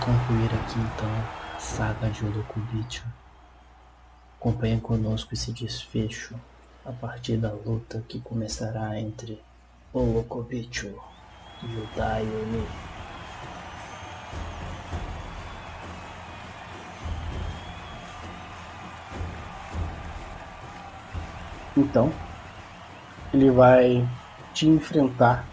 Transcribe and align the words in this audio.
concluir 0.00 0.54
aqui 0.54 0.78
então 0.78 1.10
a 1.54 1.58
saga 1.58 2.08
de 2.08 2.24
Olokubitio. 2.24 3.04
Acompanhe 4.38 4.80
conosco 4.80 5.34
esse 5.34 5.52
desfecho 5.52 6.34
a 6.86 6.90
partir 6.90 7.36
da 7.36 7.52
luta 7.52 8.02
que 8.08 8.18
começará 8.20 8.98
entre 8.98 9.38
Olokubitio 9.92 10.98
e 11.62 11.66
o 11.66 11.86
Daiomi. 11.94 12.66
Então, 21.76 22.10
ele 23.34 23.50
vai 23.50 24.08
te 24.54 24.66
enfrentar 24.66 25.44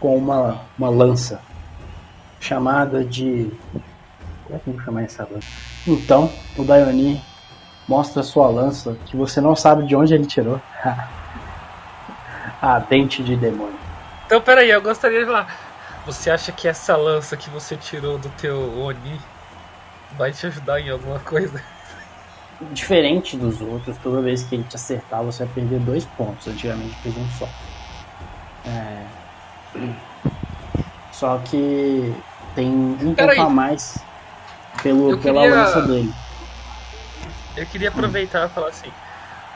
com 0.00 0.16
uma, 0.16 0.64
uma 0.78 0.88
lança 0.88 1.51
chamada 2.42 3.04
de. 3.04 3.50
Como 4.44 4.56
é 4.56 4.58
que 4.58 4.70
vou 4.70 4.80
chamar 4.82 5.02
essa 5.04 5.26
lança? 5.30 5.46
Então, 5.86 6.30
o 6.58 6.64
Daioni 6.64 7.22
mostra 7.88 8.22
sua 8.22 8.48
lança 8.48 8.96
que 9.06 9.16
você 9.16 9.40
não 9.40 9.56
sabe 9.56 9.86
de 9.86 9.94
onde 9.96 10.12
ele 10.12 10.26
tirou. 10.26 10.60
a 12.60 12.78
dente 12.78 13.22
de 13.22 13.36
demônio. 13.36 13.78
Então, 14.26 14.40
peraí, 14.40 14.70
eu 14.70 14.82
gostaria 14.82 15.20
de 15.20 15.26
falar. 15.26 15.72
Você 16.06 16.30
acha 16.30 16.50
que 16.50 16.66
essa 16.66 16.96
lança 16.96 17.36
que 17.36 17.48
você 17.50 17.76
tirou 17.76 18.18
do 18.18 18.28
teu 18.30 18.56
Oni 18.80 19.20
vai 20.16 20.32
te 20.32 20.46
ajudar 20.46 20.80
em 20.80 20.90
alguma 20.90 21.20
coisa? 21.20 21.62
Diferente 22.72 23.36
dos 23.36 23.60
outros, 23.60 23.96
toda 23.98 24.20
vez 24.20 24.44
que 24.44 24.54
ele 24.54 24.64
te 24.64 24.76
acertar, 24.76 25.22
você 25.22 25.44
vai 25.44 25.54
perder 25.54 25.80
dois 25.80 26.04
pontos. 26.04 26.46
Antigamente 26.46 26.94
fez 27.02 27.16
um 27.16 27.28
só. 27.30 27.48
É... 28.66 29.06
Só 31.12 31.38
que 31.38 32.12
tem 32.54 32.68
um 32.68 33.14
Pera 33.14 33.28
pouco 33.28 33.40
aí. 33.42 33.46
a 33.46 33.50
mais 33.50 33.98
pelo, 34.82 35.10
Eu 35.12 35.18
pela 35.18 35.42
queria- 35.42 35.56
lança 35.56 35.82
dele. 35.82 36.14
Eu 37.56 37.66
queria 37.66 37.88
aproveitar 37.88 38.46
e 38.46 38.48
falar 38.50 38.68
assim. 38.68 38.90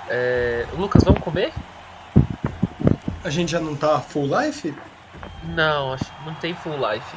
é, 0.09 0.67
Lucas, 0.77 1.03
vamos 1.05 1.21
comer? 1.21 1.53
A 3.25 3.31
gente 3.31 3.51
já 3.53 3.61
não 3.61 3.75
tá 3.75 3.99
full 4.01 4.27
life? 4.27 4.75
Não, 5.45 5.93
acho 5.95 6.05
que 6.05 6.27
não 6.27 6.35
tem 6.35 6.55
full 6.55 6.77
life. 6.77 7.17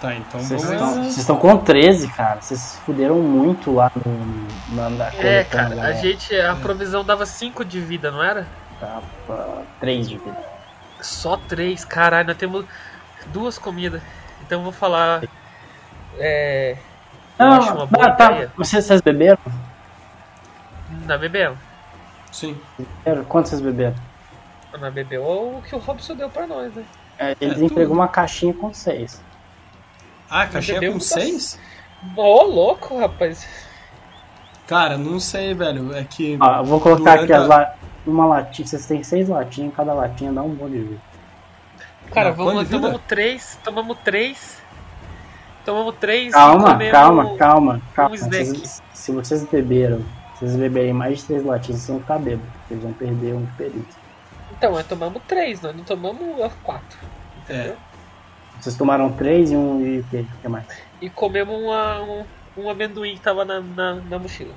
Tá, 0.00 0.14
então 0.14 0.40
Vocês 0.40 0.62
vamos. 0.62 0.80
estão, 0.82 0.94
vocês 1.02 1.18
estão 1.18 1.36
com 1.36 1.56
13, 1.58 2.08
cara. 2.08 2.40
Vocês 2.42 2.60
se 2.60 2.78
fuderam 2.80 3.16
muito 3.16 3.72
lá 3.74 3.90
no, 4.04 4.46
na, 4.76 4.90
na 4.90 5.06
É, 5.14 5.44
cara, 5.44 5.66
a 5.66 5.70
galera. 5.70 5.94
gente. 5.96 6.34
A 6.38 6.54
provisão 6.56 7.02
dava 7.02 7.24
5 7.24 7.64
de 7.64 7.80
vida, 7.80 8.10
não 8.10 8.22
era? 8.22 8.46
Tava 8.78 9.62
3 9.80 10.06
de 10.08 10.18
vida. 10.18 10.36
Só 11.00 11.36
3, 11.38 11.84
caralho, 11.84 12.28
nós 12.28 12.36
temos 12.36 12.66
duas 13.32 13.58
comidas. 13.58 14.02
Então 14.42 14.58
eu 14.58 14.64
vou 14.64 14.72
falar. 14.72 15.22
É. 16.18 16.76
Eu 17.38 17.46
acho 17.46 17.74
uma 17.74 17.86
boa 17.86 18.06
ah, 18.06 18.12
tá. 18.12 18.32
ideia. 18.32 18.52
Vocês, 18.56 18.84
vocês 18.84 19.00
beberam? 19.00 19.38
Na 21.06 21.18
bebeu? 21.18 21.56
Sim. 22.30 22.58
Beberam? 22.78 23.24
Quantos 23.24 23.50
vocês 23.50 23.60
beberam? 23.60 23.94
Na 24.78 24.90
bebeu 24.90 25.22
o 25.22 25.62
que 25.62 25.74
o 25.74 25.78
Robson 25.78 26.14
deu 26.14 26.28
pra 26.28 26.46
nós, 26.46 26.74
né? 26.74 26.84
É, 27.18 27.36
eles 27.40 27.54
tudo. 27.54 27.66
entregou 27.66 27.94
uma 27.94 28.08
caixinha 28.08 28.52
com 28.52 28.72
6. 28.72 29.22
Ah, 30.28 30.46
caixinha 30.46 30.92
com 30.92 30.98
6? 30.98 31.58
Ô, 32.16 32.42
louco, 32.42 32.98
rapaz. 32.98 33.46
Cara, 34.66 34.96
não 34.96 35.20
sei, 35.20 35.54
velho. 35.54 35.94
É 35.94 36.04
que. 36.04 36.36
Ó, 36.40 36.58
eu 36.58 36.64
vou 36.64 36.80
colocar 36.80 37.16
Durante 37.16 37.32
aqui 37.32 37.42
as 37.42 37.48
la... 37.48 37.74
uma 38.06 38.26
latinha. 38.26 38.66
Vocês 38.66 38.86
têm 38.86 39.02
6 39.02 39.28
latinhas, 39.28 39.74
cada 39.74 39.92
latinha 39.92 40.32
dá 40.32 40.42
um 40.42 40.54
bom 40.54 40.68
de 40.68 40.78
vida. 40.78 41.00
Cara, 42.12 42.30
Não, 42.30 42.36
vamos, 42.36 42.68
tomamos 42.68 43.00
três, 43.06 43.58
tomamos 43.64 43.98
três. 44.04 44.62
Tomamos 45.64 45.94
três 45.98 46.28
e 46.28 46.32
Calma, 46.32 46.78
calma, 46.90 47.36
calma, 47.38 47.82
calma. 47.94 48.14
snack. 48.16 48.44
Vocês- 48.44 48.82
se 48.92 49.12
vocês 49.12 49.44
beberam, 49.44 49.98
se 50.34 50.40
vocês 50.40 50.56
beberem 50.56 50.92
mais 50.92 51.20
de 51.20 51.24
3 51.24 51.44
latinhas, 51.44 51.80
vocês 51.80 51.88
vão 51.88 52.00
ficar 52.00 52.18
bêbados. 52.18 52.52
Vocês 52.68 52.82
vão 52.82 52.92
perder 52.92 53.34
um 53.34 53.44
de 53.44 53.52
perícia. 53.52 54.04
Então, 54.56 54.72
nós 54.72 54.86
tomamos 54.86 55.22
três, 55.26 55.62
nós 55.62 55.74
não 55.74 55.82
tomamos 55.82 56.52
quatro. 56.62 56.98
É. 57.48 57.74
Vocês 58.60 58.76
tomaram 58.76 59.10
3 59.12 59.50
e 59.52 59.56
um 59.56 59.80
e 59.80 60.00
o 60.00 60.04
que? 60.04 60.18
O 60.18 60.26
que 60.42 60.48
mais? 60.48 60.64
E 61.00 61.08
comemos 61.10 61.58
uma, 61.60 62.00
um, 62.02 62.24
um 62.58 62.70
amendoim 62.70 63.14
que 63.14 63.20
tava 63.20 63.44
na, 63.44 63.60
na, 63.60 63.94
na 63.94 64.18
mochila. 64.18 64.54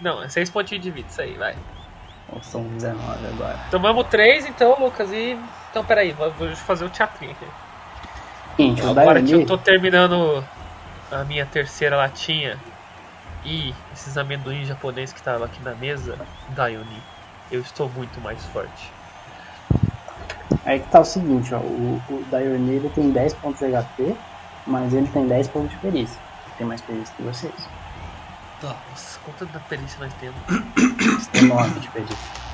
Não, 0.00 0.22
é 0.22 0.28
seis 0.28 0.50
pontinhos 0.50 0.84
de 0.84 0.90
vida, 0.90 1.08
isso 1.08 1.20
aí, 1.22 1.34
vai. 1.34 1.56
São 2.42 2.62
19 2.64 3.26
agora. 3.26 3.58
Tomamos 3.70 4.06
três 4.08 4.44
então, 4.46 4.76
Lucas, 4.78 5.10
e. 5.12 5.36
Então 5.70 5.84
peraí, 5.84 6.12
vou 6.12 6.30
vou 6.32 6.54
fazer 6.56 6.84
o 6.84 6.90
teatrinho 6.90 7.32
aqui. 7.32 7.46
Seguinte, 8.56 8.82
o 8.82 8.90
Agora 8.90 9.22
que 9.22 9.32
eu 9.32 9.46
tô 9.46 9.56
terminando 9.56 10.44
a 11.10 11.24
minha 11.24 11.46
terceira 11.46 11.96
latinha 11.96 12.58
e 13.44 13.72
esses 13.92 14.16
amendoins 14.16 14.66
japoneses 14.66 15.12
que 15.12 15.20
estavam 15.20 15.44
aqui 15.44 15.62
na 15.62 15.74
mesa, 15.74 16.18
Daioni, 16.50 17.02
eu 17.50 17.60
estou 17.60 17.88
muito 17.90 18.20
mais 18.20 18.44
forte. 18.46 18.90
Aí 20.64 20.80
que 20.80 20.88
tá 20.88 21.00
o 21.00 21.04
seguinte, 21.04 21.54
ó. 21.54 21.60
O, 21.60 22.02
o 22.10 22.24
Daioni 22.30 22.72
ele 22.72 22.88
tem 22.90 23.10
10 23.10 23.34
pontos 23.34 23.60
de 23.60 23.72
HP, 23.72 24.16
mas 24.66 24.92
ele 24.92 25.06
tem 25.08 25.26
10 25.26 25.48
pontos 25.48 25.70
de 25.70 25.76
perícia. 25.76 26.20
Tem 26.56 26.66
mais 26.66 26.80
perícia 26.80 27.14
que 27.16 27.22
vocês. 27.22 27.54
Nossa, 28.62 29.18
quanto 29.24 29.46
da 29.46 29.60
perícia 29.60 29.98
nós 30.00 30.12
temos? 30.14 30.36
Vocês 30.46 31.26
têm 31.28 31.42
9 31.42 31.80
de 31.80 31.88
perícia. 31.88 32.47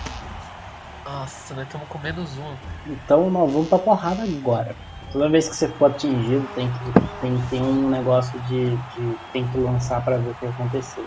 Nossa, 1.05 1.55
nós 1.55 1.67
estamos 1.67 1.89
com 1.89 1.99
menos 1.99 2.39
um. 2.39 2.55
Então 2.87 3.31
nós 3.31 3.53
vamos 3.53 3.69
pra 3.69 3.79
porrada 3.79 4.23
agora. 4.23 4.75
Toda 5.13 5.29
vez 5.29 5.49
que 5.49 5.55
você 5.55 5.69
for 5.69 5.91
atingido, 5.91 6.47
tem 6.55 6.69
que 6.69 7.01
tem, 7.21 7.39
tem 7.49 7.63
um 7.63 7.89
negócio 7.89 8.39
de, 8.41 8.71
de 8.77 9.17
tem 9.33 9.47
que 9.47 9.59
lançar 9.59 10.03
pra 10.03 10.17
ver 10.17 10.31
o 10.31 10.35
que 10.35 10.47
vai 10.47 10.55
acontecer. 10.55 11.05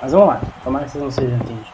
Mas 0.00 0.12
vamos 0.12 0.28
lá, 0.28 0.40
tomara 0.62 0.86
que 0.86 0.92
vocês 0.92 1.04
não 1.04 1.10
sejam 1.10 1.36
atingidos. 1.36 1.68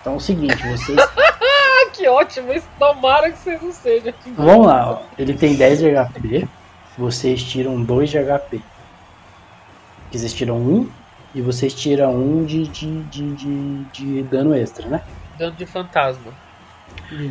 Então 0.00 0.14
é 0.14 0.16
o 0.16 0.20
seguinte, 0.20 0.56
vocês. 0.68 0.98
Ah, 0.98 1.90
que 1.92 2.08
ótimo! 2.08 2.52
Isso 2.52 2.68
tomara 2.78 3.30
que 3.30 3.38
vocês 3.38 3.60
não 3.60 3.72
sejam. 3.72 4.14
vamos 4.36 4.66
lá, 4.66 4.92
ó. 4.92 5.02
Ele 5.18 5.34
tem 5.34 5.56
10 5.56 5.78
de 5.80 5.90
HP, 5.90 6.48
vocês 6.96 7.42
tiram 7.42 7.82
2 7.82 8.10
de 8.10 8.18
HP. 8.18 8.62
Vocês 10.10 10.32
tiram 10.32 10.56
1 10.56 10.90
e 11.34 11.42
vocês 11.42 11.74
tiram 11.74 12.14
1 12.14 12.44
de, 12.44 12.66
de, 12.66 13.02
de, 13.04 13.34
de, 13.34 13.84
de 13.84 14.22
dano 14.22 14.54
extra, 14.54 14.88
né? 14.88 15.02
Dano 15.38 15.54
de 15.54 15.66
fantasma. 15.66 16.32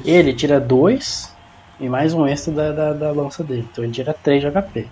Ele 0.05 0.33
tira 0.33 0.59
2 0.59 1.35
e 1.79 1.87
mais 1.89 2.13
um 2.13 2.27
extra 2.27 2.53
da, 2.53 2.71
da, 2.71 2.93
da 2.93 3.11
lança 3.11 3.43
dele. 3.43 3.67
Então 3.71 3.83
ele 3.83 3.93
tira 3.93 4.13
3 4.13 4.41
de 4.41 4.51
HP. 4.51 4.87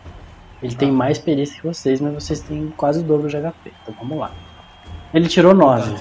Ele 0.64 0.76
tem 0.76 0.92
mais 0.92 1.18
perícia 1.20 1.56
que 1.60 1.68
vocês, 1.68 2.00
mas 2.02 2.14
vocês 2.14 2.40
têm 2.42 2.74
quase 2.76 3.00
o 3.02 3.04
dobro 3.04 3.28
de 3.30 3.38
HP. 3.38 3.72
Então 3.84 3.96
vamos 4.00 4.18
lá. 4.20 4.32
Ele 5.14 5.28
tirou 5.28 5.54
9. 5.54 5.96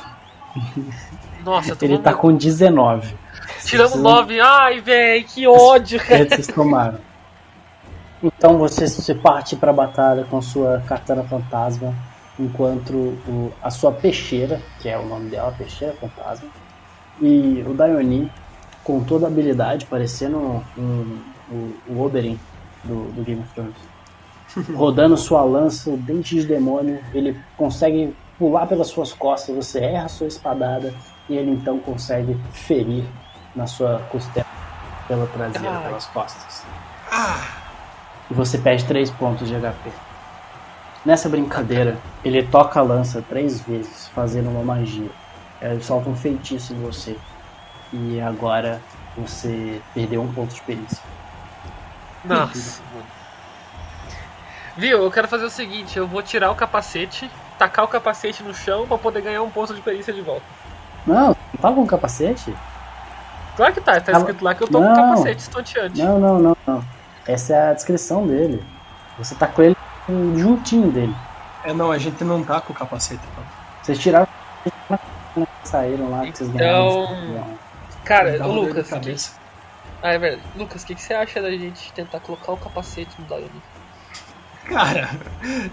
Nossa, 1.44 1.76
Ele 1.82 1.98
tá 1.98 2.12
com 2.14 2.34
19. 2.34 3.14
tiramos 3.64 3.92
Vocês- 3.92 4.02
9. 4.02 4.40
Ai, 4.40 4.80
véi, 4.80 5.22
que 5.22 5.46
ódio, 5.46 5.98
cara. 6.00 6.24
que 6.26 6.34
vocês 6.34 6.46
tomaram. 6.48 6.98
Então 8.22 8.56
você 8.58 8.88
se 8.88 9.14
parte 9.14 9.54
pra 9.56 9.72
batalha 9.72 10.24
com 10.24 10.40
sua 10.40 10.82
katana 10.86 11.22
fantasma, 11.22 11.94
enquanto 12.40 12.92
o, 13.28 13.52
a 13.62 13.70
sua 13.70 13.92
peixeira, 13.92 14.60
que 14.80 14.88
é 14.88 14.98
o 14.98 15.06
nome 15.06 15.30
dela, 15.30 15.54
peixeira 15.56 15.94
fantasma, 15.94 16.48
e 17.20 17.62
o 17.66 17.74
Daioni, 17.74 18.30
com 18.86 19.02
toda 19.02 19.26
a 19.26 19.28
habilidade, 19.28 19.84
parecendo 19.86 20.62
um, 20.78 21.18
o, 21.50 21.74
o 21.88 22.04
Oberyn 22.04 22.38
do, 22.84 23.10
do 23.10 23.24
Game 23.24 23.42
of 23.42 23.52
Thrones, 23.52 23.74
rodando 24.76 25.16
sua 25.16 25.42
lança, 25.42 25.90
o 25.90 25.96
dente 25.96 26.36
de 26.36 26.46
demônio, 26.46 27.00
ele 27.12 27.36
consegue 27.56 28.14
pular 28.38 28.66
pelas 28.66 28.86
suas 28.86 29.12
costas, 29.12 29.56
você 29.56 29.80
erra 29.80 30.08
sua 30.08 30.28
espadada, 30.28 30.94
e 31.28 31.34
ele 31.34 31.50
então 31.50 31.80
consegue 31.80 32.38
ferir 32.52 33.04
na 33.56 33.66
sua 33.66 33.98
costela 34.08 34.46
pela 35.08 35.26
traseira, 35.26 35.68
Ai. 35.68 35.86
pelas 35.86 36.06
costas. 36.06 36.62
Ah! 37.10 37.44
E 38.30 38.34
você 38.34 38.56
perde 38.56 38.84
3 38.84 39.10
pontos 39.10 39.48
de 39.48 39.54
HP. 39.54 39.90
Nessa 41.04 41.28
brincadeira, 41.28 41.96
ele 42.24 42.42
toca 42.44 42.78
a 42.78 42.82
lança 42.82 43.22
três 43.22 43.60
vezes, 43.60 44.08
fazendo 44.08 44.48
uma 44.48 44.62
magia. 44.62 45.10
Ele 45.60 45.82
solta 45.82 46.08
um 46.08 46.16
feitiço 46.16 46.72
em 46.72 46.80
você. 46.80 47.16
E 47.92 48.20
agora 48.20 48.80
você 49.16 49.80
perdeu 49.94 50.22
um 50.22 50.32
ponto 50.32 50.54
de 50.54 50.60
perícia. 50.62 51.02
Nossa. 52.24 52.82
Viu, 54.76 55.02
eu 55.02 55.10
quero 55.10 55.28
fazer 55.28 55.44
o 55.44 55.50
seguinte, 55.50 55.98
eu 55.98 56.06
vou 56.06 56.22
tirar 56.22 56.50
o 56.50 56.54
capacete, 56.54 57.30
tacar 57.58 57.84
o 57.84 57.88
capacete 57.88 58.42
no 58.42 58.54
chão 58.54 58.86
pra 58.86 58.98
poder 58.98 59.22
ganhar 59.22 59.42
um 59.42 59.50
ponto 59.50 59.74
de 59.74 59.80
perícia 59.80 60.12
de 60.12 60.20
volta. 60.20 60.44
Não, 61.06 61.28
não 61.28 61.34
tá 61.60 61.72
com 61.72 61.86
capacete? 61.86 62.52
Claro 63.56 63.72
que 63.72 63.80
tá, 63.80 63.98
tá 64.00 64.12
escrito 64.12 64.44
lá 64.44 64.54
que 64.54 64.62
eu 64.62 64.68
tô 64.68 64.78
com 64.78 64.84
Não. 64.84 64.94
capacete 64.94 65.40
estonteante. 65.40 66.02
Não, 66.02 66.18
não, 66.18 66.38
não, 66.38 66.56
não. 66.66 66.84
Essa 67.26 67.54
é 67.54 67.70
a 67.70 67.72
descrição 67.72 68.26
dele. 68.26 68.62
Você 69.16 69.34
tá 69.34 69.46
com 69.46 69.62
ele 69.62 69.76
juntinho 70.36 70.92
dele. 70.92 71.14
É, 71.64 71.72
não, 71.72 71.90
a 71.90 71.98
gente 71.98 72.22
não 72.22 72.44
tá 72.44 72.60
com 72.60 72.72
o 72.72 72.76
capacete. 72.76 73.20
pô. 73.34 73.42
Vocês 73.82 73.98
tiraram 73.98 74.26
saíram 75.64 76.10
lá 76.10 76.20
que 76.26 76.36
vocês 76.36 76.50
ganharam. 76.50 77.02
Então, 77.32 77.58
Cara, 78.06 78.46
Lucas, 78.46 78.84
que... 78.86 78.90
cabeça. 78.90 79.32
ah, 80.00 80.12
é 80.12 80.18
verdade. 80.18 80.42
Lucas, 80.56 80.82
o 80.82 80.86
que, 80.86 80.94
que 80.94 81.02
você 81.02 81.12
acha 81.12 81.42
da 81.42 81.50
gente 81.50 81.92
tentar 81.92 82.20
colocar 82.20 82.52
o 82.52 82.56
capacete 82.56 83.10
no 83.18 83.26
Daiane? 83.26 83.62
Cara, 84.64 85.10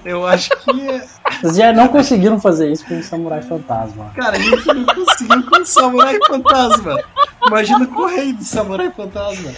eu 0.04 0.26
acho 0.26 0.50
que. 0.50 1.02
Vocês 1.42 1.56
já 1.56 1.72
não 1.72 1.88
conseguiram 1.88 2.40
fazer 2.40 2.72
isso 2.72 2.86
com 2.86 2.98
o 2.98 3.04
Samurai 3.04 3.42
Fantasma. 3.42 4.12
Cara, 4.16 4.36
a 4.36 4.40
gente 4.40 4.66
não 4.68 4.86
conseguiu 4.86 5.50
com 5.50 5.62
o 5.62 5.66
Samurai 5.66 6.18
Fantasma. 6.28 7.04
Imagina 7.48 7.88
correndo 7.88 8.38
do 8.38 8.44
Samurai 8.44 8.92
Fantasma. 8.92 9.52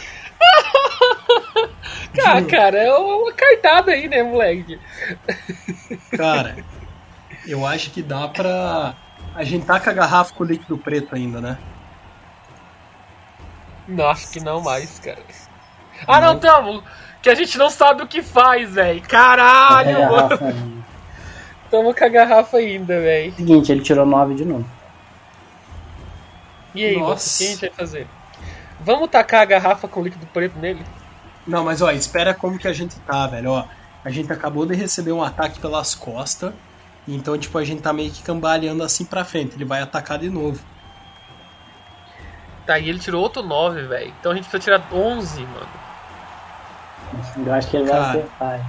Cara, 2.14 2.42
cara, 2.46 2.78
é 2.78 2.94
uma 2.94 3.32
cartada 3.34 3.92
aí, 3.92 4.08
né, 4.08 4.24
moleque? 4.24 4.80
Cara, 6.16 6.56
eu 7.46 7.66
acho 7.66 7.92
que 7.92 8.02
dá 8.02 8.28
pra. 8.28 8.96
A 9.34 9.44
gente 9.44 9.66
tá 9.66 9.80
com 9.80 9.90
a 9.90 9.94
garrafa 9.94 10.34
com 10.34 10.46
líquido 10.46 10.78
preto 10.78 11.14
ainda, 11.14 11.42
né? 11.42 11.58
Não, 13.88 14.08
acho 14.10 14.30
que 14.32 14.40
não 14.40 14.62
mais, 14.62 15.00
cara. 15.00 15.20
Ah, 16.08 16.20
não, 16.20 16.38
tamo! 16.40 16.84
Que 17.22 17.30
a 17.30 17.36
gente 17.36 17.58
não 17.58 17.70
sabe 17.70 18.04
o 18.04 18.08
que 18.08 18.22
faz, 18.22 18.74
velho. 18.74 19.02
Caralho, 19.02 19.90
É, 19.90 20.10
mano. 20.10 20.86
Tamo 21.72 21.94
com 21.94 22.04
a 22.06 22.08
garrafa 22.08 22.58
ainda, 22.58 23.00
velho. 23.00 23.34
Seguinte, 23.34 23.72
ele 23.72 23.82
tirou 23.82 24.06
9 24.06 24.36
de 24.36 24.46
novo. 24.46 24.66
E 26.74 26.86
aí, 26.86 26.98
Nossa. 26.98 27.10
Nossa. 27.12 27.36
o 27.36 27.38
que 27.38 27.44
a 27.44 27.48
gente 27.48 27.62
vai 27.62 27.70
fazer? 27.72 28.08
Vamos 28.82 29.10
tacar 29.10 29.42
a 29.42 29.46
garrafa 29.46 29.88
com 29.88 30.04
líquido 30.04 30.28
preto 30.28 30.60
nele? 30.60 30.84
Não, 31.48 31.64
mas 31.64 31.82
ó, 31.82 31.92
espera 31.92 32.34
como 32.34 32.60
que 32.60 32.68
a 32.68 32.74
gente 32.74 32.96
tá, 33.00 33.26
velho. 33.28 33.52
Ó, 33.52 33.66
a 34.04 34.10
gente 34.10 34.32
acabou 34.32 34.66
de 34.66 34.76
receber 34.76 35.12
um 35.12 35.24
ataque 35.24 35.60
pelas 35.60 35.96
costas. 35.96 36.54
Então, 37.08 37.38
tipo, 37.38 37.58
a 37.58 37.64
gente 37.64 37.82
tá 37.82 37.94
meio 37.94 38.12
que 38.12 38.22
cambaleando 38.24 38.84
assim 38.84 39.06
pra 39.06 39.24
frente. 39.24 39.56
Ele 39.56 39.66
vai 39.66 39.82
atacar 39.82 40.20
de 40.20 40.30
novo. 40.30 40.60
Tá, 42.66 42.80
e 42.80 42.90
ele 42.90 43.00
tirou 43.00 43.22
outro 43.22 43.44
9, 43.44 43.84
velho. 43.84 44.14
Então 44.20 44.32
a 44.32 44.36
gente 44.36 44.50
precisa 44.50 44.78
tirar 44.80 44.94
11, 44.94 45.42
mano. 45.42 45.68
Eu 47.46 47.54
acho 47.54 47.68
que 47.70 47.78
ele 47.78 47.86
vai 47.90 48.00
Cara. 48.00 48.10
acertar. 48.10 48.60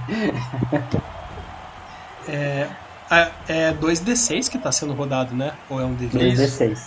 É, 2.29 2.67
é, 3.09 3.31
é 3.47 3.73
2D6 3.73 4.49
que 4.49 4.57
tá 4.57 4.71
sendo 4.71 4.93
rodado, 4.93 5.33
né? 5.33 5.53
Ou 5.69 5.79
é 5.81 5.85
um 5.85 5.95
D20? 5.95 6.11
2d6. 6.35 6.79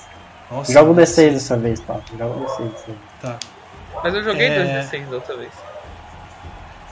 Nossa, 0.50 0.72
Joga 0.72 0.90
o 0.90 0.94
D6 0.94 1.32
dessa 1.32 1.56
vez, 1.56 1.80
Paulo. 1.80 2.02
Joga 2.10 2.26
o 2.26 2.40
D6 2.44 2.70
dessa 2.70 2.86
vez. 2.86 2.98
Tá. 3.20 3.36
Mas 4.02 4.14
eu 4.14 4.22
joguei 4.22 4.46
É. 4.48 4.80
2d6 4.82 5.08
da 5.08 5.16
outra 5.16 5.36
vez. 5.36 5.52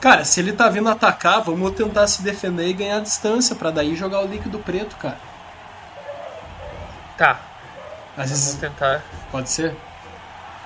Cara, 0.01 0.23
se 0.23 0.39
ele 0.39 0.53
tá 0.53 0.69
vindo 0.69 0.89
atacar, 0.89 1.41
vamos 1.41 1.71
tentar 1.71 2.07
se 2.07 2.21
defender 2.21 2.67
e 2.67 2.73
ganhar 2.73 3.01
distância 3.01 3.55
pra 3.55 3.69
daí 3.69 3.95
jogar 3.95 4.21
o 4.21 4.27
líquido 4.27 4.57
preto, 4.59 4.95
cara. 4.95 5.17
Tá, 7.17 7.31
Às 8.17 8.29
vamos 8.29 8.29
vezes 8.29 8.55
tentar. 8.55 9.03
pode 9.29 9.49
ser? 9.49 9.75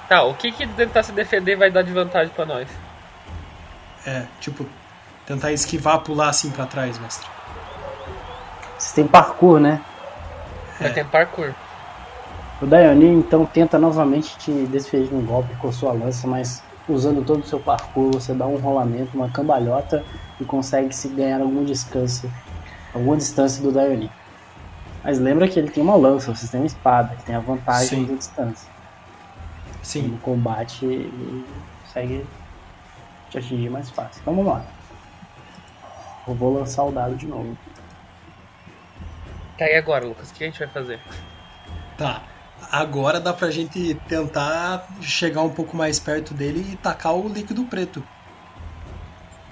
Tá, 0.08 0.24
o 0.24 0.36
que 0.36 0.52
que 0.52 0.68
tentar 0.68 1.04
se 1.04 1.12
defender 1.12 1.56
vai 1.56 1.72
dar 1.72 1.82
de 1.82 1.92
vantagem 1.92 2.34
pra 2.34 2.46
nós? 2.46 2.70
É, 4.06 4.22
tipo, 4.40 4.66
tentar 5.26 5.52
esquivar, 5.54 6.04
pular 6.04 6.30
assim 6.30 6.52
pra 6.52 6.66
trás, 6.66 7.00
mestre. 7.00 7.28
Vocês 8.78 8.94
têm 8.94 9.08
parkour, 9.08 9.60
né? 9.60 9.82
Vai 10.80 10.90
É. 10.90 10.94
ter 10.94 11.10
parkour. 11.10 11.54
O 12.62 12.66
Dayoni 12.66 13.08
então 13.08 13.46
tenta 13.46 13.78
novamente 13.80 14.38
te 14.38 14.68
desferir 14.68 15.14
um 15.14 15.26
golpe 15.26 15.56
com 15.58 15.72
sua 15.72 15.94
lança, 15.94 16.28
mas 16.28 16.62
usando 16.88 17.24
todo 17.26 17.42
o 17.42 17.48
seu 17.48 17.60
parkour, 17.62 18.12
você 18.14 18.34
dá 18.34 18.48
um 18.48 18.58
rolamento, 18.58 19.16
uma 19.16 19.32
cambalhota 19.32 20.04
e 20.40 20.46
consegue 20.46 20.94
se 20.94 21.10
ganhar 21.10 21.42
algum 21.42 21.64
descanso, 21.64 22.30
alguma 22.94 23.18
distância 23.18 23.62
do 23.62 23.72
Dayoni. 23.72 24.10
Mas 25.04 25.20
lembra 25.20 25.48
que 25.48 25.60
ele 25.60 25.72
tem 25.72 25.84
uma 25.84 25.96
lança, 25.96 26.36
vocês 26.36 26.52
têm 26.52 26.62
uma 26.62 26.68
espada, 26.68 27.16
que 27.18 27.26
tem 27.26 27.36
a 27.36 27.42
vantagem 27.42 28.00
Sim. 28.00 28.08
da 28.08 28.16
distância. 28.16 28.73
Sim. 29.84 30.08
No 30.08 30.18
combate 30.20 30.86
ele 30.86 31.46
consegue 31.84 32.26
te 33.30 33.38
atingir 33.38 33.70
mais 33.70 33.90
fácil. 33.90 34.22
Então 34.22 34.36
vamos 34.36 34.52
lá. 34.52 34.66
Eu 36.28 36.34
vou 36.34 36.54
lançar 36.54 36.84
o 36.86 36.92
dado 36.92 37.16
de 37.16 37.28
novo. 37.28 37.58
Tá, 39.58 39.70
e 39.70 39.76
agora, 39.76 40.06
Lucas? 40.06 40.32
O 40.32 40.34
que 40.34 40.44
a 40.44 40.48
gente 40.48 40.60
vai 40.60 40.68
fazer? 40.70 41.00
Tá. 41.98 42.24
Agora 42.72 43.20
dá 43.20 43.34
pra 43.34 43.52
gente 43.52 43.94
tentar 44.08 44.88
chegar 45.02 45.42
um 45.42 45.50
pouco 45.50 45.76
mais 45.76 46.00
perto 46.00 46.34
dele 46.34 46.72
e 46.72 46.78
tacar 46.78 47.14
o 47.14 47.28
líquido 47.28 47.66
preto. 47.66 48.04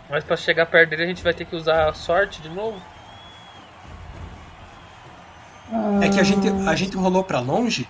Mas 0.09 0.23
pra 0.23 0.37
chegar 0.37 0.65
perto 0.65 0.89
dele 0.89 1.03
a 1.03 1.07
gente 1.07 1.23
vai 1.23 1.33
ter 1.33 1.45
que 1.45 1.55
usar 1.55 1.89
a 1.89 1.93
sorte 1.93 2.41
de 2.41 2.49
novo? 2.49 2.81
É 6.01 6.09
que 6.09 6.19
a 6.19 6.23
gente, 6.23 6.47
a 6.67 6.75
gente 6.75 6.97
rolou 6.97 7.23
pra 7.23 7.39
longe. 7.39 7.87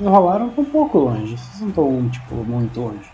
Enrolaram 0.00 0.52
um 0.56 0.64
pouco 0.64 0.98
longe. 0.98 1.36
Vocês 1.36 1.60
não 1.60 1.68
estão, 1.68 2.08
tipo, 2.10 2.34
muito 2.34 2.80
longe. 2.80 3.12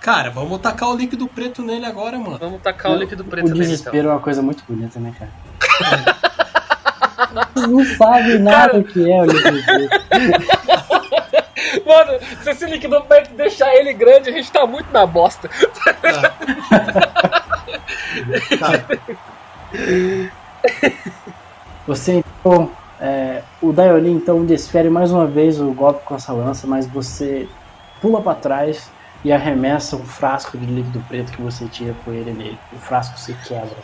Cara, 0.00 0.30
vamos 0.30 0.58
tacar 0.60 0.88
o 0.90 0.96
líquido 0.96 1.28
preto 1.28 1.62
nele 1.62 1.86
agora, 1.86 2.18
mano. 2.18 2.38
Vamos 2.38 2.60
tacar 2.60 2.92
o 2.92 2.96
líquido 2.96 3.24
preto 3.24 3.46
O 3.46 3.48
nele 3.50 3.60
então. 3.60 3.70
desespero 3.70 4.08
é 4.08 4.12
uma 4.12 4.20
coisa 4.20 4.42
muito 4.42 4.64
bonita, 4.68 4.98
né, 4.98 5.14
cara? 5.16 5.30
Vocês 7.54 7.68
não 7.68 7.84
sabem 7.84 8.38
nada 8.40 8.78
o 8.78 8.84
que 8.84 9.10
é 9.10 9.20
o 9.20 9.24
líquido 9.26 9.62
preto. 9.62 10.02
Mano, 11.86 12.18
se 12.42 12.50
esse 12.50 12.66
líquido 12.66 13.00
preto 13.02 13.34
deixar 13.34 13.72
ele 13.74 13.94
grande, 13.94 14.28
a 14.28 14.32
gente 14.32 14.50
tá 14.50 14.66
muito 14.66 14.92
na 14.92 15.06
bosta. 15.06 15.48
Tá. 18.58 18.84
Você 21.86 22.22
então. 22.40 22.70
É, 23.02 23.42
o 23.60 23.72
Daioli 23.72 24.10
então 24.10 24.46
desfere 24.46 24.88
mais 24.88 25.10
uma 25.10 25.26
vez 25.26 25.60
o 25.60 25.74
golpe 25.74 26.06
com 26.06 26.14
essa 26.14 26.32
lança, 26.32 26.68
mas 26.68 26.86
você 26.86 27.48
pula 28.00 28.22
pra 28.22 28.36
trás 28.36 28.92
e 29.24 29.32
arremessa 29.32 29.96
um 29.96 30.04
frasco 30.04 30.56
de 30.56 30.66
líquido 30.66 31.02
preto 31.08 31.32
que 31.32 31.42
você 31.42 31.68
tira 31.68 31.94
com 31.94 32.12
ele 32.12 32.32
nele. 32.32 32.58
O 32.72 32.78
frasco 32.78 33.18
se 33.18 33.34
quebra. 33.42 33.76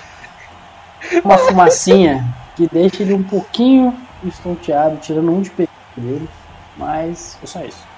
Uma 1.24 1.38
fumacinha 1.38 2.24
que 2.54 2.68
deixa 2.70 3.02
ele 3.02 3.14
um 3.14 3.22
pouquinho 3.22 4.06
estonteado, 4.22 5.00
tirando 5.00 5.32
um 5.32 5.40
de 5.40 5.50
peito 5.50 5.72
dele, 5.96 6.28
mas 6.76 7.38
é 7.42 7.46
só 7.46 7.64
isso. 7.64 7.95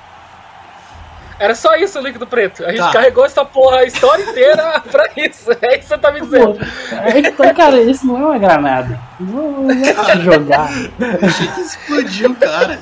Era 1.38 1.54
só 1.54 1.76
isso 1.76 1.98
o 1.98 2.02
líquido 2.02 2.26
preto. 2.26 2.64
A 2.64 2.70
gente 2.70 2.80
Tá. 2.80 2.92
carregou 2.92 3.24
essa 3.24 3.44
porra 3.44 3.78
a 3.78 3.84
história 3.84 4.24
inteira 4.24 4.80
pra 4.90 5.08
isso. 5.16 5.50
É 5.60 5.76
isso 5.76 5.78
que 5.80 5.84
você 5.86 5.98
tá 5.98 6.10
me 6.10 6.18
Pô, 6.20 6.24
dizendo. 6.26 6.58
é 6.92 7.22
que 7.22 7.30
tá- 7.32 7.54
cara, 7.54 7.80
isso 7.80 8.06
não 8.06 8.16
é 8.16 8.26
uma 8.26 8.38
granada. 8.38 8.98
Não, 9.20 9.62
não 9.62 9.70
é 9.70 10.16
jogar. 10.20 10.68
Achei 11.22 11.46
que 11.54 11.60
explodiu, 11.60 12.34
cara. 12.34 12.80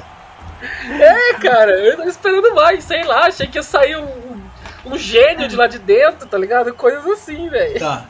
É, 0.88 1.34
cara, 1.34 1.70
eu 1.72 1.96
tava 1.98 2.08
esperando 2.08 2.54
mais, 2.54 2.82
sei 2.84 3.04
lá, 3.04 3.26
achei 3.26 3.46
que 3.46 3.58
ia 3.58 3.62
sair 3.62 3.96
um, 3.96 4.40
um 4.86 4.96
gênio 4.98 5.46
de 5.48 5.54
lá 5.54 5.66
de 5.66 5.78
dentro, 5.78 6.26
tá 6.26 6.38
ligado? 6.38 6.72
Coisas 6.72 7.04
assim, 7.06 7.48
velho. 7.50 7.78
Tá. 7.78 8.04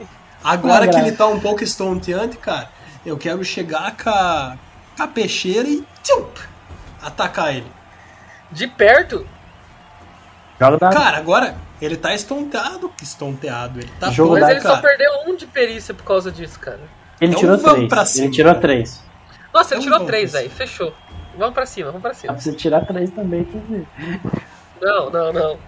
Agora 0.44 0.84
Ah, 0.84 0.88
que 0.88 0.96
ele 0.96 1.10
tá 1.12 1.26
um 1.26 1.40
pouco 1.40 1.64
estonteante, 1.64 2.36
cara, 2.36 2.68
eu 3.04 3.18
quero 3.18 3.42
chegar 3.44 3.96
com 3.96 4.08
a, 4.10 4.56
com 4.96 5.02
a 5.02 5.08
peixeira 5.08 5.66
e 5.68 5.84
tchum, 6.04 6.24
atacar 7.02 7.54
ele. 7.54 7.70
De 8.52 8.68
perto, 8.68 9.26
Joga 10.58 10.90
Cara, 10.90 11.18
agora 11.18 11.54
ele 11.80 11.96
tá 11.96 12.14
estonteado, 12.14 12.90
estonteado. 13.02 13.78
Ele 13.80 13.90
tá 14.00 14.10
Jogo 14.10 14.32
mas 14.32 14.42
da 14.44 14.50
ele 14.52 14.60
cara. 14.60 14.76
só 14.76 14.80
perdeu 14.82 15.10
um 15.26 15.36
de 15.36 15.46
perícia 15.46 15.92
por 15.92 16.04
causa 16.04 16.32
disso, 16.32 16.58
cara. 16.58 16.80
Ele 17.20 17.32
Então 17.32 17.40
tirou 17.40 17.58
pra 17.88 17.98
três. 17.98 18.08
cima. 18.10 18.24
Ele 18.26 18.32
tirou 18.34 18.54
três. 18.54 19.04
Nossa, 19.52 19.74
ele 19.74 19.82
Então 19.84 19.92
tirou 19.94 20.06
três, 20.06 20.32
velho. 20.32 20.50
Fechou. 20.50 20.92
Vamos 21.36 21.54
pra 21.54 21.66
cima, 21.66 21.86
vamos 21.88 22.02
pra 22.02 22.14
cima. 22.14 22.32
pra 22.32 22.42
você 22.42 22.52
tirar 22.52 22.86
três 22.86 23.10
também, 23.10 23.44
quer 23.44 23.58
dizer. 23.58 23.86
Não, 24.80 25.10
não, 25.10 25.32
não. 25.32 25.58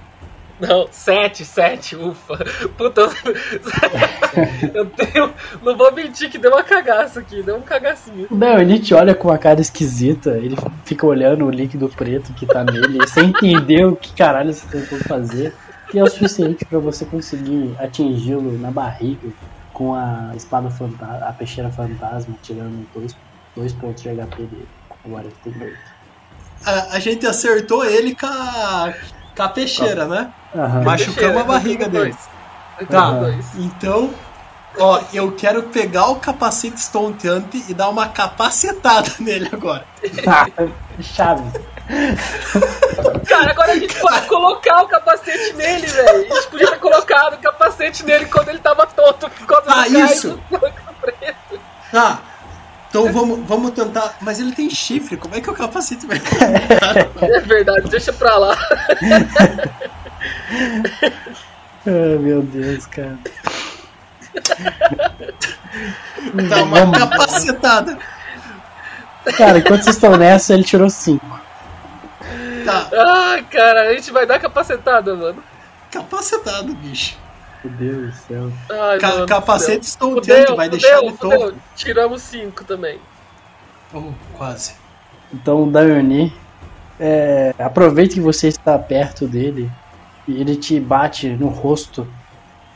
Não, 0.60 0.88
sete, 0.90 1.44
sete, 1.44 1.94
ufa. 1.94 2.36
Puta, 2.76 3.02
eu, 4.74 4.86
tenho. 4.86 5.32
Não 5.62 5.76
vou 5.76 5.92
mentir 5.92 6.30
que 6.30 6.38
deu 6.38 6.50
uma 6.50 6.64
cagaça 6.64 7.20
aqui, 7.20 7.42
deu 7.42 7.56
um 7.56 7.62
cagacinho. 7.62 8.26
Não, 8.30 8.58
ele 8.58 8.78
te 8.78 8.92
olha 8.92 9.14
com 9.14 9.28
uma 9.28 9.38
cara 9.38 9.60
esquisita, 9.60 10.30
ele 10.30 10.56
fica 10.84 11.06
olhando 11.06 11.44
o 11.44 11.50
líquido 11.50 11.88
preto 11.88 12.32
que 12.34 12.44
tá 12.44 12.64
nele, 12.64 13.06
sem 13.06 13.26
entender 13.26 13.84
o 13.86 13.94
que 13.94 14.12
caralho 14.14 14.52
você 14.52 14.66
tentou 14.66 14.98
fazer, 15.00 15.54
que 15.90 15.98
é 15.98 16.02
o 16.02 16.08
suficiente 16.08 16.64
pra 16.64 16.78
você 16.78 17.04
conseguir 17.04 17.74
atingi-lo 17.78 18.58
na 18.58 18.70
barriga 18.70 19.28
com 19.72 19.94
a 19.94 20.32
espada 20.34 20.68
fantasma, 20.70 21.24
a 21.24 21.32
peixeira 21.32 21.70
fantasma, 21.70 22.34
tirando 22.42 22.84
dois, 22.92 23.16
dois 23.54 23.72
pontos 23.72 24.02
de 24.02 24.08
HP 24.08 24.42
dele. 24.42 24.68
Agora 25.04 25.24
ele 25.24 25.34
tem 25.44 25.52
dois. 25.52 25.78
A, 26.66 26.96
a 26.96 26.98
gente 26.98 27.24
acertou 27.24 27.84
ele 27.84 28.16
com 28.16 28.26
a, 28.26 28.92
com 29.38 29.42
a 29.44 29.48
peixeira, 29.48 30.04
né? 30.06 30.32
Aham. 30.54 30.82
Machucamos 30.82 31.40
a 31.40 31.44
barriga 31.44 31.88
dele. 31.88 32.14
Tá, 32.90 33.12
então, 33.56 34.12
ó, 34.78 35.00
eu 35.12 35.32
quero 35.32 35.62
pegar 35.64 36.06
o 36.08 36.16
capacete 36.16 36.76
estonteante 36.76 37.64
e 37.68 37.74
dar 37.74 37.88
uma 37.88 38.08
capacetada 38.08 39.10
nele 39.20 39.48
agora. 39.52 39.84
Tá, 40.24 40.46
chave. 41.00 41.42
Cara, 43.28 43.50
agora 43.52 43.72
a 43.72 43.76
gente 43.78 43.94
pode 44.00 44.26
colocar 44.26 44.82
o 44.82 44.88
capacete 44.88 45.52
nele, 45.54 45.86
velho. 45.86 46.08
A 46.32 46.34
gente 46.34 46.46
podia 46.48 46.70
ter 46.70 46.78
colocado 46.80 47.34
o 47.34 47.38
capacete 47.38 48.04
nele 48.04 48.26
quando 48.26 48.48
ele 48.48 48.58
tava 48.58 48.86
tonto 48.86 49.30
por 49.30 49.46
causa 49.46 49.70
Ah, 49.72 49.88
do 49.88 49.98
isso. 50.00 50.40
do 50.50 50.58
preto. 51.00 51.60
Tá. 51.92 52.18
Então 52.88 53.12
vamos, 53.12 53.40
vamos 53.46 53.70
tentar. 53.72 54.16
Mas 54.20 54.40
ele 54.40 54.52
tem 54.52 54.70
chifre, 54.70 55.16
como 55.16 55.34
é 55.34 55.40
que 55.40 55.50
o 55.50 55.54
capacete 55.54 56.06
vai. 56.06 56.20
É 57.20 57.40
verdade, 57.40 57.88
deixa 57.90 58.12
pra 58.12 58.36
lá. 58.36 58.56
Ai, 61.86 62.18
meu 62.18 62.42
Deus, 62.42 62.86
cara. 62.86 63.18
Dá 66.48 66.62
uma 66.62 66.80
Vamos- 66.80 66.98
capacetada. 66.98 67.98
Cara, 69.36 69.58
enquanto 69.58 69.82
vocês 69.82 69.96
estão 69.96 70.16
nessa, 70.16 70.54
ele 70.54 70.64
tirou 70.64 70.88
5. 70.88 71.40
Tá, 72.64 72.88
Ai, 72.92 73.42
cara, 73.44 73.90
a 73.90 73.94
gente 73.94 74.10
vai 74.10 74.26
dar 74.26 74.38
capacetada, 74.38 75.14
mano. 75.14 75.42
capacetado, 75.90 76.72
bicho. 76.74 77.16
Meu 77.64 77.72
Deus 77.74 78.06
do 78.06 78.12
céu. 78.26 78.52
Ai, 78.70 78.98
Ca- 78.98 79.08
mano 79.08 79.26
capacete 79.26 79.86
estonteante, 79.86 80.40
Fudeu, 80.42 80.56
vai 80.56 80.68
deixar 80.68 80.98
ele 81.02 81.12
fudeu, 81.12 81.16
tonto. 81.38 81.44
fudeu. 81.46 81.58
Tiramos 81.74 82.22
5 82.22 82.64
também. 82.64 82.98
Oh, 83.92 84.12
quase. 84.36 84.74
Então 85.32 85.64
o 85.64 85.70
Daioni 85.70 86.32
é, 87.00 87.54
aproveita 87.58 88.14
que 88.14 88.20
você 88.20 88.48
está 88.48 88.78
perto 88.78 89.26
dele 89.26 89.70
e 90.26 90.40
ele 90.40 90.56
te 90.56 90.78
bate 90.78 91.28
no 91.30 91.48
rosto 91.48 92.06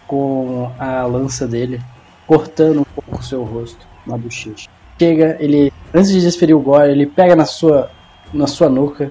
com 0.06 0.70
a 0.78 1.04
lança 1.04 1.46
dele, 1.46 1.80
cortando 2.26 2.80
um 2.80 2.84
pouco 2.84 3.20
o 3.20 3.22
seu 3.22 3.42
rosto 3.44 3.86
na 4.06 4.16
bochecha. 4.16 4.68
Chega, 4.98 5.36
ele 5.40 5.72
antes 5.94 6.10
de 6.10 6.20
desferir 6.20 6.54
o 6.54 6.60
gore, 6.60 6.90
ele 6.90 7.06
pega 7.06 7.34
na 7.36 7.44
sua 7.46 7.90
na 8.32 8.46
sua 8.46 8.68
nuca 8.68 9.10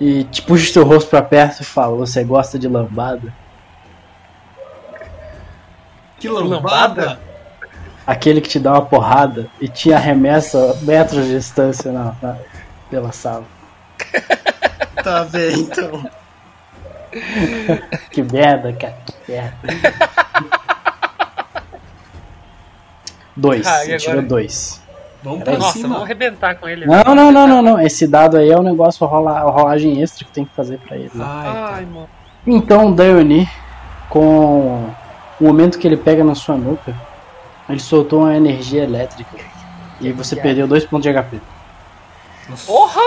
e 0.00 0.24
te 0.24 0.42
puxa 0.42 0.68
o 0.70 0.72
seu 0.72 0.84
rosto 0.84 1.08
pra 1.10 1.22
perto 1.22 1.60
e 1.60 1.64
fala: 1.64 1.96
"Você 1.96 2.24
gosta 2.24 2.58
de 2.58 2.68
lambada?" 2.68 3.32
Que 6.20 6.28
lambada? 6.28 6.56
lambada. 7.02 7.20
Aquele 8.06 8.40
que 8.40 8.48
te 8.48 8.58
dá 8.60 8.72
uma 8.72 8.82
porrada 8.86 9.48
e 9.60 9.68
te 9.68 9.92
arremessa 9.92 10.76
metros 10.82 11.24
de 11.26 11.34
distância 11.36 11.90
na- 11.92 12.14
na- 12.22 12.36
pela 12.88 13.10
sala. 13.12 13.44
Tá 15.02 15.24
bem, 15.24 15.60
então. 15.60 16.04
Que 18.12 18.22
merda, 18.22 18.72
cara. 18.74 18.96
Que 19.26 19.32
merda. 19.32 19.56
Dois. 23.36 23.66
Ah, 23.66 23.82
Ele 23.84 23.94
agora? 23.94 23.98
tirou 23.98 24.22
dois. 24.22 24.80
Vamos 25.22 25.44
pra 25.44 25.56
Nossa, 25.58 25.80
vamos 25.82 26.02
arrebentar 26.02 26.54
com 26.56 26.68
ele. 26.68 26.86
Não, 26.86 27.14
não, 27.14 27.30
não, 27.32 27.46
não, 27.46 27.62
não. 27.62 27.80
Esse 27.80 28.06
dado 28.06 28.36
aí 28.36 28.50
é 28.50 28.58
um 28.58 28.62
negócio, 28.62 29.06
rola, 29.06 29.38
a 29.38 29.42
rolagem 29.42 30.00
extra 30.02 30.24
que 30.24 30.32
tem 30.32 30.44
que 30.44 30.54
fazer 30.54 30.78
pra 30.78 30.96
ele. 30.96 31.10
Ai. 31.18 31.86
Então, 32.46 32.88
o 32.88 32.94
Daioni, 32.94 33.48
com 34.08 34.88
o 35.40 35.44
momento 35.44 35.78
que 35.78 35.86
ele 35.86 35.96
pega 35.96 36.22
na 36.22 36.34
sua 36.34 36.56
nuca, 36.56 36.94
ele 37.68 37.80
soltou 37.80 38.20
uma 38.20 38.36
energia 38.36 38.84
elétrica. 38.84 39.36
E 40.00 40.12
você 40.12 40.34
perdeu 40.36 40.66
dois 40.66 40.84
pontos 40.84 41.02
de 41.02 41.12
HP. 41.12 41.40
Porra! 42.66 43.00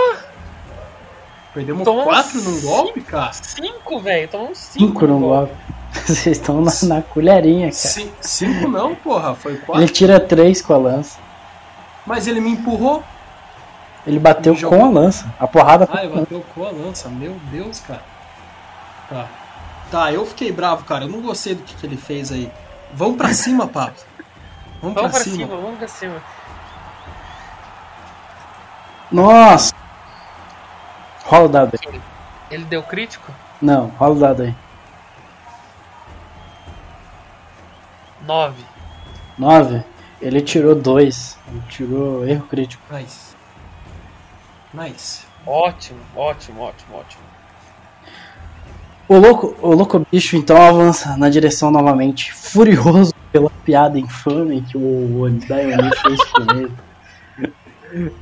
Perdemos 1.53 1.83
Toma 1.83 2.03
quatro 2.03 2.41
num 2.41 2.61
golpe, 2.61 3.01
cara? 3.01 3.31
5, 3.33 3.99
velho. 3.99 4.27
Tomamos 4.27 4.57
5 4.57 4.85
Cinco 4.87 5.07
no 5.07 5.19
golpe. 5.19 5.53
Vocês 5.93 6.37
estão 6.37 6.61
na, 6.61 6.71
na 6.83 7.01
colherinha, 7.03 7.65
cara. 7.67 7.71
Ci- 7.73 8.11
cinco 8.21 8.67
não, 8.67 8.95
porra. 8.95 9.35
Foi 9.35 9.57
quatro. 9.57 9.83
Ele 9.83 9.91
tira 9.91 10.19
três 10.19 10.59
com 10.59 10.73
a 10.73 10.77
lança. 10.77 11.19
Mas 12.05 12.25
ele 12.25 12.41
me 12.41 12.49
empurrou. 12.49 13.03
Ele 14.05 14.17
bateu 14.17 14.55
jogou. 14.55 14.79
com 14.79 14.85
a 14.85 14.89
lança. 14.89 15.31
A 15.39 15.45
porrada 15.47 15.85
foi 15.85 15.99
Ai, 15.99 16.07
com 16.07 16.13
a 16.13 16.17
lança. 16.17 16.21
bateu 16.33 16.45
com 16.55 16.65
a 16.65 16.71
lança. 16.71 17.09
Meu 17.09 17.35
Deus, 17.51 17.79
cara. 17.81 18.01
Tá. 19.07 19.27
Tá, 19.93 20.11
eu 20.11 20.25
fiquei 20.25 20.51
bravo, 20.51 20.85
cara. 20.85 21.03
Eu 21.03 21.07
não 21.07 21.21
gostei 21.21 21.53
do 21.53 21.61
que, 21.61 21.75
que 21.75 21.85
ele 21.85 21.97
fez 21.97 22.31
aí. 22.31 22.51
Vamos 22.95 23.15
pra 23.15 23.31
cima, 23.31 23.67
Pablo. 23.67 23.93
Vamos, 24.81 24.95
Vamos 24.95 25.01
pra, 25.01 25.09
pra 25.11 25.19
cima. 25.19 25.35
cima, 25.35 25.55
vamos 25.55 25.77
pra 25.77 25.87
cima. 25.87 26.23
Nossa! 29.11 29.71
Rola 31.25 31.45
o 31.45 31.47
dado 31.47 31.79
aí. 31.79 32.01
Ele 32.49 32.65
deu 32.65 32.81
crítico? 32.81 33.31
Não, 33.61 33.89
rola 33.89 34.15
o 34.15 34.19
dado 34.19 34.41
aí. 34.41 34.55
9. 38.23 38.65
9. 39.37 39.83
Ele 40.19 40.41
tirou 40.41 40.73
2. 40.73 41.37
Ele 41.49 41.61
tirou 41.69 42.27
erro 42.27 42.47
crítico. 42.47 42.81
Nice. 42.91 43.35
Nice. 44.73 45.27
Ótimo, 45.45 45.99
ótimo, 46.15 46.63
ótimo, 46.63 46.97
ótimo. 46.97 47.32
O 49.13 49.19
louco, 49.19 49.55
o 49.61 49.75
louco 49.75 50.03
bicho 50.11 50.35
então 50.35 50.59
avança 50.59 51.15
na 51.17 51.29
direção 51.29 51.69
novamente, 51.69 52.33
furioso 52.33 53.13
pela 53.31 53.51
piada 53.63 53.99
infame 53.99 54.61
que 54.61 54.75
o 54.75 55.29
Daioni 55.47 55.95
fez 55.97 56.23
com 56.31 56.41
ele. 56.57 56.71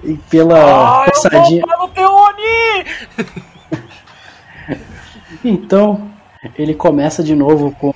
E 0.03 0.15
pela 0.29 0.57
Ah, 0.57 1.05
eu 1.07 1.13
passadinha. 1.13 1.63
vou 1.65 1.69
para 1.77 1.85
o 1.85 1.87
Teoni! 1.87 2.85
Então, 5.45 6.11
ele 6.57 6.73
começa 6.73 7.23
de 7.23 7.35
novo 7.35 7.71
com 7.79 7.93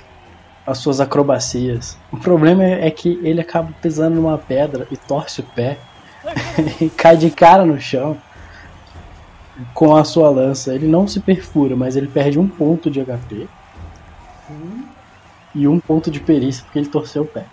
as 0.66 0.78
suas 0.78 0.98
acrobacias. 0.98 1.98
O 2.10 2.16
problema 2.16 2.64
é 2.64 2.86
é 2.86 2.90
que 2.90 3.20
ele 3.22 3.42
acaba 3.42 3.74
pisando 3.82 4.16
numa 4.16 4.38
pedra 4.38 4.88
e 4.90 4.96
torce 4.96 5.42
o 5.42 5.44
pé 5.44 5.76
e 6.80 6.88
cai 6.88 7.18
de 7.18 7.30
cara 7.30 7.66
no 7.66 7.78
chão 7.78 8.16
com 9.74 9.96
a 9.96 10.04
sua 10.04 10.28
lança. 10.30 10.74
Ele 10.74 10.86
não 10.86 11.06
se 11.06 11.20
perfura, 11.20 11.76
mas 11.76 11.96
ele 11.96 12.08
perde 12.08 12.38
um 12.38 12.48
ponto 12.48 12.90
de 12.90 13.04
HP 13.04 13.48
e 15.54 15.66
um 15.66 15.80
ponto 15.80 16.10
de 16.10 16.20
perícia 16.20 16.64
porque 16.64 16.78
ele 16.78 16.88
torceu 16.88 17.22
o 17.22 17.26
pé. 17.26 17.44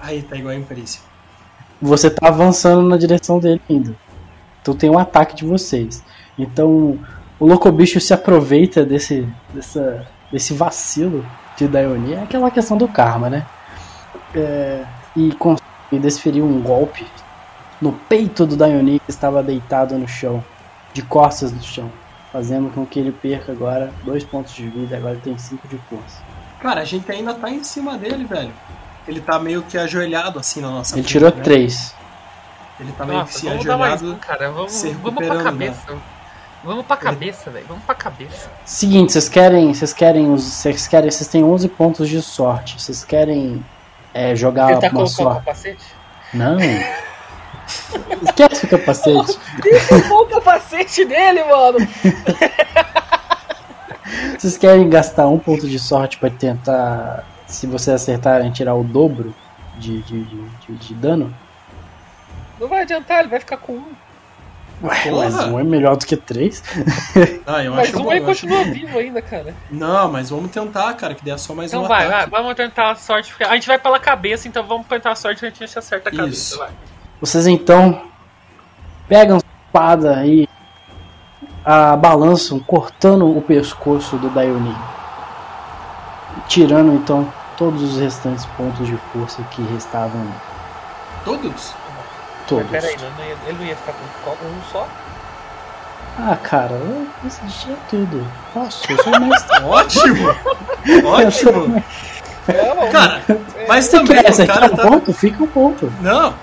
Aí, 0.00 0.22
tá 0.22 0.36
igual 0.36 0.52
a 0.52 0.56
imperícia. 0.56 1.02
Você 1.80 2.10
tá 2.10 2.28
avançando 2.28 2.82
na 2.82 2.96
direção 2.96 3.38
dele 3.38 3.60
ainda. 3.68 3.94
Então 4.60 4.74
tem 4.74 4.90
um 4.90 4.98
ataque 4.98 5.34
de 5.34 5.44
vocês. 5.44 6.02
Então 6.38 6.98
o 7.38 7.46
Locobicho 7.46 7.98
se 8.00 8.12
aproveita 8.12 8.84
desse, 8.84 9.26
dessa, 9.54 10.06
desse 10.30 10.52
vacilo 10.52 11.24
de 11.56 11.66
Daioni. 11.66 12.14
É 12.14 12.22
aquela 12.22 12.50
questão 12.50 12.76
do 12.76 12.86
karma, 12.88 13.30
né? 13.30 13.46
É, 14.34 14.84
e 15.16 15.32
consegue 15.32 15.98
desferir 15.98 16.42
um 16.42 16.60
golpe 16.60 17.06
no 17.80 17.92
peito 17.92 18.44
do 18.44 18.56
Daioni 18.56 19.00
que 19.00 19.10
estava 19.10 19.42
deitado 19.42 19.96
no 19.96 20.06
chão, 20.06 20.44
de 20.92 21.02
costas 21.02 21.52
no 21.52 21.62
chão. 21.62 21.90
Fazendo 22.32 22.70
com 22.70 22.86
que 22.86 23.00
ele 23.00 23.10
perca 23.10 23.50
agora 23.50 23.92
dois 24.04 24.22
pontos 24.22 24.52
de 24.54 24.68
vida, 24.68 24.96
agora 24.96 25.14
ele 25.14 25.20
tem 25.22 25.36
cinco 25.36 25.66
de 25.66 25.76
força. 25.88 26.22
Cara, 26.60 26.80
a 26.80 26.84
gente 26.84 27.10
ainda 27.10 27.34
tá 27.34 27.50
em 27.50 27.64
cima 27.64 27.98
dele, 27.98 28.24
velho. 28.24 28.52
Ele 29.08 29.20
tá 29.20 29.38
meio 29.38 29.62
que 29.62 29.76
ajoelhado 29.76 30.38
assim 30.38 30.60
na 30.60 30.70
nossa 30.70 30.94
Ele 30.94 31.02
frente, 31.02 31.12
tirou 31.12 31.30
né? 31.34 31.42
três. 31.42 31.94
Ele 32.78 32.92
tá 32.92 33.04
meio 33.04 33.18
que 33.20 33.24
Nossa, 33.26 33.38
se 33.40 33.46
vamos 33.48 33.64
dar 33.64 33.76
mais 33.76 33.94
ajoelhado. 33.94 34.16
um, 34.16 34.20
cara. 34.20 34.50
Vamos, 34.52 34.72
se 34.72 34.88
vamos 34.90 35.02
pra 35.02 35.10
recuperando, 35.12 35.44
cabeça. 35.44 35.96
Vamos 36.62 36.86
pra 36.86 36.96
cabeça, 36.96 37.50
velho. 37.50 37.66
Vamos 37.66 37.84
pra 37.84 37.94
cabeça. 37.94 38.50
Seguinte, 38.64 39.12
vocês 39.12 39.28
querem, 39.28 39.74
vocês 39.74 39.92
querem, 39.92 40.30
os- 40.30 40.44
vocês 40.44 40.86
querem, 40.86 41.10
vocês 41.10 41.28
têm 41.28 41.42
11 41.42 41.68
pontos 41.68 42.08
de 42.08 42.20
sorte. 42.22 42.80
Vocês 42.80 43.02
querem 43.02 43.64
é, 44.14 44.36
jogar 44.36 44.70
Ele 44.70 44.80
tá 44.80 44.86
uma 44.88 44.92
colocando 44.92 45.06
o 45.06 45.08
sorte? 45.08 45.38
capacete? 45.44 45.84
Não. 46.32 46.58
Esquece 48.22 48.66
o 48.66 48.68
capacete. 48.68 49.38
Derrubou 49.62 50.22
o 50.22 50.26
capacete 50.26 51.04
dele, 51.04 51.44
mano! 51.44 51.78
Vocês 54.38 54.56
querem 54.56 54.88
gastar 54.88 55.28
um 55.28 55.38
ponto 55.38 55.68
de 55.68 55.78
sorte 55.78 56.18
pra 56.18 56.30
tentar, 56.30 57.24
se 57.46 57.66
vocês 57.66 57.94
acertarem, 58.02 58.50
tirar 58.50 58.74
o 58.74 58.82
dobro 58.82 59.34
de, 59.78 60.02
de, 60.02 60.24
de, 60.24 60.48
de- 60.66 60.74
de 60.76 60.94
dano? 60.94 61.34
Não 62.58 62.66
vai 62.68 62.82
adiantar, 62.82 63.20
ele 63.20 63.28
vai 63.28 63.40
ficar 63.40 63.56
com 63.58 63.74
um. 63.74 63.84
Ué, 64.82 65.10
mas 65.10 65.34
um 65.44 65.60
é 65.60 65.62
melhor 65.62 65.94
do 65.96 66.06
que 66.06 66.16
três. 66.16 66.62
Ah, 67.46 67.64
eu 67.64 67.74
Mas 67.74 67.88
acho 67.88 67.98
um 67.98 68.02
bom. 68.04 68.10
aí 68.10 68.18
eu 68.18 68.30
acho 68.30 68.40
continua 68.46 68.64
bom. 68.64 68.72
vivo 68.72 68.98
ainda, 68.98 69.20
cara. 69.20 69.54
Não, 69.70 70.10
mas 70.10 70.30
vamos 70.30 70.50
tentar, 70.52 70.92
cara, 70.94 71.14
que 71.14 71.24
dê 71.24 71.36
só 71.36 71.52
mais 71.52 71.70
Então 71.72 71.84
um 71.84 71.88
vai, 71.88 72.06
vai, 72.06 72.14
ataque. 72.18 72.30
vamos 72.30 72.54
tentar 72.54 72.92
a 72.92 72.94
sorte. 72.94 73.34
A 73.40 73.54
gente 73.54 73.66
vai 73.66 73.78
pela 73.78 73.98
cabeça, 73.98 74.46
então 74.46 74.62
vamos 74.64 74.86
tentar 74.86 75.10
a 75.10 75.14
sorte 75.16 75.42
e 75.44 75.48
a 75.48 75.50
gente 75.50 75.78
acerta 75.78 76.08
a 76.10 76.12
cabeça. 76.12 76.32
Isso. 76.54 76.58
Vai. 76.58 76.70
Vocês 77.20 77.46
então 77.46 78.00
pegam 79.08 79.36
a 79.36 79.40
espada 79.66 80.24
e 80.26 80.48
a 81.64 81.94
balançam, 81.96 82.58
cortando 82.58 83.36
o 83.36 83.42
pescoço 83.42 84.16
do 84.16 84.30
Daioni. 84.30 84.74
Tirando 86.48 86.94
então 86.94 87.30
todos 87.56 87.82
os 87.82 88.00
restantes 88.00 88.46
pontos 88.56 88.86
de 88.86 88.96
força 89.12 89.42
que 89.50 89.62
restavam 89.62 90.26
Todos? 91.24 91.74
todos. 92.46 92.70
Mas 92.70 92.82
pera 92.84 92.86
aí, 92.88 92.96
não, 93.18 93.24
ia- 93.24 93.36
ele 93.46 93.58
não 93.58 93.66
ia 93.66 93.76
ficar 93.76 93.92
com 93.92 94.46
um 94.46 94.60
só? 94.72 94.86
Ah, 96.18 96.36
cara, 96.42 96.72
eu 96.72 97.06
decidi 97.22 97.76
tudo. 97.88 98.26
Posso, 98.54 98.90
eu 98.90 99.02
sou 99.04 99.20
mestre. 99.20 99.62
Ótimo! 99.64 100.34
Sou 101.00 101.12
Ótimo! 101.12 101.84
Cara, 102.90 103.20
mas 103.68 103.84
Se 103.84 103.90
você 103.92 103.98
também 103.98 104.22
quer 104.24 104.32
o 104.42 104.46
cara 104.46 104.66
um 104.66 104.76
tá. 104.76 104.82
ponto, 104.82 105.12
fica 105.12 105.44
um 105.44 105.46
ponto. 105.46 105.92
Não, 106.00 106.34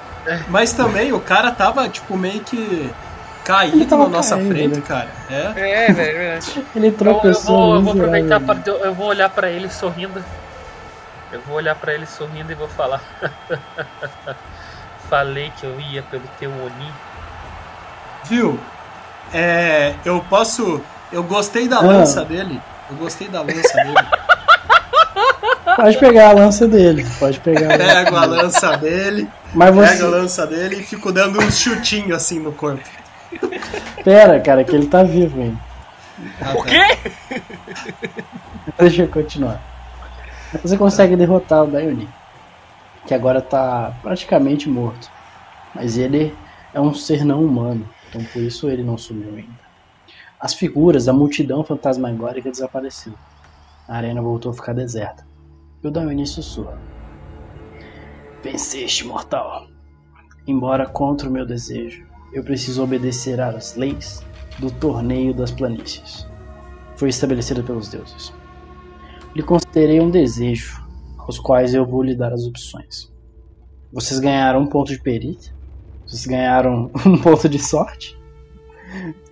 mas 0.47 0.73
também 0.73 1.11
o 1.13 1.19
cara 1.19 1.51
tava, 1.51 1.87
tipo, 1.89 2.17
meio 2.17 2.41
que 2.41 2.89
caído 3.45 3.97
na 3.97 4.07
nossa 4.09 4.35
caído, 4.35 4.49
frente, 4.49 4.75
né? 4.75 4.83
cara. 4.87 5.07
É. 5.29 5.35
É, 5.85 5.91
velho, 5.93 6.09
é 6.09 6.13
verdade. 6.19 6.65
Ele 6.75 6.87
Então, 6.87 7.07
eu, 7.07 7.13
tropeçou. 7.13 7.55
vou, 7.55 7.75
eu 7.75 7.81
vou 7.81 7.93
aproveitar 7.93 8.39
miseravelmente. 8.39 8.71
para. 8.79 8.87
Eu 8.87 8.93
vou 8.93 9.07
olhar 9.07 9.29
pra 9.29 9.49
ele 9.49 9.69
sorrindo. 9.69 10.23
Eu 11.31 11.41
vou 11.41 11.57
olhar 11.57 11.75
pra 11.75 11.93
ele 11.93 12.05
sorrindo 12.05 12.51
e 12.51 12.55
vou 12.55 12.67
falar. 12.69 13.01
Falei 15.09 15.51
que 15.57 15.65
eu 15.65 15.79
ia 15.79 16.03
pelo 16.03 16.23
teu 16.39 16.49
Oni. 16.51 16.91
Viu? 18.25 18.59
É. 19.33 19.93
Eu 20.03 20.23
posso. 20.29 20.81
Eu 21.11 21.23
gostei 21.23 21.67
da 21.67 21.77
Ah. 21.77 21.81
lança 21.81 22.23
dele. 22.25 22.61
Eu 22.89 22.95
gostei 22.97 23.27
da 23.29 23.41
lança 23.41 23.73
dele. 23.73 23.95
Pode 25.75 25.97
pegar 25.97 26.29
a 26.29 26.33
lança 26.33 26.67
dele. 26.67 27.05
Pode 27.19 27.39
pegar 27.39 27.73
a 27.73 27.77
lança. 27.77 27.93
Pego 28.03 28.15
a 28.17 28.25
lança 28.25 28.77
dele, 28.77 29.29
Mas 29.53 29.69
pego 29.69 29.81
a 29.81 29.87
você. 29.87 30.03
lança 30.03 30.47
dele 30.47 30.77
e 30.77 30.83
fico 30.83 31.11
dando 31.11 31.39
uns 31.39 31.57
chutinhos 31.57 32.11
assim 32.11 32.39
no 32.39 32.51
corpo. 32.51 32.83
Pera, 34.03 34.39
cara, 34.39 34.63
que 34.63 34.75
ele 34.75 34.87
tá 34.87 35.03
vivo 35.03 35.41
ainda. 35.41 35.59
O 36.55 36.63
quê? 36.63 37.41
Deixa 38.77 39.03
eu 39.03 39.07
continuar. 39.07 39.61
Você 40.61 40.77
consegue 40.77 41.15
derrotar 41.15 41.63
o 41.63 41.67
Daioni, 41.67 42.07
que 43.05 43.13
agora 43.13 43.41
tá 43.41 43.93
praticamente 44.01 44.69
morto. 44.69 45.09
Mas 45.75 45.97
ele 45.97 46.35
é 46.73 46.79
um 46.79 46.93
ser 46.93 47.23
não 47.23 47.43
humano, 47.43 47.87
então 48.09 48.23
por 48.25 48.41
isso 48.41 48.69
ele 48.69 48.83
não 48.83 48.97
sumiu 48.97 49.35
ainda. 49.35 49.67
As 50.39 50.53
figuras 50.53 51.05
da 51.05 51.13
multidão 51.13 51.63
fantasmagórica 51.63 52.49
desapareceram. 52.49 53.17
A 53.87 53.97
arena 53.97 54.21
voltou 54.21 54.51
a 54.51 54.55
ficar 54.55 54.73
deserta. 54.73 55.25
E 55.83 55.87
o 55.87 55.91
Daioni 55.91 56.25
sussurra. 56.25 56.77
Venceste, 58.49 59.05
mortal. 59.05 59.67
Embora 60.47 60.87
contra 60.87 61.27
o 61.27 61.31
meu 61.31 61.45
desejo, 61.45 62.07
eu 62.31 62.41
preciso 62.41 62.81
obedecer 62.81 63.41
às 63.41 63.75
leis 63.75 64.23
do 64.57 64.71
torneio 64.71 65.33
das 65.33 65.51
planícies. 65.51 66.25
Foi 66.95 67.09
estabelecida 67.09 67.61
pelos 67.61 67.89
deuses. 67.89 68.33
Lhe 69.35 69.43
considerei 69.43 69.99
um 69.99 70.09
desejo, 70.09 70.81
aos 71.17 71.37
quais 71.37 71.73
eu 71.73 71.85
vou 71.85 72.01
lhe 72.01 72.15
dar 72.15 72.31
as 72.31 72.45
opções. 72.45 73.11
Vocês 73.91 74.17
ganharam 74.17 74.61
um 74.61 74.67
ponto 74.67 74.93
de 74.93 75.01
perícia, 75.01 75.53
vocês 76.05 76.25
ganharam 76.25 76.89
um 77.05 77.17
ponto 77.17 77.49
de 77.49 77.59
sorte, 77.59 78.17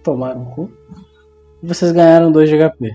tomaram 0.03 0.41
um 0.41 0.45
cu, 0.51 0.71
vocês 1.63 1.93
ganharam 1.93 2.33
2 2.33 2.49
de 2.49 2.57
HP. 2.57 2.91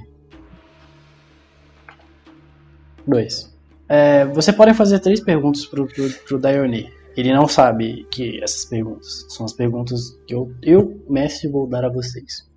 2. 3.06 3.59
É, 3.90 4.24
você 4.24 4.52
pode 4.52 4.72
fazer 4.72 5.00
três 5.00 5.18
perguntas 5.18 5.66
pro, 5.66 5.84
pro, 5.88 6.08
pro. 6.38 6.40
Ele 7.16 7.32
não 7.32 7.48
sabe 7.48 8.06
que 8.08 8.40
essas 8.40 8.64
perguntas 8.64 9.26
são 9.28 9.44
as 9.44 9.52
perguntas 9.52 10.16
que 10.28 10.32
eu, 10.32 10.54
eu 10.62 11.04
mestre, 11.10 11.50
vou 11.50 11.66
dar 11.66 11.84
a 11.84 11.88
vocês. 11.88 12.48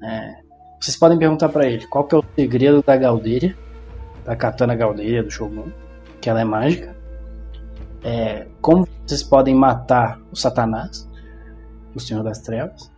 É, 0.00 0.36
vocês 0.80 0.96
podem 0.96 1.18
perguntar 1.18 1.48
pra 1.48 1.66
ele 1.66 1.84
qual 1.88 2.04
que 2.04 2.14
é 2.14 2.18
o 2.18 2.24
segredo 2.36 2.80
da 2.80 2.96
Galderia, 2.96 3.56
da 4.24 4.36
Katana 4.36 4.76
Galderia 4.76 5.24
do 5.24 5.30
Shogun, 5.32 5.72
que 6.20 6.30
ela 6.30 6.40
é 6.40 6.44
mágica. 6.44 6.96
É, 8.04 8.46
como 8.60 8.86
vocês 9.04 9.24
podem 9.24 9.56
matar 9.56 10.20
o 10.30 10.36
Satanás, 10.36 11.10
o 11.92 11.98
Senhor 11.98 12.22
das 12.22 12.38
Trevas. 12.38 12.88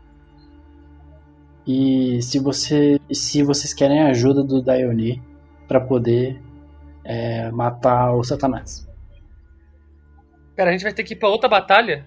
E 1.66 2.20
se, 2.20 2.38
você, 2.38 3.00
se 3.10 3.42
vocês 3.42 3.72
querem 3.72 4.02
a 4.02 4.08
ajuda 4.08 4.44
do 4.44 4.60
Daioni 4.60 5.22
para 5.66 5.80
poder 5.80 6.38
é, 7.04 7.50
matar 7.50 8.12
o 8.14 8.22
Satanás. 8.24 8.88
Pera, 10.54 10.70
a 10.70 10.72
gente 10.72 10.84
vai 10.84 10.92
ter 10.92 11.04
que 11.04 11.14
ir 11.14 11.16
pra 11.16 11.28
outra 11.28 11.48
batalha? 11.48 12.06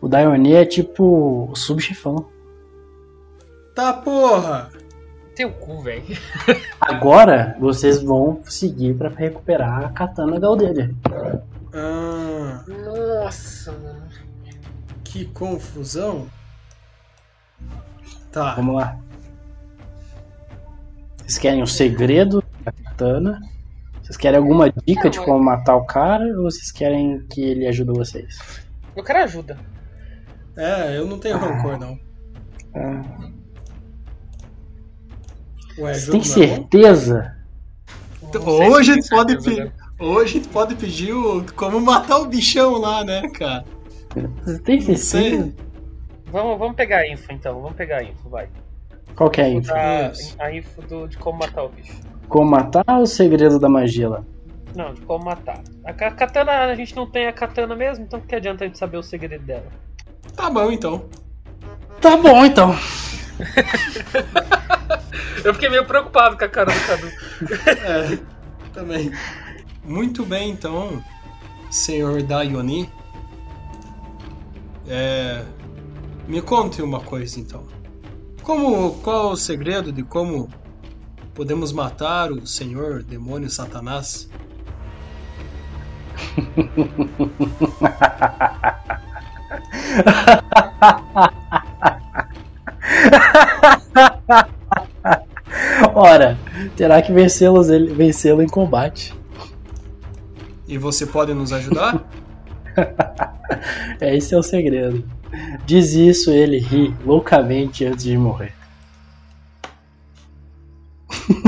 O 0.00 0.08
Daioni 0.08 0.54
é 0.54 0.64
tipo 0.64 1.48
o 1.50 1.56
subchefão. 1.56 2.28
Tá 3.74 3.92
porra! 3.92 4.70
Teu 5.34 5.52
cu, 5.52 5.82
velho. 5.82 6.04
Agora 6.80 7.56
vocês 7.60 8.02
vão 8.02 8.40
seguir 8.44 8.96
para 8.96 9.08
recuperar 9.08 9.84
a 9.84 9.88
Katana 9.90 10.38
Galderia. 10.38 10.90
Ah, 11.72 12.64
Nossa, 12.66 13.72
mano. 13.72 14.08
que 15.04 15.26
confusão. 15.26 16.26
Tá. 18.32 18.54
Vamos 18.54 18.76
lá. 18.76 18.98
Vocês 21.18 21.38
querem 21.38 21.62
o 21.62 21.66
segredo 21.66 22.42
katana? 22.72 23.40
Vocês 24.02 24.16
querem 24.16 24.38
alguma 24.38 24.72
dica 24.86 25.10
de 25.10 25.18
como 25.20 25.42
matar 25.44 25.76
o 25.76 25.84
cara 25.84 26.24
ou 26.38 26.44
vocês 26.44 26.70
querem 26.72 27.20
que 27.28 27.42
ele 27.42 27.66
ajude 27.66 27.90
vocês? 27.92 28.38
Eu 28.96 29.04
quero 29.04 29.22
ajuda. 29.22 29.58
É, 30.56 30.96
eu 30.96 31.06
não 31.06 31.18
tenho 31.18 31.36
rancor, 31.38 31.78
não. 31.78 31.98
Ah, 32.74 33.02
Ué, 35.78 35.94
Você 35.94 36.10
tem 36.10 36.20
é 36.20 36.24
certeza? 36.24 37.36
Então, 38.22 38.42
Hoje 38.46 38.90
a 38.90 38.94
se 38.94 39.00
gente 39.00 39.08
pode 39.08 39.32
certeza, 39.32 39.50
pedir. 39.50 39.64
né? 39.64 39.72
Hoje 40.00 40.40
pode 40.40 40.74
pedir 40.74 41.12
o, 41.12 41.44
como 41.54 41.80
matar 41.80 42.18
o 42.18 42.26
bichão 42.26 42.72
lá, 42.78 43.04
né, 43.04 43.22
cara? 43.30 43.64
Você 44.44 44.58
tem 44.60 44.80
certeza? 44.80 45.52
Vamos, 46.26 46.58
vamos 46.58 46.76
pegar 46.76 46.98
a 46.98 47.08
info 47.08 47.32
então, 47.32 47.60
vamos 47.60 47.76
pegar 47.76 47.98
a 47.98 48.02
info, 48.04 48.28
vai. 48.28 48.48
Qual 49.14 49.30
que 49.30 49.40
é 49.40 49.44
a 49.44 49.48
info? 49.48 49.72
a 50.38 50.52
info 50.52 50.82
do, 50.82 51.08
de 51.08 51.16
como 51.16 51.38
matar 51.38 51.64
o 51.64 51.68
bicho. 51.68 51.96
Como 52.28 52.50
matar 52.50 52.84
ou 52.88 53.02
o 53.02 53.06
segredo 53.06 53.58
da 53.58 53.68
magia 53.68 54.08
lá? 54.08 54.24
Não, 54.74 54.92
de 54.92 55.00
como 55.02 55.24
matar. 55.24 55.62
A 55.84 55.92
katana, 55.92 56.66
a 56.66 56.74
gente 56.74 56.94
não 56.94 57.06
tem 57.06 57.26
a 57.26 57.32
katana 57.32 57.74
mesmo, 57.74 58.04
então 58.04 58.20
que 58.20 58.34
adianta 58.34 58.64
a 58.64 58.66
gente 58.66 58.78
saber 58.78 58.98
o 58.98 59.02
segredo 59.02 59.44
dela? 59.44 59.66
Tá 60.36 60.50
bom, 60.50 60.70
então. 60.70 61.08
Tá 62.00 62.16
bom 62.16 62.44
então. 62.44 62.74
Eu 65.44 65.54
fiquei 65.54 65.68
meio 65.68 65.86
preocupado 65.86 66.36
com 66.36 66.44
a 66.44 66.48
cara 66.48 66.72
do 66.72 66.80
Cadu. 66.86 67.06
É, 67.84 68.18
também. 68.72 69.12
Muito 69.84 70.24
bem, 70.24 70.50
então, 70.50 71.02
senhor 71.70 72.22
Daioni. 72.22 72.90
É, 74.86 75.44
me 76.26 76.42
conte 76.42 76.82
uma 76.82 77.00
coisa, 77.00 77.40
então. 77.40 77.64
Como, 78.42 78.94
qual 79.02 79.32
o 79.32 79.36
segredo 79.36 79.92
de 79.92 80.02
como 80.02 80.48
podemos 81.38 81.72
matar 81.72 82.30
o 82.32 82.44
senhor 82.44 83.04
demônio 83.04 83.48
Satanás? 83.48 84.28
Ora, 95.94 96.36
terá 96.76 97.00
que 97.00 97.12
vencê-lo 97.12 98.42
em 98.42 98.48
combate. 98.48 99.14
E 100.66 100.76
você 100.76 101.06
pode 101.06 101.32
nos 101.34 101.52
ajudar? 101.52 102.04
Esse 104.02 104.34
é 104.34 104.38
o 104.38 104.42
segredo. 104.42 105.08
Diz 105.64 105.92
isso, 105.92 106.32
ele 106.32 106.58
ri 106.58 106.92
loucamente 107.06 107.84
antes 107.84 108.02
de 108.02 108.18
morrer. 108.18 108.57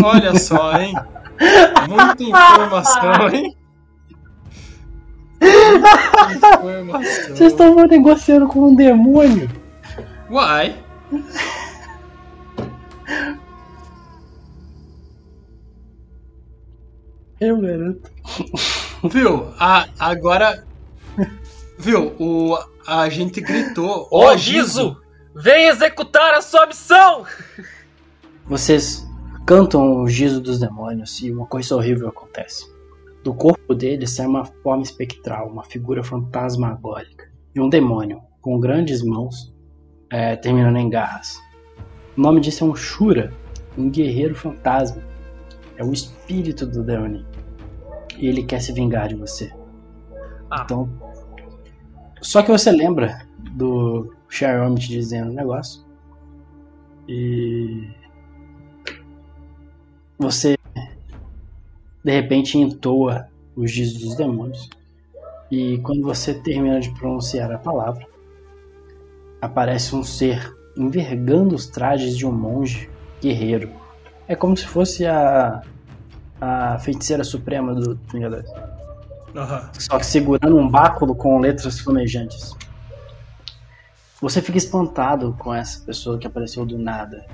Olha 0.03 0.39
só, 0.39 0.73
hein? 0.79 0.95
Muita 1.89 2.23
informação, 2.23 3.29
hein? 3.33 3.57
Muita 5.41 6.35
informação. 6.37 7.37
Vocês 7.37 7.53
estão 7.53 7.75
negociando 7.87 8.47
com 8.47 8.69
um 8.69 8.75
demônio. 8.75 9.49
Uai! 10.31 10.77
Eu 17.41 17.59
garanto. 17.61 18.11
Viu? 19.11 19.53
A, 19.59 19.89
agora. 19.99 20.65
Viu? 21.79 22.15
O, 22.19 22.59
a 22.87 23.09
gente 23.09 23.41
gritou. 23.41 24.07
Ô, 24.11 24.25
"Ó, 24.27 24.37
Gizo! 24.37 25.01
Vem 25.35 25.69
executar 25.69 26.35
a 26.35 26.43
sua 26.43 26.67
missão! 26.67 27.25
Vocês 28.45 29.07
cantam 29.51 30.03
o 30.03 30.09
gizo 30.09 30.41
dos 30.41 30.61
demônios 30.61 31.21
e 31.21 31.33
uma 31.33 31.45
coisa 31.45 31.75
horrível 31.75 32.07
acontece. 32.07 32.73
Do 33.25 33.35
corpo 33.35 33.75
dele 33.75 34.07
sai 34.07 34.25
uma 34.27 34.45
forma 34.45 34.85
espectral, 34.85 35.49
uma 35.49 35.65
figura 35.65 36.05
fantasmagórica 36.05 37.29
de 37.53 37.61
um 37.61 37.69
demônio 37.69 38.23
com 38.41 38.61
grandes 38.61 39.03
mãos 39.03 39.53
é, 40.09 40.37
terminando 40.37 40.77
em 40.77 40.89
garras. 40.89 41.37
O 42.17 42.21
nome 42.21 42.41
disso 42.41 42.63
é 42.63 42.67
um 42.69 42.77
Shura, 42.77 43.33
um 43.77 43.91
guerreiro 43.91 44.37
fantasma. 44.37 45.03
É 45.77 45.83
o 45.83 45.93
espírito 45.93 46.65
do 46.65 46.85
Deoni. 46.85 47.27
E 48.19 48.29
ele 48.29 48.45
quer 48.45 48.61
se 48.61 48.73
vingar 48.73 49.09
de 49.09 49.17
você. 49.17 49.53
Ah. 50.49 50.63
Então. 50.63 50.89
Só 52.23 52.41
que 52.41 52.53
você 52.53 52.71
lembra 52.71 53.27
do 53.51 54.15
Xiaomi 54.29 54.79
te 54.79 54.87
dizendo 54.91 55.33
o 55.33 55.35
negócio. 55.35 55.85
E. 57.09 57.99
Você 60.21 60.59
de 62.05 62.13
repente 62.13 62.59
entoa 62.59 63.27
os 63.57 63.73
dizos 63.73 64.03
dos 64.03 64.17
demônios. 64.17 64.69
E 65.51 65.79
quando 65.79 66.03
você 66.03 66.35
termina 66.35 66.79
de 66.79 66.91
pronunciar 66.91 67.51
a 67.51 67.59
palavra, 67.59 68.07
aparece 69.41 69.97
um 69.97 70.05
ser 70.05 70.55
envergando 70.77 71.55
os 71.55 71.67
trajes 71.67 72.19
de 72.19 72.27
um 72.27 72.33
monge 72.33 72.89
guerreiro. 73.21 73.71
É 74.29 74.37
como 74.37 74.55
se 74.55 74.67
fosse 74.67 75.07
a, 75.07 75.63
a 76.39 76.79
feiticeira 76.81 77.25
suprema 77.25 77.75
do 77.75 77.99
Vingadores. 78.13 78.51
Aham. 79.35 79.71
Só 79.73 79.99
que 79.99 80.05
segurando 80.05 80.59
um 80.59 80.69
báculo 80.69 81.15
com 81.15 81.39
letras 81.39 81.81
flamejantes. 81.81 82.55
Você 84.21 84.43
fica 84.43 84.59
espantado 84.59 85.35
com 85.39 85.55
essa 85.55 85.83
pessoa 85.83 86.19
que 86.19 86.27
apareceu 86.27 86.67
do 86.67 86.79
nada. 86.79 87.25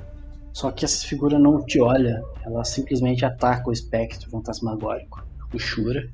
Só 0.57 0.71
que 0.71 0.87
essa 0.87 1.07
figura 1.07 1.39
não 1.39 1.63
te 1.67 1.79
olha, 1.79 2.25
ela 2.43 2.65
simplesmente 2.65 3.27
ataca 3.27 3.69
o 3.69 3.73
espectro 3.75 4.31
fantasmagórico, 4.31 5.23
o 5.53 5.59
Shura, 5.59 6.11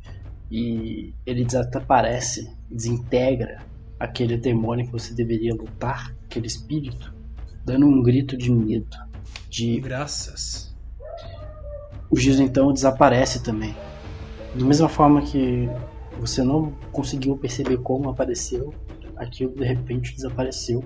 e 0.51 1.15
ele 1.25 1.45
desaparece, 1.45 2.53
desintegra 2.69 3.63
aquele 4.01 4.37
demônio 4.37 4.85
que 4.87 4.91
você 4.91 5.15
deveria 5.15 5.55
lutar, 5.55 6.13
aquele 6.25 6.49
espírito, 6.49 7.15
dando 7.65 7.87
um 7.87 8.03
grito 8.03 8.37
de 8.37 8.51
medo. 8.51 8.97
De... 9.49 9.79
Graças. 9.79 10.75
O 12.11 12.19
Giz 12.19 12.41
então 12.41 12.73
desaparece 12.73 13.45
também. 13.45 13.77
Da 14.57 14.65
mesma 14.65 14.89
forma 14.89 15.23
que 15.23 15.69
você 16.19 16.43
não 16.43 16.73
conseguiu 16.91 17.37
perceber 17.37 17.77
como 17.77 18.11
apareceu, 18.11 18.75
aquilo 19.15 19.55
de 19.55 19.65
repente 19.65 20.17
desapareceu 20.17 20.83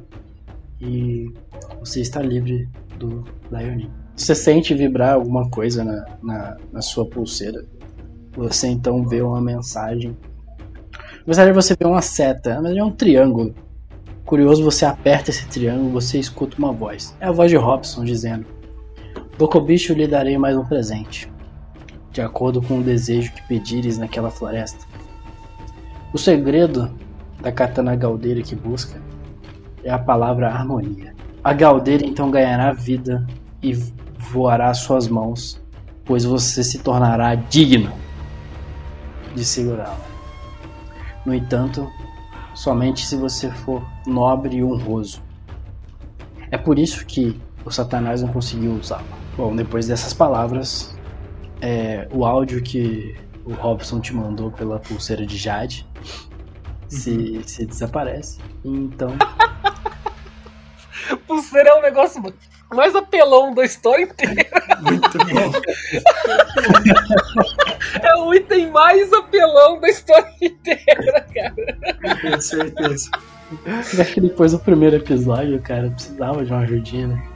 e 0.80 1.32
você 1.80 2.00
está 2.00 2.20
livre 2.20 2.68
do 2.98 3.24
Lionin. 3.50 3.90
Você 4.14 4.34
sente 4.34 4.74
vibrar 4.74 5.14
alguma 5.14 5.48
coisa 5.50 5.84
na, 5.84 6.06
na, 6.22 6.56
na 6.72 6.80
sua 6.80 7.06
pulseira. 7.06 7.64
Você 8.36 8.68
então 8.68 9.06
vê 9.06 9.22
uma 9.22 9.40
mensagem. 9.40 10.16
Na 11.26 11.34
verdade, 11.34 11.52
você 11.52 11.74
vê 11.78 11.86
uma 11.86 12.02
seta, 12.02 12.60
mas 12.62 12.76
é 12.76 12.82
um 12.82 12.90
triângulo. 12.90 13.54
Curioso, 14.24 14.64
você 14.64 14.84
aperta 14.84 15.30
esse 15.30 15.46
triângulo, 15.46 15.90
você 15.90 16.18
escuta 16.18 16.56
uma 16.58 16.72
voz. 16.72 17.14
É 17.20 17.26
a 17.26 17.32
voz 17.32 17.50
de 17.50 17.56
Robson 17.56 18.04
dizendo: 18.04 18.46
Bocobicho 19.38 19.92
lhe 19.92 20.06
darei 20.06 20.36
mais 20.38 20.56
um 20.56 20.64
presente, 20.64 21.30
de 22.10 22.20
acordo 22.20 22.60
com 22.62 22.80
o 22.80 22.82
desejo 22.82 23.32
que 23.32 23.46
pedires 23.46 23.98
naquela 23.98 24.30
floresta. 24.30 24.84
O 26.12 26.18
segredo 26.18 26.90
da 27.40 27.52
katana 27.52 27.94
galdeira 27.94 28.42
que 28.42 28.54
busca 28.54 29.00
é 29.84 29.90
a 29.90 29.98
palavra 29.98 30.48
harmonia. 30.48 31.14
A 31.42 31.52
galdeira 31.52 32.04
então 32.04 32.30
ganhará 32.30 32.72
vida 32.72 33.26
e 33.62 33.72
voará 34.18 34.70
às 34.70 34.78
suas 34.78 35.08
mãos, 35.08 35.62
pois 36.04 36.24
você 36.24 36.62
se 36.62 36.80
tornará 36.80 37.34
digno 37.34 37.92
de 39.34 39.44
segurá-la. 39.44 40.06
No 41.24 41.34
entanto, 41.34 41.90
somente 42.54 43.06
se 43.06 43.16
você 43.16 43.50
for 43.50 43.84
nobre 44.06 44.56
e 44.56 44.64
honroso. 44.64 45.22
É 46.50 46.56
por 46.56 46.78
isso 46.78 47.04
que 47.04 47.40
o 47.64 47.70
Satanás 47.70 48.22
não 48.22 48.28
conseguiu 48.28 48.72
usá-la. 48.72 49.04
Bom, 49.36 49.54
depois 49.54 49.86
dessas 49.86 50.14
palavras, 50.14 50.96
é, 51.60 52.08
o 52.12 52.24
áudio 52.24 52.62
que 52.62 53.14
o 53.44 53.52
Robson 53.52 54.00
te 54.00 54.14
mandou 54.14 54.50
pela 54.50 54.78
pulseira 54.78 55.24
de 55.26 55.36
Jade 55.36 55.86
se, 56.88 57.42
se 57.46 57.66
desaparece. 57.66 58.40
Então. 58.64 59.16
Pulseira 61.26 61.70
é 61.70 61.74
um 61.74 61.82
negócio 61.82 62.22
mais 62.74 62.94
apelão 62.94 63.54
da 63.54 63.64
história 63.64 64.04
inteira. 64.04 64.46
Muito 64.80 65.18
bom. 65.18 65.52
é 68.02 68.14
o 68.16 68.34
item 68.34 68.70
mais 68.70 69.12
apelão 69.12 69.80
da 69.80 69.88
história 69.88 70.32
inteira, 70.40 71.26
cara. 71.32 71.54
Com 72.20 72.40
certeza. 72.40 73.10
Acho 74.00 74.14
que 74.14 74.20
depois 74.20 74.52
do 74.52 74.58
primeiro 74.58 74.96
episódio, 74.96 75.60
cara, 75.62 75.90
precisava 75.90 76.44
de 76.44 76.52
uma 76.52 76.62
ajudinha, 76.62 77.06
né? 77.08 77.28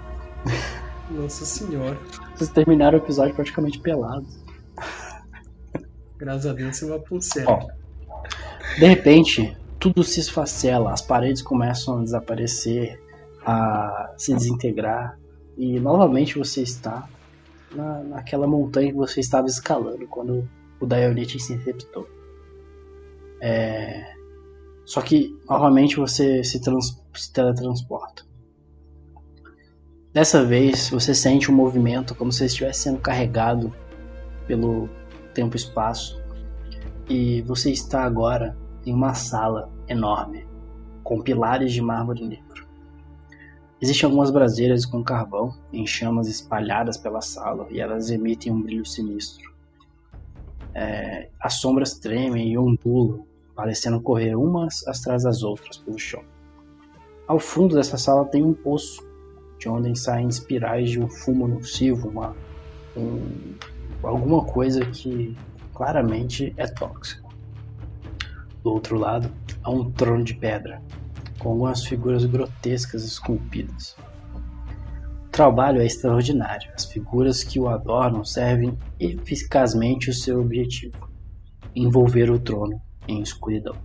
Nossa 1.11 1.45
senhora. 1.45 1.99
Vocês 2.35 2.51
terminaram 2.51 2.99
o 2.99 3.03
episódio 3.03 3.35
praticamente 3.35 3.79
pelados. 3.79 4.41
Graças 6.17 6.47
a 6.47 6.53
Deus, 6.53 6.83
é 6.83 6.87
uma 6.87 6.99
pulseira. 6.99 7.51
Ó, 7.51 7.69
de 8.79 8.87
repente, 8.87 9.57
tudo 9.79 10.05
se 10.05 10.21
esfacela, 10.21 10.93
as 10.93 11.03
paredes 11.03 11.43
começam 11.43 11.99
a 11.99 12.03
desaparecer, 12.03 13.01
a 13.45 14.15
se 14.17 14.35
desintegrar, 14.35 15.19
e 15.57 15.79
novamente 15.81 16.39
você 16.39 16.63
está 16.63 17.09
na, 17.75 18.03
naquela 18.03 18.47
montanha 18.47 18.91
que 18.91 18.97
você 18.97 19.21
estava 19.21 19.47
escalando 19.47 20.07
quando 20.07 20.49
o 20.81 20.87
Dionite 20.87 21.39
se 21.39 21.53
infectou. 21.53 22.09
É... 23.41 24.15
Só 24.85 25.01
que 25.01 25.39
novamente 25.49 25.97
você 25.97 26.43
se, 26.43 26.61
trans... 26.61 27.01
se 27.15 27.33
teletransporta. 27.33 28.25
Dessa 30.13 30.45
vez 30.45 30.91
você 30.91 31.15
sente 31.15 31.51
um 31.51 31.55
movimento 31.55 32.15
como 32.15 32.33
se 32.33 32.45
estivesse 32.45 32.81
sendo 32.81 32.99
carregado 32.99 33.73
pelo 34.47 34.89
tempo 35.33 35.57
e 37.11 37.43
você 37.43 37.73
está 37.73 38.05
agora 38.05 38.57
em 38.87 38.95
uma 38.95 39.15
sala 39.15 39.69
enorme, 39.89 40.47
com 41.03 41.21
pilares 41.21 41.73
de 41.73 41.83
mármore 41.83 42.25
negro. 42.25 42.65
Existem 43.83 44.07
algumas 44.07 44.31
braseiras 44.31 44.87
com 44.87 45.03
carvão 45.03 45.53
em 45.73 45.85
chamas 45.85 46.29
espalhadas 46.29 46.97
pela 46.97 47.21
sala 47.21 47.67
e 47.69 47.81
elas 47.81 48.11
emitem 48.11 48.53
um 48.53 48.63
brilho 48.63 48.87
sinistro. 48.87 49.53
É, 50.73 51.29
as 51.41 51.55
sombras 51.55 51.95
tremem 51.95 52.53
e 52.53 52.57
ondulam, 52.57 53.27
parecendo 53.57 54.01
correr 54.01 54.37
umas 54.37 54.87
atrás 54.87 55.25
das 55.25 55.43
outras 55.43 55.79
pelo 55.79 55.99
chão. 55.99 56.23
Ao 57.27 57.41
fundo 57.41 57.75
dessa 57.75 57.99
sala 57.99 58.25
tem 58.25 58.45
um 58.45 58.55
poço, 58.55 59.05
de 59.59 59.69
onde 59.69 59.99
saem 59.99 60.29
espirais 60.29 60.89
de 60.89 61.01
um 61.01 61.09
fumo 61.09 61.49
nocivo, 61.49 62.09
uma, 62.09 62.37
um, 62.97 63.55
alguma 64.01 64.45
coisa 64.45 64.87
que 64.87 65.37
claramente 65.81 66.53
é 66.59 66.67
tóxico. 66.67 67.35
Do 68.63 68.71
outro 68.71 68.99
lado, 68.99 69.33
há 69.63 69.71
um 69.71 69.91
trono 69.91 70.23
de 70.23 70.35
pedra, 70.35 70.83
com 71.39 71.53
algumas 71.53 71.87
figuras 71.87 72.27
grotescas 72.27 73.03
esculpidas. 73.03 73.97
O 75.25 75.31
trabalho 75.31 75.81
é 75.81 75.87
extraordinário. 75.87 76.71
As 76.75 76.85
figuras 76.85 77.43
que 77.43 77.59
o 77.59 77.67
adornam 77.67 78.27
servem 78.27 78.77
eficazmente 79.01 80.11
o 80.11 80.13
seu 80.13 80.43
objetivo: 80.43 81.09
envolver 81.75 82.31
o 82.31 82.39
trono 82.39 82.79
em 83.09 83.23
escuridão. 83.23 83.77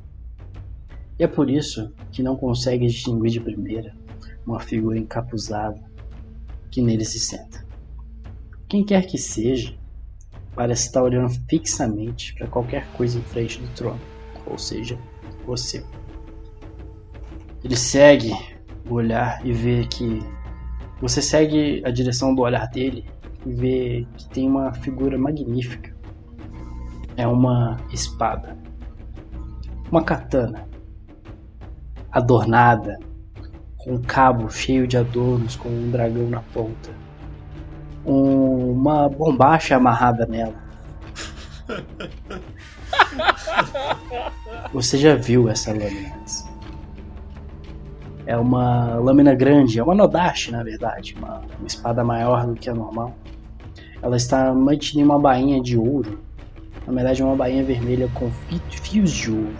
E 1.17 1.23
é 1.23 1.27
por 1.27 1.49
isso 1.49 1.93
que 2.11 2.21
não 2.21 2.35
consegue 2.35 2.87
distinguir 2.87 3.31
de 3.31 3.39
primeira 3.39 3.95
uma 4.45 4.59
figura 4.59 4.99
encapuzada 4.99 5.81
que 6.69 6.81
nele 6.81 7.05
se 7.05 7.21
senta. 7.21 7.65
Quem 8.67 8.83
quer 8.83 9.07
que 9.07 9.17
seja, 9.17 9.73
parece 10.55 10.87
estar 10.87 11.03
olhando 11.03 11.29
fixamente 11.49 12.33
para 12.35 12.47
qualquer 12.47 12.87
coisa 12.93 13.19
em 13.19 13.23
frente 13.23 13.59
do 13.59 13.67
trono 13.75 14.15
ou 14.45 14.57
seja, 14.57 14.97
você. 15.45 15.83
Ele 17.63 17.75
segue 17.75 18.31
o 18.87 18.93
olhar 18.93 19.45
e 19.45 19.51
vê 19.51 19.85
que 19.85 20.19
você 21.01 21.21
segue 21.21 21.81
a 21.85 21.89
direção 21.89 22.33
do 22.35 22.41
olhar 22.41 22.67
dele 22.67 23.05
e 23.45 23.53
vê 23.53 24.07
que 24.17 24.29
tem 24.29 24.47
uma 24.47 24.73
figura 24.73 25.17
magnífica. 25.17 25.93
É 27.17 27.25
uma 27.25 27.77
espada, 27.91 28.57
uma 29.89 30.03
katana 30.03 30.67
adornada 32.11 32.99
com 33.77 33.95
um 33.95 34.01
cabo 34.01 34.49
cheio 34.49 34.87
de 34.87 34.97
adornos 34.97 35.55
com 35.55 35.69
um 35.69 35.89
dragão 35.91 36.29
na 36.29 36.41
ponta, 36.41 36.91
um, 38.05 38.71
uma 38.71 39.09
bombacha 39.09 39.75
amarrada 39.75 40.25
nela. 40.25 40.55
Você 44.73 44.97
já 44.97 45.15
viu 45.15 45.49
essa 45.49 45.71
lâmina 45.71 46.15
antes? 46.19 46.45
É 48.25 48.37
uma 48.37 48.95
lâmina 48.95 49.35
grande, 49.35 49.79
é 49.79 49.83
uma 49.83 49.95
Nodashi 49.95 50.51
na 50.51 50.63
verdade, 50.63 51.15
uma, 51.17 51.41
uma 51.57 51.67
espada 51.67 52.03
maior 52.03 52.45
do 52.45 52.55
que 52.55 52.69
a 52.69 52.73
normal. 52.73 53.15
Ela 54.01 54.17
está 54.17 54.53
mantida 54.53 54.99
em 54.99 55.03
uma 55.03 55.19
bainha 55.19 55.61
de 55.61 55.77
ouro, 55.77 56.23
na 56.85 56.93
verdade 56.93 57.23
uma 57.23 57.35
bainha 57.35 57.63
vermelha 57.63 58.09
com 58.13 58.29
fios 58.69 59.11
de 59.11 59.31
ouro. 59.31 59.55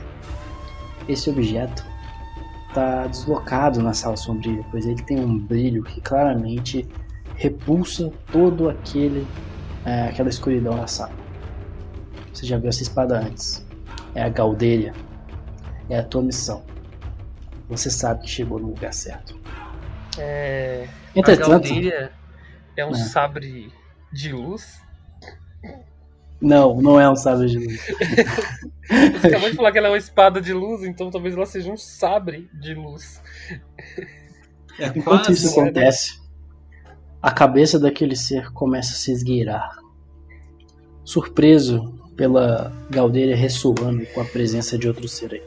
Esse 1.08 1.30
objeto 1.30 1.86
está 2.68 3.08
deslocado 3.08 3.82
na 3.82 3.94
sala 3.94 4.18
sombria, 4.18 4.64
pois 4.70 4.86
ele 4.86 5.02
tem 5.04 5.20
um 5.20 5.38
brilho 5.38 5.84
que 5.84 6.02
claramente 6.02 6.88
repulsa 7.36 8.12
todo 8.32 8.70
aquele 8.70 9.26
é, 9.86 10.08
aquela 10.10 10.30
escuridão 10.30 10.76
da 10.78 10.88
sala. 10.88 11.14
Você 12.34 12.46
já 12.46 12.58
viu 12.58 12.70
essa 12.70 12.82
espada 12.84 13.20
antes? 13.20 13.66
É 14.14 14.24
a 14.24 14.30
Galderia. 14.30 14.94
É 15.90 16.00
a 16.00 16.04
tua 16.04 16.22
missão. 16.24 16.64
Você 17.70 17.90
sabe 17.90 18.24
que 18.24 18.30
chegou 18.30 18.60
no 18.60 18.70
lugar 18.70 18.94
certo. 18.94 19.40
É. 20.18 20.88
Entretanto, 21.16 21.46
a 21.48 21.50
Galderia 21.60 22.12
é 22.78 22.86
um 22.86 22.92
É. 22.92 22.96
sabre 22.96 23.72
de 24.12 24.32
luz. 24.32 24.82
Não, 26.42 26.80
não 26.82 27.00
é 27.00 27.10
um 27.10 27.16
sabre 27.16 27.48
de 27.48 27.58
luz. 27.58 27.82
Você 29.22 29.28
acabou 29.28 29.50
de 29.50 29.56
falar 29.56 29.72
que 29.72 29.78
ela 29.78 29.88
é 29.88 29.92
uma 29.92 29.98
espada 29.98 30.42
de 30.42 30.54
luz, 30.54 30.84
então 30.84 31.10
talvez 31.10 31.34
ela 31.36 31.46
seja 31.46 31.72
um 31.72 31.78
sabre 31.78 32.50
de 32.54 32.74
luz. 32.74 33.22
É 34.78 34.88
Enquanto 34.88 35.26
quase. 35.26 35.34
isso 35.34 35.60
acontece, 35.60 36.20
a 37.26 37.32
cabeça 37.32 37.80
daquele 37.80 38.16
ser 38.16 38.52
começa 38.52 38.94
a 38.94 38.98
se 38.98 39.12
esgueirar. 39.12 39.78
Surpreso 41.04 41.94
pela 42.16 42.72
Galdeira 42.90 43.36
ressoando 43.36 44.06
com 44.14 44.22
a 44.22 44.26
presença 44.26 44.78
de 44.78 44.88
outro 44.88 45.08
ser 45.08 45.34
aí. 45.34 45.44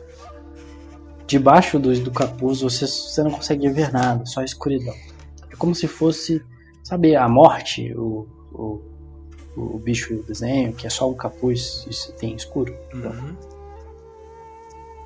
Debaixo 1.27 1.79
do, 1.79 1.97
do 2.01 2.11
capuz 2.11 2.62
você, 2.62 2.87
você 2.87 3.23
não 3.23 3.31
consegue 3.31 3.69
ver 3.69 3.93
nada, 3.93 4.27
só 4.27 4.43
escuridão. 4.43 4.95
É 5.51 5.57
como 5.57 5.75
se 5.75 5.87
fosse 5.87 6.43
Sabe 6.88 7.14
a 7.14 7.29
morte, 7.29 7.93
o, 7.95 8.27
o, 8.51 8.81
o 9.55 9.79
bicho 9.79 10.17
do 10.17 10.23
desenho, 10.23 10.73
que 10.73 10.87
é 10.87 10.91
só 10.91 11.07
um 11.11 11.12
capuz 11.12 11.87
e 11.87 12.12
tem 12.14 12.35
escuro? 12.35 12.75
Uhum. 12.95 13.37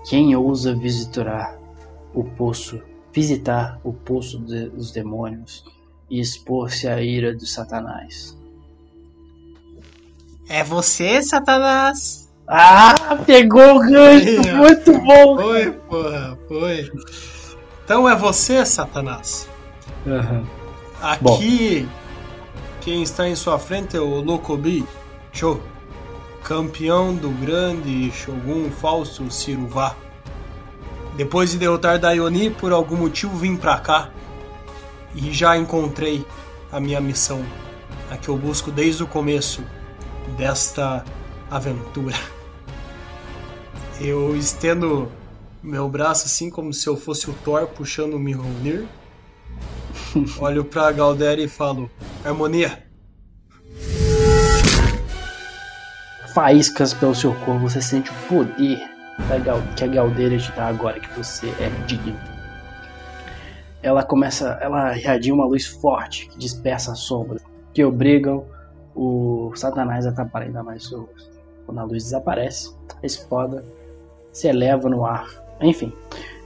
Quem 0.08 0.36
ousa 0.36 0.76
visitar 0.76 1.58
o 2.14 2.22
poço, 2.22 2.80
visitar 3.12 3.80
o 3.82 3.92
poço 3.92 4.38
de- 4.38 4.68
dos 4.68 4.92
demônios 4.92 5.64
e 6.10 6.20
expor-se 6.20 6.88
à 6.88 7.00
ira 7.00 7.34
do 7.34 7.46
Satanás? 7.46 8.36
É 10.48 10.62
você, 10.62 11.22
Satanás? 11.22 12.30
Ah, 12.46 13.16
pegou 13.24 13.76
o 13.76 13.80
gancho! 13.80 14.56
Muito 14.56 14.92
bom! 15.00 15.38
Foi, 15.38 15.70
porra, 15.72 16.38
foi. 16.48 16.90
Então 17.84 18.08
é 18.08 18.14
você, 18.14 18.64
Satanás. 18.64 19.48
Aham. 20.06 20.44
Aqui, 21.00 21.88
quem 22.80 23.02
está 23.02 23.28
em 23.28 23.34
sua 23.34 23.58
frente 23.58 23.96
é 23.96 24.00
o 24.00 24.20
Lokobi 24.20 24.86
Cho, 25.32 25.60
campeão 26.44 27.14
do 27.14 27.30
grande 27.30 28.10
Shogun 28.12 28.70
Fausto 28.70 29.30
Siruvá. 29.30 29.96
Depois 31.16 31.50
de 31.50 31.58
derrotar 31.58 31.98
Daioni, 31.98 32.50
por 32.50 32.72
algum 32.72 32.96
motivo 32.96 33.36
vim 33.36 33.56
pra 33.56 33.78
cá 33.78 34.10
e 35.14 35.32
já 35.32 35.56
encontrei 35.56 36.24
a 36.70 36.80
minha 36.80 37.00
missão, 37.00 37.44
a 38.10 38.16
que 38.16 38.28
eu 38.28 38.36
busco 38.36 38.70
desde 38.70 39.02
o 39.02 39.06
começo 39.06 39.62
desta 40.36 41.04
aventura. 41.50 42.16
Eu 44.00 44.36
estendo 44.36 45.10
meu 45.62 45.88
braço 45.88 46.26
assim 46.26 46.50
como 46.50 46.72
se 46.72 46.88
eu 46.88 46.96
fosse 46.96 47.30
o 47.30 47.34
Thor 47.44 47.66
puxando 47.68 48.14
o 48.14 48.18
Mjolnir. 48.18 48.86
Olho 50.40 50.64
pra 50.64 50.90
Galdéria 50.90 51.44
e 51.44 51.48
falo: 51.48 51.90
Harmonia. 52.24 52.84
Faíscas 56.34 56.94
pelo 56.94 57.14
seu 57.14 57.34
corpo, 57.34 57.60
você 57.60 57.82
sente 57.82 58.10
o 58.10 58.14
poder 58.26 58.92
que 59.76 59.84
a 59.84 59.86
Galdeira 59.86 60.38
te 60.38 60.50
dá 60.52 60.66
agora 60.68 60.98
que 60.98 61.08
você 61.16 61.48
é 61.60 61.68
digno. 61.86 62.31
Ela 63.82 64.04
começa, 64.04 64.58
ela 64.60 64.96
irradia 64.96 65.34
uma 65.34 65.44
luz 65.44 65.66
forte 65.66 66.28
que 66.28 66.38
dispersa 66.38 66.92
as 66.92 67.00
sombras, 67.00 67.42
que 67.74 67.84
obrigam 67.84 68.44
o 68.94 69.52
Satanás 69.54 70.06
a 70.06 70.12
tapar 70.12 70.42
ainda 70.42 70.62
mais 70.62 70.90
rosto. 70.90 71.30
Quando 71.66 71.78
a 71.78 71.84
luz 71.84 72.04
desaparece, 72.04 72.74
a 73.02 73.06
espada 73.06 73.64
se 74.32 74.48
eleva 74.48 74.88
no 74.88 75.04
ar. 75.04 75.28
Enfim, 75.60 75.92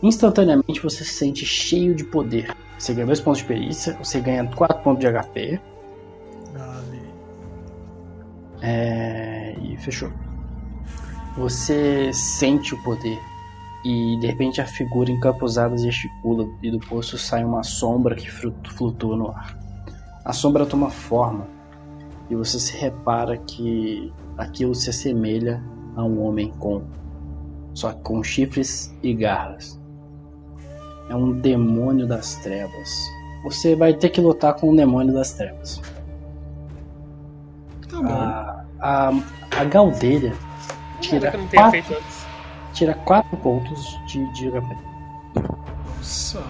instantaneamente 0.03 0.81
você 0.83 1.05
se 1.05 1.15
sente 1.15 1.45
cheio 1.45 1.95
de 1.95 2.05
poder. 2.05 2.55
Você 2.79 2.95
ganha 2.95 3.07
dois 3.07 3.21
pontos 3.21 3.41
de 3.41 3.47
perícia, 3.47 3.97
você 4.03 4.21
ganha 4.21 4.47
4 4.55 4.83
pontos 4.83 5.01
de 5.01 5.07
HP, 5.07 5.61
É, 8.63 9.55
e 9.63 9.77
fechou. 9.77 10.11
Você 11.37 12.11
sente 12.13 12.75
o 12.75 12.83
poder 12.83 13.19
e 13.87 14.19
de 14.19 14.27
repente 14.27 14.61
a 14.61 14.67
figura 14.67 15.13
encapuzada 15.13 15.77
gesticula 15.79 16.45
e 16.61 16.73
do 16.73 16.81
poço 16.81 17.17
sai 17.17 17.45
uma 17.45 17.63
sombra 17.63 18.17
que 18.17 18.29
flu- 18.29 18.53
flutua 18.65 19.17
no 19.17 19.29
ar. 19.31 19.57
A 20.25 20.33
sombra 20.33 20.67
toma 20.67 20.91
forma 20.91 21.47
e 22.29 22.35
você 22.35 22.59
se 22.59 22.77
repara 22.77 23.37
que 23.37 24.13
aquilo 24.37 24.75
se 24.75 24.91
assemelha 24.91 25.63
a 25.95 26.03
um 26.03 26.21
homem 26.27 26.51
com 26.59 26.83
só 27.75 27.93
que 27.93 28.01
com 28.03 28.25
chifres 28.25 28.93
e 29.05 29.15
garras. 29.15 29.81
É 31.09 31.15
um 31.15 31.39
demônio 31.39 32.09
das 32.09 32.35
trevas. 32.37 32.91
Você 33.45 33.77
vai 33.77 33.95
ter 33.95 34.09
que 34.09 34.21
lutar 34.21 34.55
com 34.55 34.73
o 34.73 34.77
demônio 34.77 35.15
das 35.15 35.33
trevas. 35.35 35.81
Tá 37.89 38.03
bom. 38.03 38.09
A, 38.09 38.65
a, 38.81 39.11
a 39.61 39.65
Galdeira 39.65 40.33
tira 41.01 41.31
Nada 41.31 41.31
que 41.31 41.37
eu 41.37 41.41
não 41.43 41.49
tenha 41.49 41.63
4 41.63 41.71
feito 41.71 41.93
antes. 42.03 42.16
Tira 42.77 42.95
quatro 42.95 43.37
pontos 43.39 43.99
de, 44.07 44.25
de 44.33 44.51
HP. 44.51 44.77
Nossa. 45.97 46.43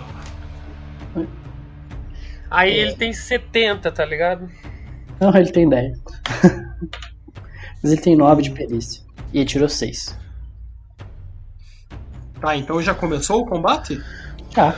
Aí 2.50 2.70
É. 2.72 2.76
ele 2.78 2.94
tem 2.96 3.12
70, 3.12 3.90
tá 3.92 4.04
ligado? 4.04 4.48
Não, 5.20 5.34
ele 5.34 5.50
tem 5.50 5.68
10. 5.68 5.98
Mas 7.82 7.92
ele 7.92 8.00
tem 8.00 8.16
9 8.16 8.42
de 8.42 8.50
perícia. 8.50 9.02
E 9.32 9.38
ele 9.38 9.46
tirou 9.46 9.68
6. 9.68 10.18
Tá, 12.40 12.56
então 12.56 12.80
já 12.82 12.94
começou 12.94 13.42
o 13.42 13.46
combate? 13.46 14.00
Tá. 14.54 14.74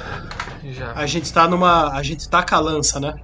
Já. 0.65 0.93
A 0.93 1.07
gente 1.07 1.33
tá 1.33 1.49
numa. 1.49 1.93
A 1.93 2.03
gente 2.03 2.29
tá 2.29 2.43
com 2.43 2.55
a 2.55 2.61
lança, 2.61 3.01
né? 3.01 3.15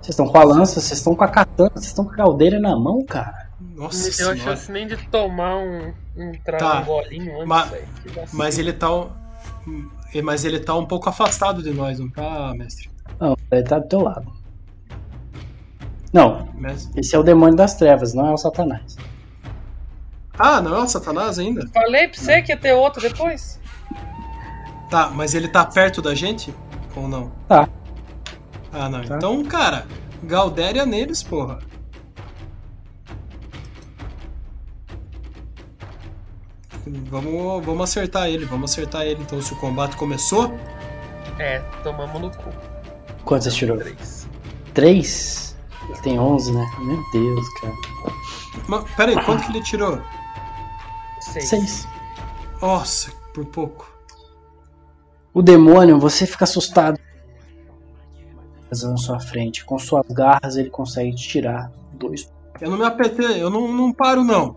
Vocês 0.00 0.10
estão 0.10 0.26
com 0.28 0.38
a 0.38 0.44
lança, 0.44 0.80
vocês 0.80 0.98
estão 0.98 1.14
com 1.14 1.24
a 1.24 1.28
katana, 1.28 1.70
vocês 1.74 1.86
estão 1.86 2.04
com 2.04 2.12
a 2.12 2.16
caldeira 2.16 2.58
na 2.60 2.76
mão, 2.78 3.04
cara. 3.06 3.48
Nossa 3.60 3.96
Não 3.98 4.04
deu 4.04 4.12
senhora. 4.12 4.36
chance 4.36 4.70
nem 4.72 4.86
de 4.86 4.96
tomar 5.08 5.56
um, 5.56 5.94
um, 6.16 6.32
tra... 6.44 6.58
Tá. 6.58 6.80
um 6.80 6.84
golinho 6.84 7.34
antes, 7.36 7.46
Ma-. 7.46 7.68
Mas 8.32 8.58
ele 8.58 8.72
tá. 8.72 8.90
um- 8.94 9.10
Mas 10.22 10.44
ele 10.44 10.60
tá 10.60 10.74
um 10.74 10.86
pouco 10.86 11.08
afastado 11.08 11.62
de 11.62 11.70
nós, 11.72 11.98
não 11.98 12.08
tá, 12.10 12.52
mestre? 12.56 12.88
Não, 13.20 13.36
ele 13.50 13.62
tá 13.62 13.78
do 13.78 13.88
teu 13.88 14.00
lado. 14.00 14.32
Não, 16.12 16.48
Mestre? 16.54 17.00
esse 17.00 17.16
é 17.16 17.18
o 17.18 17.22
demônio 17.24 17.56
das 17.56 17.74
trevas, 17.74 18.14
não 18.14 18.26
é 18.28 18.32
o 18.32 18.36
Satanás. 18.36 18.96
Ah, 20.38 20.60
não 20.60 20.74
é 20.76 20.78
o 20.80 20.88
Satanás 20.88 21.38
ainda? 21.38 21.66
Falei 21.72 22.06
pra 22.08 22.20
você 22.20 22.40
que 22.42 22.52
ia 22.52 22.56
ter 22.56 22.72
outro 22.72 23.00
depois? 23.02 23.60
Tá, 24.90 25.08
mas 25.10 25.34
ele 25.34 25.48
tá 25.48 25.64
perto 25.64 26.00
da 26.00 26.14
gente? 26.14 26.54
Ou 26.94 27.08
não? 27.08 27.32
Tá. 27.48 27.68
Ah, 28.72 28.88
não. 28.88 29.02
Tá. 29.02 29.16
Então, 29.16 29.42
cara, 29.44 29.86
Galdéria 30.22 30.86
neles, 30.86 31.22
porra. 31.22 31.58
Vamos, 36.86 37.64
vamos 37.64 37.82
acertar 37.90 38.28
ele, 38.28 38.44
vamos 38.44 38.70
acertar 38.70 39.02
ele. 39.06 39.22
Então, 39.22 39.40
se 39.40 39.52
o 39.52 39.56
combate 39.56 39.96
começou, 39.96 40.52
É, 41.38 41.58
tomamos 41.82 42.20
no 42.20 42.30
cu. 42.30 42.50
Quantos 43.24 43.46
você 43.52 43.58
tirou? 43.58 43.78
Três. 43.78 44.28
3? 44.74 45.56
Ele 45.88 45.98
tem 46.00 46.18
11, 46.18 46.52
né? 46.52 46.66
Meu 46.80 47.02
Deus, 47.12 47.48
cara. 47.60 47.72
Ma- 48.68 48.84
Pera 48.96 49.10
aí, 49.12 49.24
quanto 49.24 49.44
que 49.44 49.52
ele 49.52 49.62
tirou? 49.62 50.00
Seis. 51.20 51.48
6. 51.48 51.88
Nossa, 52.60 53.10
por 53.32 53.44
pouco. 53.46 53.90
O 55.32 55.42
demônio, 55.42 55.98
você 55.98 56.26
fica 56.26 56.44
assustado. 56.44 56.98
Na 58.70 58.96
sua 58.96 59.20
frente. 59.20 59.64
Com 59.64 59.78
suas 59.78 60.06
garras, 60.08 60.56
ele 60.56 60.70
consegue 60.70 61.14
te 61.14 61.28
tirar 61.28 61.70
dois. 61.94 62.30
Eu 62.60 62.70
não 62.70 62.78
me 62.78 62.84
apetei, 62.84 63.42
eu 63.42 63.48
não, 63.50 63.72
não 63.72 63.92
paro 63.92 64.22
não. 64.24 64.56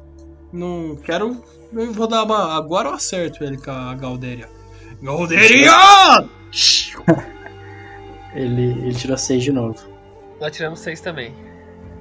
Não 0.51 0.95
quero. 0.97 1.41
Eu 1.73 1.91
vou 1.93 2.07
dar 2.07 2.23
uma. 2.23 2.55
Agora 2.57 2.89
eu 2.89 2.93
acerto 2.93 3.43
ele 3.43 3.57
com 3.57 3.71
a 3.71 3.93
Galdéria. 3.95 4.49
Galdéria! 5.01 5.71
Ele, 8.35 8.63
ele 8.83 8.93
tirou 8.93 9.17
6 9.17 9.43
de 9.43 9.51
novo. 9.51 9.75
Nós 10.39 10.55
tiramos 10.55 10.79
seis 10.79 11.01
também. 11.01 11.33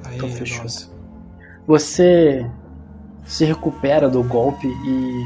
Aí, 0.05 0.17
Então 0.17 0.29
fechou. 0.29 0.63
nossa. 0.63 0.91
Você 1.67 2.47
se 3.25 3.45
recupera 3.47 4.09
do 4.09 4.23
golpe 4.23 4.67
e 4.67 5.25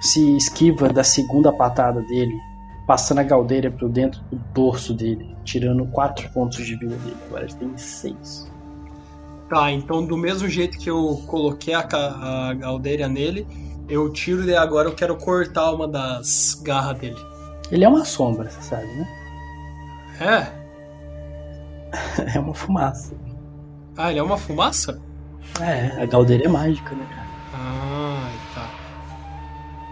se 0.00 0.36
esquiva 0.36 0.88
da 0.88 1.04
segunda 1.04 1.52
patada 1.52 2.00
dele, 2.02 2.34
passando 2.86 3.18
a 3.18 3.22
galdeira 3.22 3.70
por 3.70 3.90
dentro 3.90 4.20
do 4.30 4.36
dorso 4.54 4.94
dele, 4.94 5.36
tirando 5.44 5.84
4 5.88 6.30
pontos 6.30 6.64
de 6.64 6.76
vida 6.76 6.96
dele. 6.96 7.16
Agora 7.26 7.44
ele 7.44 7.54
tem 7.54 7.76
6. 7.76 8.50
Tá, 9.52 9.70
então 9.70 10.02
do 10.02 10.16
mesmo 10.16 10.48
jeito 10.48 10.78
que 10.78 10.88
eu 10.88 11.22
coloquei 11.26 11.74
a, 11.74 11.80
a 11.82 12.54
Galdéria 12.54 13.06
nele, 13.06 13.46
eu 13.86 14.10
tiro 14.10 14.42
e 14.48 14.56
agora 14.56 14.88
eu 14.88 14.94
quero 14.94 15.14
cortar 15.14 15.72
uma 15.72 15.86
das 15.86 16.58
garras 16.64 16.98
dele. 16.98 17.18
Ele 17.70 17.84
é 17.84 17.88
uma 17.88 18.02
sombra, 18.02 18.48
você 18.48 18.62
sabe, 18.62 18.86
né? 18.86 19.06
É? 20.22 20.62
É 22.34 22.40
uma 22.40 22.54
fumaça. 22.54 23.14
Ah, 23.94 24.10
ele 24.10 24.20
é 24.20 24.22
uma 24.22 24.38
fumaça? 24.38 24.98
É, 25.60 26.02
a 26.02 26.06
galdeira 26.06 26.46
é 26.46 26.48
mágica, 26.48 26.94
né, 26.94 27.06
cara? 27.10 27.28
Ah, 27.52 28.30
tá. 28.54 28.70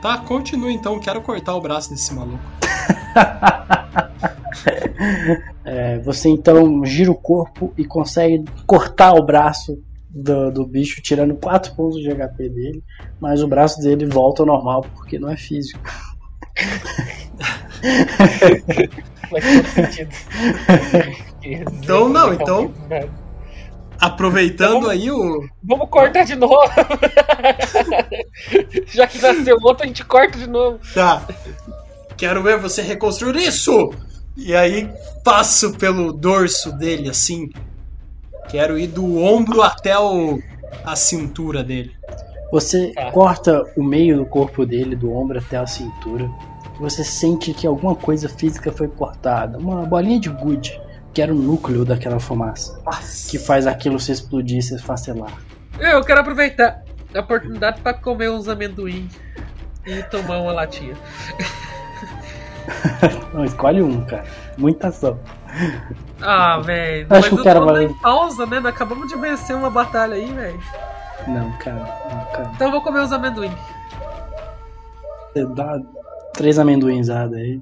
Tá, 0.01 0.25
continua 0.25 0.73
então, 0.73 0.99
quero 0.99 1.21
cortar 1.21 1.55
o 1.55 1.61
braço 1.61 1.91
desse 1.91 2.15
maluco. 2.15 2.43
É, 5.63 5.99
você 6.01 6.29
então 6.29 6.85
gira 6.85 7.13
o 7.13 7.15
corpo 7.15 7.73
e 7.77 7.85
consegue 7.85 8.43
cortar 8.67 9.13
o 9.13 9.23
braço 9.25 9.79
do, 10.09 10.51
do 10.51 10.67
bicho, 10.67 11.01
tirando 11.03 11.35
4 11.37 11.77
pontos 11.77 12.01
de 12.01 12.09
HP 12.11 12.49
dele, 12.49 12.83
mas 13.21 13.43
o 13.43 13.47
braço 13.47 13.79
dele 13.81 14.07
volta 14.07 14.43
ao 14.43 14.47
normal 14.47 14.85
porque 14.95 15.19
não 15.19 15.31
é 15.31 15.37
físico. 15.37 15.79
Faz 19.31 19.45
todo 19.45 19.67
sentido. 19.69 20.11
Então, 21.43 22.09
não, 22.09 22.33
então- 22.33 22.73
Aproveitando 24.01 24.73
Vamos- 24.81 24.89
aí 24.89 25.11
o. 25.11 25.47
Vamos 25.63 25.89
cortar 25.91 26.25
de 26.25 26.35
novo. 26.35 26.57
Já 28.89 29.07
que 29.07 29.21
nasceu 29.21 29.59
outro, 29.63 29.85
a 29.85 29.87
gente 29.87 30.03
corta 30.07 30.39
de 30.39 30.49
novo. 30.49 30.81
Tá. 30.95 31.29
Quero 32.17 32.43
ver 32.43 32.59
você 32.59 32.81
reconstruir 32.81 33.47
isso! 33.47 33.91
E 34.37 34.55
aí 34.55 34.91
passo 35.25 35.77
pelo 35.77 36.13
dorso 36.13 36.73
dele 36.73 37.09
assim. 37.09 37.49
Quero 38.49 38.79
ir 38.79 38.89
do 38.89 39.17
ombro 39.19 39.63
até 39.63 39.99
o, 39.99 40.39
a 40.85 40.97
cintura 40.97 41.63
dele. 41.63 41.93
Você 42.51 42.93
Tá. 42.93 43.13
corta 43.13 43.63
o 43.77 43.83
meio 43.83 44.17
do 44.17 44.27
corpo 44.27 44.67
dele, 44.67 44.97
do 44.97 45.13
ombro 45.13 45.39
até 45.39 45.57
a 45.57 45.67
cintura. 45.67 46.29
Você 46.81 47.05
sente 47.05 47.53
que 47.53 47.67
alguma 47.67 47.95
coisa 47.95 48.29
física 48.29 48.73
foi 48.73 48.89
cortada. 48.89 49.59
Uma 49.59 49.85
bolinha 49.87 50.19
de 50.19 50.31
gude, 50.31 50.81
que 51.13 51.21
era 51.23 51.33
o 51.33 51.37
núcleo 51.37 51.85
daquela 51.85 52.19
fumaça. 52.19 52.81
Que 53.31 53.39
faz 53.39 53.67
aquilo 53.67 54.01
se 54.01 54.11
explodir 54.11 54.59
e 54.59 54.63
se 54.63 54.75
esfacelar. 54.75 55.37
Eu 55.79 56.03
quero 56.03 56.21
aproveitar 56.21 56.83
a 57.15 57.21
oportunidade 57.21 57.81
pra 57.83 57.95
comer 57.95 58.31
uns 58.31 58.49
amendoim 58.49 59.09
e 59.87 60.03
tomar 60.05 60.39
uma 60.39 60.53
latinha. 60.53 60.97
Não, 63.35 63.45
escolhe 63.45 63.83
um, 63.83 64.05
cara. 64.05 64.25
Muita 64.59 64.89
ação. 64.89 65.19
Ah, 66.21 66.59
velho. 66.61 67.07
Acho 67.11 67.29
que 67.31 67.35
o 67.37 67.45
cara 67.45 67.61
vai- 67.61 67.85
em 67.85 67.95
pausa, 67.95 68.47
né? 68.47 68.59
Acabamos 68.59 69.09
de 69.09 69.17
vencer 69.17 69.57
uma 69.57 69.71
batalha 69.71 70.15
aí, 70.15 70.33
velho. 70.33 70.61
Não, 71.29 71.51
cara. 71.59 71.79
Não, 72.11 72.25
cara. 72.33 72.51
Então 72.55 72.69
eu 72.69 72.73
vou 72.73 72.83
comer 72.83 73.01
os 73.01 73.13
amendoim. 73.13 73.53
Você 75.33 75.47
dá 75.47 75.79
três 76.35 76.59
amendoinzadas 76.59 77.37
aí. 77.39 77.61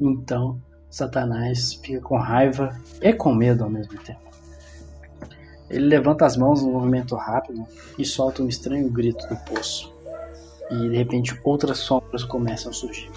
Então, 0.00 0.60
Satanás 0.90 1.74
fica 1.74 2.00
com 2.00 2.16
raiva 2.16 2.76
e 3.02 3.12
com 3.12 3.34
medo 3.34 3.64
ao 3.64 3.70
mesmo 3.70 3.98
tempo. 4.00 4.20
Ele 5.68 5.86
levanta 5.86 6.24
as 6.24 6.36
mãos 6.36 6.62
num 6.62 6.72
movimento 6.72 7.14
rápido 7.14 7.66
e 7.98 8.04
solta 8.04 8.42
um 8.42 8.48
estranho 8.48 8.88
grito 8.90 9.26
do 9.28 9.36
poço. 9.36 9.92
E 10.70 10.88
de 10.88 10.96
repente 10.96 11.38
outras 11.44 11.78
sombras 11.78 12.24
começam 12.24 12.70
a 12.70 12.74
surgir. 12.74 13.10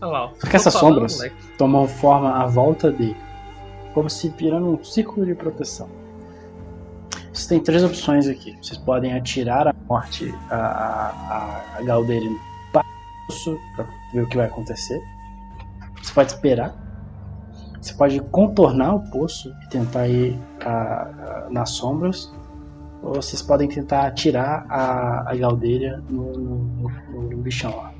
Olha 0.00 0.10
lá. 0.10 0.30
Só 0.38 0.46
que 0.48 0.56
essas 0.56 0.74
sombras 0.74 1.16
moleque. 1.16 1.36
tomam 1.56 1.86
forma 1.88 2.30
à 2.42 2.46
volta 2.46 2.90
dele, 2.90 3.16
como 3.94 4.08
se 4.10 4.28
virando 4.30 4.66
um 4.70 4.84
círculo 4.84 5.24
de 5.26 5.34
proteção. 5.34 5.88
Vocês 7.32 7.46
têm 7.46 7.60
três 7.60 7.82
opções 7.84 8.26
aqui. 8.28 8.56
Vocês 8.62 8.78
podem 8.78 9.12
atirar 9.14 9.68
a 9.68 9.74
morte 9.88 10.34
a, 10.50 10.56
a, 10.56 11.78
a, 11.78 11.82
Galdeira 11.82 12.24
no 12.24 12.38
poço 12.72 13.58
para 13.74 13.86
ver 14.12 14.22
o 14.22 14.28
que 14.28 14.36
vai 14.36 14.46
acontecer. 14.46 15.02
Você 16.02 16.12
pode 16.14 16.32
esperar. 16.32 16.74
Você 17.80 17.92
pode 17.94 18.20
contornar 18.20 18.94
o 18.94 19.00
poço 19.10 19.52
e 19.64 19.68
tentar 19.68 20.08
ir 20.08 20.38
a- 20.64 20.70
a- 20.70 21.46
nas 21.50 21.70
sombras. 21.70 22.32
Ou 23.02 23.14
vocês 23.14 23.42
podem 23.42 23.68
tentar 23.68 24.06
atirar 24.06 24.64
a, 24.68 25.30
a 25.30 25.36
Galdeira 25.36 26.02
no, 26.08 26.32
no, 26.32 26.56
no- 27.10 27.22
no 27.30 27.36
bichão 27.38 27.76
lá. 27.76 27.92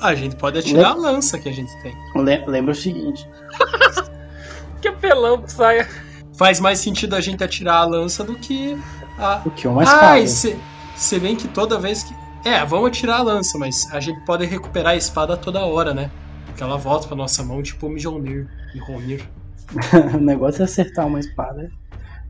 A 0.00 0.14
gente 0.14 0.36
pode 0.36 0.58
atirar 0.58 0.92
a 0.92 0.94
lança 0.94 1.38
que 1.38 1.48
a 1.48 1.52
gente 1.52 1.72
tem. 1.82 1.94
Le- 2.16 2.44
Lembra 2.46 2.72
o 2.72 2.74
seguinte: 2.74 3.26
Que 4.80 4.88
apelão 4.88 5.42
que 5.42 5.52
saia. 5.52 5.88
Faz 6.36 6.60
mais 6.60 6.78
sentido 6.78 7.16
a 7.16 7.20
gente 7.20 7.42
atirar 7.42 7.82
a 7.82 7.84
lança 7.86 8.22
do 8.22 8.38
que 8.38 8.76
a. 9.18 9.42
o 9.44 9.50
que 9.50 9.66
é 9.66 9.70
mais 9.70 9.88
Ai, 9.88 10.20
fácil. 10.22 10.62
você 10.94 11.18
vê 11.18 11.34
que 11.34 11.48
toda 11.48 11.78
vez 11.78 12.02
que. 12.04 12.14
É, 12.48 12.64
vamos 12.64 12.88
atirar 12.88 13.18
a 13.20 13.22
lança, 13.22 13.58
mas 13.58 13.88
a 13.92 13.98
gente 13.98 14.24
pode 14.24 14.46
recuperar 14.46 14.92
a 14.92 14.96
espada 14.96 15.36
toda 15.36 15.64
hora, 15.66 15.92
né? 15.92 16.10
Porque 16.46 16.62
ela 16.62 16.78
volta 16.78 17.08
pra 17.08 17.16
nossa 17.16 17.42
mão, 17.42 17.60
tipo 17.62 17.86
o 17.86 17.90
Mjolnir 17.90 18.46
e 18.74 18.78
Romir. 18.78 19.28
o 20.14 20.18
negócio 20.18 20.62
é 20.62 20.64
acertar 20.64 21.06
uma 21.06 21.18
espada. 21.18 21.68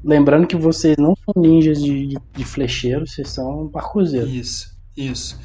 Lembrando 0.03 0.47
que 0.47 0.57
vocês 0.57 0.97
não 0.99 1.15
são 1.25 1.43
ninjas 1.43 1.83
de, 1.83 2.07
de, 2.09 2.17
de 2.35 2.45
flecheiro, 2.45 3.07
vocês 3.07 3.29
são 3.29 3.69
parcuzeiros. 3.69 4.31
Isso, 4.33 4.77
isso. 4.97 5.39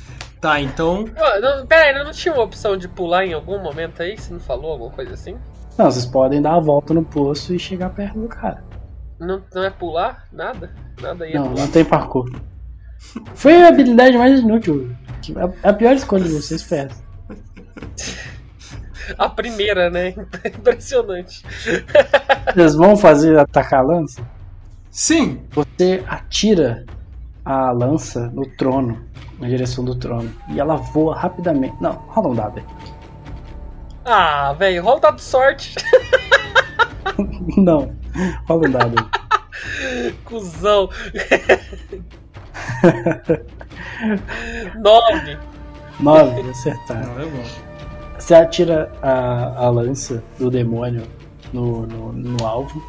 Tá, 0.44 0.60
então. 0.60 1.06
Ó, 1.18 1.40
não, 1.40 1.66
pera 1.66 1.98
aí, 2.00 2.04
não 2.04 2.12
tinha 2.12 2.34
uma 2.34 2.44
opção 2.44 2.76
de 2.76 2.90
pular 2.90 3.26
em 3.26 3.32
algum 3.32 3.60
momento 3.64 4.02
aí? 4.04 4.18
Você 4.18 4.34
não 4.34 4.42
falou 4.42 4.74
alguma 4.74 4.92
coisa 4.92 5.14
assim? 5.14 5.38
Não, 5.78 5.86
vocês 5.90 6.06
podem 6.06 6.42
dar 6.42 6.56
a 6.56 6.60
volta 6.60 6.94
no 6.94 7.02
poço 7.02 7.56
e 7.56 7.58
chegar 7.60 7.90
perto 7.92 8.20
do 8.20 8.28
cara. 8.28 8.62
Não, 9.18 9.42
não 9.56 9.64
é 9.64 9.70
pular? 9.70 10.28
Nada? 10.34 10.70
Nada 11.02 11.26
ia 11.26 11.40
Não, 11.40 11.48
pular. 11.48 11.62
não 11.62 11.72
tem 11.72 11.86
parkour. 11.86 12.30
Foi 13.34 13.56
a 13.64 13.70
habilidade 13.70 14.18
mais 14.18 14.42
inútil. 14.42 14.94
que- 15.22 15.34
A, 15.40 15.70
a 15.70 15.74
pior 15.74 15.94
escolha 15.96 16.26
de 16.26 16.34
vocês 16.34 16.62
foi 16.62 16.80
essa. 16.80 17.02
A 19.18 19.30
primeira, 19.30 19.90
né? 19.90 20.10
Impressionante. 20.46 21.42
Vocês 22.54 22.76
vão 22.76 22.98
fazer 22.98 23.40
atacar 23.40 23.80
a 23.80 23.84
lança? 23.84 24.22
Sim! 24.92 25.42
Você 25.52 26.04
atira 26.08 26.86
a 27.46 27.72
lança 27.72 28.30
no 28.34 28.46
trono, 28.58 29.04
na 29.40 29.48
direção 29.48 29.84
do 29.84 29.96
trono, 29.96 30.32
e 30.50 30.60
ela 30.60 30.76
voa 30.76 31.16
rapidamente. 31.16 31.76
Não, 31.82 31.94
rola 32.08 32.30
um 32.30 32.36
dado 32.36 32.60
aí. 32.60 32.66
Ah, 34.06 34.54
velho, 34.54 34.84
rola 34.84 34.98
o 34.98 35.00
dado 35.00 35.16
de 35.16 35.22
sorte. 35.24 35.76
Não, 37.58 37.96
rola 38.48 38.68
um 38.68 38.72
dado 38.72 38.96
aí. 39.00 40.14
Cusão. 40.26 40.90
Nove. 44.76 45.38
Nove, 46.00 46.50
acertar. 46.50 47.06
Não, 47.06 47.22
é 47.22 47.26
bom. 47.26 47.44
Você 48.18 48.36
atira 48.36 48.92
a, 49.02 49.66
a 49.66 49.70
lança 49.70 50.24
do 50.40 50.50
demônio 50.50 51.04
no, 51.52 51.86
no, 51.86 52.14
no 52.14 52.46
alvo. 52.46 52.82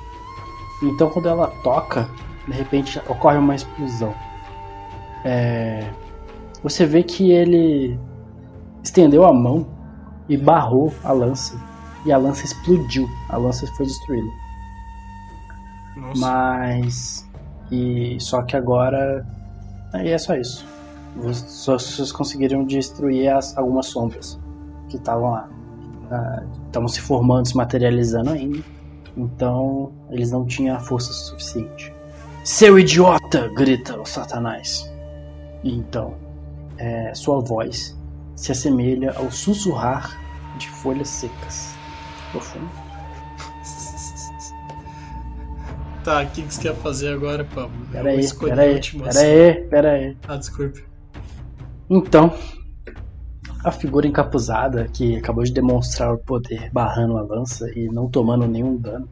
Então 0.82 1.10
quando 1.10 1.28
ela 1.28 1.48
toca, 1.62 2.08
de 2.46 2.54
repente 2.54 3.00
ocorre 3.08 3.38
uma 3.38 3.54
explosão. 3.54 4.14
É, 5.24 5.88
você 6.62 6.84
vê 6.86 7.02
que 7.02 7.30
ele 7.32 7.98
estendeu 8.82 9.24
a 9.24 9.32
mão 9.32 9.66
e 10.28 10.36
barrou 10.36 10.92
a 11.02 11.12
lança. 11.12 11.58
E 12.06 12.12
a 12.12 12.18
lança 12.18 12.44
explodiu. 12.44 13.08
A 13.30 13.36
lança 13.38 13.66
foi 13.76 13.86
destruída. 13.86 14.28
Nossa. 15.96 16.20
Mas. 16.20 17.30
E 17.70 18.16
só 18.20 18.42
que 18.42 18.56
agora. 18.56 19.26
Aí 19.92 20.10
é 20.10 20.18
só 20.18 20.34
isso. 20.36 20.66
Vocês, 21.16 21.50
só- 21.50 21.78
vocês 21.78 22.12
conseguiram 22.12 22.64
destruir 22.64 23.28
as, 23.28 23.56
algumas 23.56 23.86
sombras 23.86 24.38
que 24.88 24.96
estavam 24.96 25.30
lá. 25.30 25.48
Ah, 26.10 26.42
Estavam 26.66 26.88
se 26.88 27.00
formando, 27.00 27.46
se 27.46 27.56
materializando 27.56 28.30
ainda. 28.30 28.58
Então 29.16 29.92
eles 30.10 30.32
não 30.32 30.44
tinham 30.44 30.76
a 30.76 30.80
força 30.80 31.12
suficiente. 31.12 31.94
Seu 32.44 32.78
idiota! 32.78 33.48
grita 33.56 33.98
o 33.98 34.04
Satanás. 34.04 34.92
E 35.64 35.74
então, 35.74 36.14
é, 36.78 37.12
sua 37.14 37.40
voz 37.40 37.98
se 38.36 38.52
assemelha 38.52 39.12
ao 39.16 39.30
sussurrar 39.30 40.20
de 40.58 40.68
folhas 40.68 41.08
secas. 41.08 41.74
Profundo. 42.30 42.70
Tá, 46.04 46.22
o 46.22 46.26
que 46.26 46.42
que 46.42 46.52
você 46.54 46.60
quer 46.62 46.74
fazer 46.76 47.08
agora, 47.14 47.44
Pablo? 47.44 47.74
Eu 47.86 47.86
Pera 47.92 48.10
aí, 48.10 48.34
pera 48.38 48.62
a 48.62 48.64
aí, 48.66 48.74
última 48.74 49.04
pera 49.04 49.20
aí, 49.20 49.54
pera 49.68 49.92
aí. 49.92 50.16
Ah, 50.28 50.36
desculpe. 50.36 50.84
Então, 51.88 52.30
a 53.64 53.70
figura 53.70 54.06
encapuzada 54.06 54.86
que 54.92 55.16
acabou 55.16 55.42
de 55.44 55.52
demonstrar 55.52 56.12
o 56.12 56.18
poder 56.18 56.70
barrando 56.72 57.16
a 57.16 57.22
lança 57.22 57.70
e 57.74 57.88
não 57.88 58.06
tomando 58.10 58.46
nenhum 58.46 58.76
dano, 58.76 59.08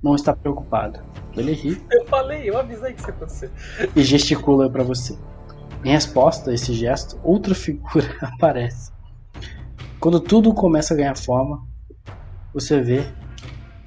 não 0.00 0.14
está 0.14 0.32
preocupado. 0.32 1.00
Ele 1.36 1.52
ri 1.52 1.82
Eu 1.90 2.06
falei, 2.06 2.48
eu 2.48 2.56
avisei 2.56 2.92
que 2.92 3.00
isso 3.00 3.08
ia 3.10 3.14
acontecer. 3.14 3.50
e 3.96 4.02
gesticula 4.04 4.70
para 4.70 4.84
você. 4.84 5.18
Em 5.86 5.90
resposta 5.90 6.50
a 6.50 6.54
esse 6.54 6.74
gesto, 6.74 7.16
outra 7.22 7.54
figura 7.54 8.12
aparece. 8.20 8.90
Quando 10.00 10.18
tudo 10.18 10.52
começa 10.52 10.92
a 10.92 10.96
ganhar 10.96 11.16
forma, 11.16 11.64
você 12.52 12.80
vê 12.80 13.06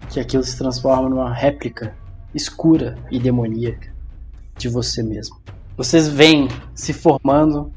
que 0.09 0.17
aquilo 0.17 0.41
se 0.41 0.57
transforma 0.57 1.09
numa 1.09 1.33
réplica 1.33 1.93
escura 2.33 2.97
e 3.11 3.19
demoníaca 3.19 3.93
de 4.57 4.69
você 4.69 5.03
mesmo. 5.03 5.41
Vocês 5.75 6.07
veem 6.07 6.47
se 6.73 6.93
formando 6.93 7.73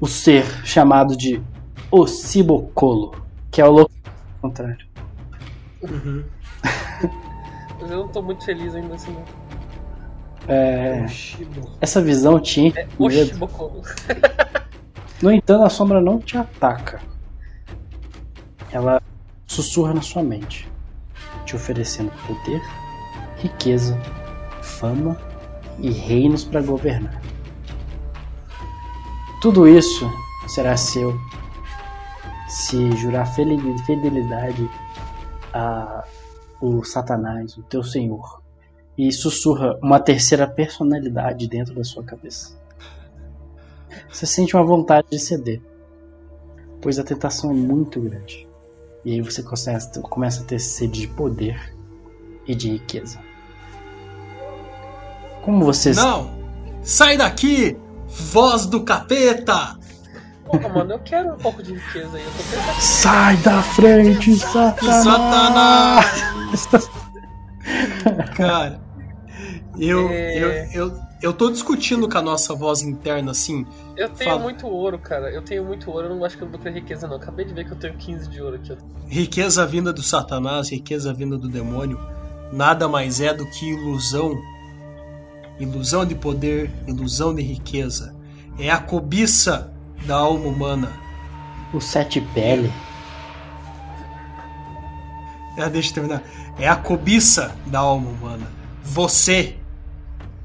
o 0.00 0.08
ser 0.08 0.44
chamado 0.66 1.16
de 1.16 1.40
Ocibocolo, 1.88 3.12
que 3.48 3.60
é 3.60 3.64
o 3.64 3.70
louco 3.70 3.92
contrário. 4.42 4.88
Uhum. 5.82 6.24
Mas 7.80 7.90
eu 7.92 7.98
não 7.98 8.08
tô 8.08 8.22
muito 8.22 8.44
feliz 8.44 8.74
ainda 8.74 8.96
assim. 8.96 9.12
não. 9.12 9.39
É, 10.52 11.06
essa 11.80 12.02
visão 12.02 12.40
te 12.40 12.60
enche 12.60 12.84
de 12.84 13.06
medo. 13.08 13.50
No 15.22 15.30
entanto, 15.30 15.64
a 15.64 15.68
sombra 15.68 16.00
não 16.00 16.18
te 16.18 16.38
ataca. 16.38 16.98
Ela 18.72 19.02
sussurra 19.46 19.92
na 19.92 20.00
sua 20.00 20.22
mente, 20.22 20.66
te 21.44 21.54
oferecendo 21.54 22.10
poder, 22.26 22.62
riqueza, 23.36 24.00
fama 24.62 25.14
e 25.78 25.90
reinos 25.90 26.42
para 26.42 26.62
governar. 26.62 27.20
Tudo 29.42 29.68
isso 29.68 30.10
será 30.48 30.74
seu 30.74 31.14
se 32.48 32.90
jurar 32.96 33.26
fidel- 33.26 33.78
fidelidade 33.84 34.70
a 35.52 36.02
o 36.62 36.82
Satanás, 36.82 37.56
o 37.58 37.62
teu 37.62 37.82
senhor, 37.82 38.39
e 39.08 39.10
sussurra 39.12 39.78
uma 39.82 39.98
terceira 39.98 40.46
personalidade 40.46 41.48
dentro 41.48 41.74
da 41.74 41.82
sua 41.82 42.04
cabeça. 42.04 42.54
Você 44.12 44.26
sente 44.26 44.54
uma 44.54 44.64
vontade 44.64 45.06
de 45.10 45.18
ceder, 45.18 45.62
pois 46.82 46.98
a 46.98 47.04
tentação 47.04 47.50
é 47.50 47.54
muito 47.54 47.98
grande. 47.98 48.46
E 49.02 49.14
aí 49.14 49.22
você 49.22 49.42
começa, 49.42 50.00
começa 50.02 50.42
a 50.42 50.44
ter 50.44 50.58
sede 50.58 51.00
de 51.00 51.08
poder 51.08 51.74
e 52.46 52.54
de 52.54 52.72
riqueza. 52.72 53.18
Como 55.42 55.64
vocês. 55.64 55.96
Não! 55.96 56.30
Sai 56.82 57.16
daqui! 57.16 57.78
Voz 58.06 58.66
do 58.66 58.84
capeta! 58.84 59.78
Porra, 60.44 60.68
mano, 60.68 60.92
eu 60.92 60.98
quero 60.98 61.32
um 61.32 61.38
pouco 61.38 61.62
de 61.62 61.72
riqueza 61.72 62.18
aí. 62.18 62.22
Eu 62.22 62.30
tô 62.32 62.42
pensando. 62.42 62.80
Sai 62.80 63.36
da 63.38 63.62
frente, 63.62 64.36
Satanás! 64.36 66.04
Satanás! 66.54 66.90
Cara, 68.36 68.89
eu, 69.80 70.08
É. 70.08 70.38
eu, 70.74 70.82
eu, 70.88 71.00
eu 71.22 71.32
tô 71.32 71.50
discutindo 71.50 72.08
com 72.08 72.18
a 72.18 72.22
nossa 72.22 72.54
voz 72.54 72.82
interna 72.82 73.30
assim. 73.30 73.66
Eu 73.96 74.08
tenho 74.10 74.30
Fala. 74.30 74.42
muito 74.42 74.66
ouro, 74.66 74.98
cara. 74.98 75.30
Eu 75.30 75.42
tenho 75.42 75.64
muito 75.64 75.90
ouro. 75.90 76.06
Eu 76.08 76.14
não 76.14 76.24
acho 76.24 76.36
que 76.36 76.42
eu 76.44 76.48
vou 76.48 76.58
ter 76.58 76.72
riqueza, 76.72 77.06
não. 77.08 77.16
Acabei 77.16 77.44
de 77.44 77.52
ver 77.54 77.64
que 77.66 77.72
eu 77.72 77.76
tenho 77.78 77.94
15 77.94 78.28
de 78.28 78.40
ouro 78.42 78.56
aqui. 78.56 78.76
Riqueza 79.08 79.66
vinda 79.66 79.92
do 79.92 80.02
Satanás, 80.02 80.70
riqueza 80.70 81.12
vinda 81.12 81.36
do 81.36 81.48
demônio, 81.48 81.98
nada 82.52 82.88
mais 82.88 83.20
é 83.20 83.32
do 83.34 83.44
que 83.50 83.70
ilusão. 83.70 84.34
Ilusão 85.58 86.06
de 86.06 86.14
poder, 86.14 86.70
ilusão 86.86 87.34
de 87.34 87.42
riqueza. 87.42 88.14
É 88.58 88.70
a 88.70 88.78
cobiça 88.78 89.72
da 90.06 90.16
alma 90.16 90.46
humana. 90.46 90.90
O 91.72 91.80
sete 91.80 92.20
pele. 92.34 92.72
É, 95.56 95.68
deixa 95.68 95.90
eu 95.90 95.94
terminar. 95.94 96.22
É 96.58 96.68
a 96.68 96.76
cobiça 96.76 97.54
da 97.66 97.80
alma 97.80 98.08
humana. 98.08 98.46
Você, 98.82 99.56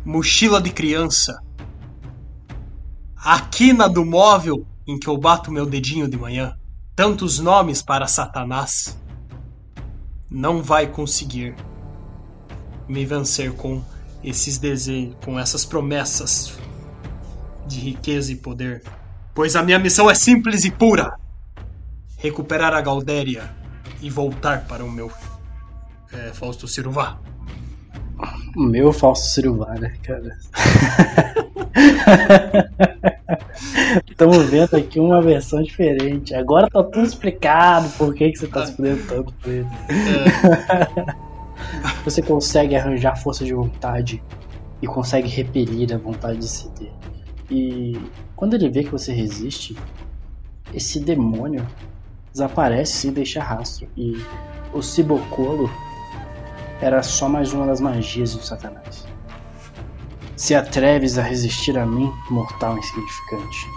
mochila 0.06 0.62
de 0.62 0.70
criança, 0.70 1.42
a 3.16 3.40
quina 3.42 3.90
do 3.90 4.06
móvel 4.06 4.66
em 4.88 5.00
que 5.00 5.08
eu 5.08 5.18
bato 5.18 5.52
meu 5.52 5.66
dedinho 5.66 6.08
de 6.08 6.16
manhã, 6.16 6.56
tantos 6.96 7.40
nomes 7.40 7.82
para 7.82 8.06
Satanás, 8.06 8.98
não 10.30 10.62
vai 10.62 10.86
conseguir 10.86 11.56
me 12.88 13.04
vencer 13.04 13.52
com 13.54 13.84
esses 14.24 14.60
desejos, 14.60 15.16
com 15.24 15.40
essas 15.40 15.66
promessas 15.66 16.56
de 17.68 17.80
riqueza 17.80 18.32
e 18.32 18.36
poder. 18.36 18.84
Pois 19.34 19.56
a 19.56 19.64
minha 19.64 19.80
missão 19.80 20.10
é 20.10 20.14
simples 20.14 20.64
e 20.66 20.72
pura: 20.72 21.18
recuperar 22.18 22.74
a 22.74 22.82
Galdéria 22.82 23.56
e 24.02 24.10
voltar 24.10 24.68
para 24.68 24.86
o 24.86 24.92
meu 24.92 25.12
é, 26.12 26.32
Fausto 26.32 26.68
Ciruvá. 26.68 27.20
O 28.56 28.62
meu 28.62 28.94
falso 28.94 29.34
Silvana, 29.34 29.92
cara. 30.02 30.38
Estamos 34.10 34.50
vendo 34.50 34.76
aqui 34.76 35.00
uma 35.00 35.22
versão 35.22 35.62
diferente. 35.62 36.34
Agora 36.34 36.70
tá 36.70 36.84
tudo 36.84 37.06
explicado 37.06 37.90
por 37.98 38.14
que, 38.14 38.32
que 38.32 38.38
você 38.38 38.48
tá 38.48 38.66
se 38.66 38.76
fudendo 38.76 39.06
tanto 39.08 39.34
por 39.34 39.52
ele. 39.52 39.68
Você 42.04 42.22
consegue 42.22 42.76
arranjar 42.76 43.18
força 43.18 43.44
de 43.44 43.54
vontade 43.54 44.24
e 44.82 44.88
consegue 44.88 45.28
repelir 45.28 45.94
a 45.94 45.98
vontade 45.98 46.40
de 46.40 46.48
ceder. 46.48 46.92
E 47.50 48.00
quando 48.36 48.54
ele 48.54 48.70
vê 48.70 48.84
que 48.84 48.92
você 48.92 49.14
resiste, 49.14 49.76
esse 50.74 51.00
demônio 51.00 51.66
desaparece 52.32 52.94
sem 52.94 53.12
deixar 53.12 53.44
rastro. 53.44 53.88
E 53.98 54.18
o 54.74 54.82
Cibocolo 54.82 55.70
era 56.82 57.02
só 57.02 57.30
mais 57.30 57.54
uma 57.54 57.66
das 57.66 57.80
magias 57.80 58.36
do 58.36 58.42
Satanás. 58.42 59.08
Se 60.36 60.54
atreves 60.54 61.18
a 61.18 61.22
resistir 61.22 61.78
a 61.78 61.86
mim, 61.86 62.12
mortal 62.30 62.78
insignificante, 62.78 63.68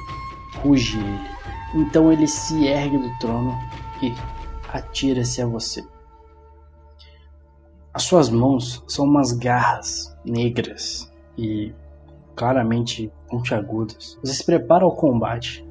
ruge 0.62 0.99
ele. 0.99 1.28
Então 1.74 2.12
ele 2.12 2.26
se 2.26 2.66
ergue 2.66 2.99
do 2.99 3.18
trono 3.18 3.57
e 4.03 4.12
atira-se 4.72 5.40
a 5.40 5.46
você. 5.46 5.84
As 7.94 8.03
suas 8.03 8.28
mãos 8.28 8.82
são 8.88 9.05
umas 9.05 9.32
garras 9.32 10.16
negras 10.24 11.12
e 11.36 11.72
claramente 12.34 13.12
pontiagudas. 13.28 14.18
Você 14.22 14.34
se 14.34 14.44
prepara 14.44 14.84
ao 14.84 14.94
combate 14.94 15.64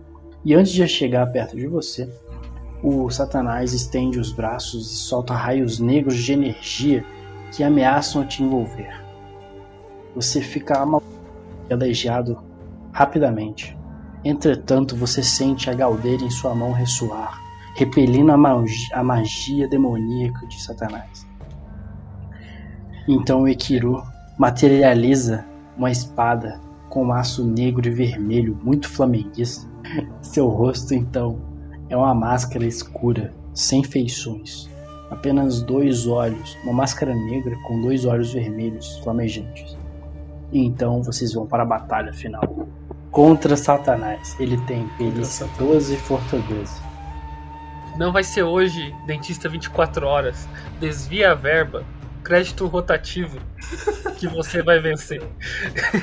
e 0.45 0.53
antes 0.53 0.71
de 0.71 0.88
chegar 0.88 1.25
perto 1.32 1.55
de 1.57 1.67
você, 1.67 2.09
o 2.82 3.09
Satanás 3.09 3.73
estende 3.73 4.19
os 4.19 4.32
braços 4.32 4.91
e 4.91 4.95
solta 4.95 5.34
raios 5.34 5.80
negros 5.80 6.17
de 6.17 6.34
energia 6.34 7.03
que 7.51 7.63
ameaçam 7.63 8.25
te 8.25 8.43
envolver. 8.43 9.03
Você 10.15 10.41
fica 10.41 10.79
amal- 10.79 11.01
aleijado 11.71 12.37
rapidamente. 12.91 13.77
Entretanto, 14.23 14.95
você 14.95 15.21
sente 15.23 15.69
a 15.69 15.73
galdeira 15.73 16.23
em 16.23 16.29
sua 16.29 16.53
mão 16.55 16.71
ressoar, 16.71 17.39
repelindo 17.75 18.31
a 18.31 18.37
magi- 18.37 18.93
a 18.93 19.03
magia 19.03 19.67
demoníaca 19.67 20.45
de 20.47 20.61
Satanás. 20.61 21.27
Então 23.07 23.47
Ekiru 23.47 24.03
materializa 24.37 25.45
uma 25.77 25.91
espada 25.91 26.59
com 26.89 27.05
maço 27.05 27.45
negro 27.45 27.87
e 27.87 27.91
vermelho 27.91 28.57
muito 28.63 28.89
flamenguista. 28.89 29.67
Seu 30.21 30.47
rosto, 30.47 30.93
então, 30.93 31.39
é 31.89 31.95
uma 31.95 32.13
máscara 32.13 32.65
escura, 32.65 33.33
sem 33.53 33.83
feições. 33.83 34.69
Apenas 35.10 35.62
dois 35.62 36.05
olhos, 36.05 36.58
uma 36.64 36.74
máscara 36.74 37.16
negra 37.16 37.55
com 37.64 37.82
dois 37.82 38.05
olhos 38.05 38.34
vermelhos 38.34 38.97
flamejantes. 38.99 39.78
E 40.51 40.60
então 40.60 41.01
vocês 41.01 41.34
vão 41.34 41.45
para 41.45 41.64
a 41.64 41.66
batalha 41.66 42.14
final. 42.14 42.43
Contra 43.12 43.55
Satanás. 43.55 44.36
Ele 44.39 44.58
tem 44.66 44.88
perícia 44.97 45.47
12 45.58 45.95
e 45.95 45.97
12. 45.97 46.82
Não 47.97 48.12
vai 48.12 48.24
ser 48.24 48.43
hoje, 48.43 48.93
dentista 49.05 49.49
24 49.49 50.05
horas. 50.05 50.47
Desvia 50.80 51.32
a 51.32 51.36
verba. 51.36 51.84
Crédito 52.24 52.68
rotativo. 52.68 53.39
Que 54.18 54.28
você 54.28 54.62
vai 54.62 54.80
vencer. 54.80 55.22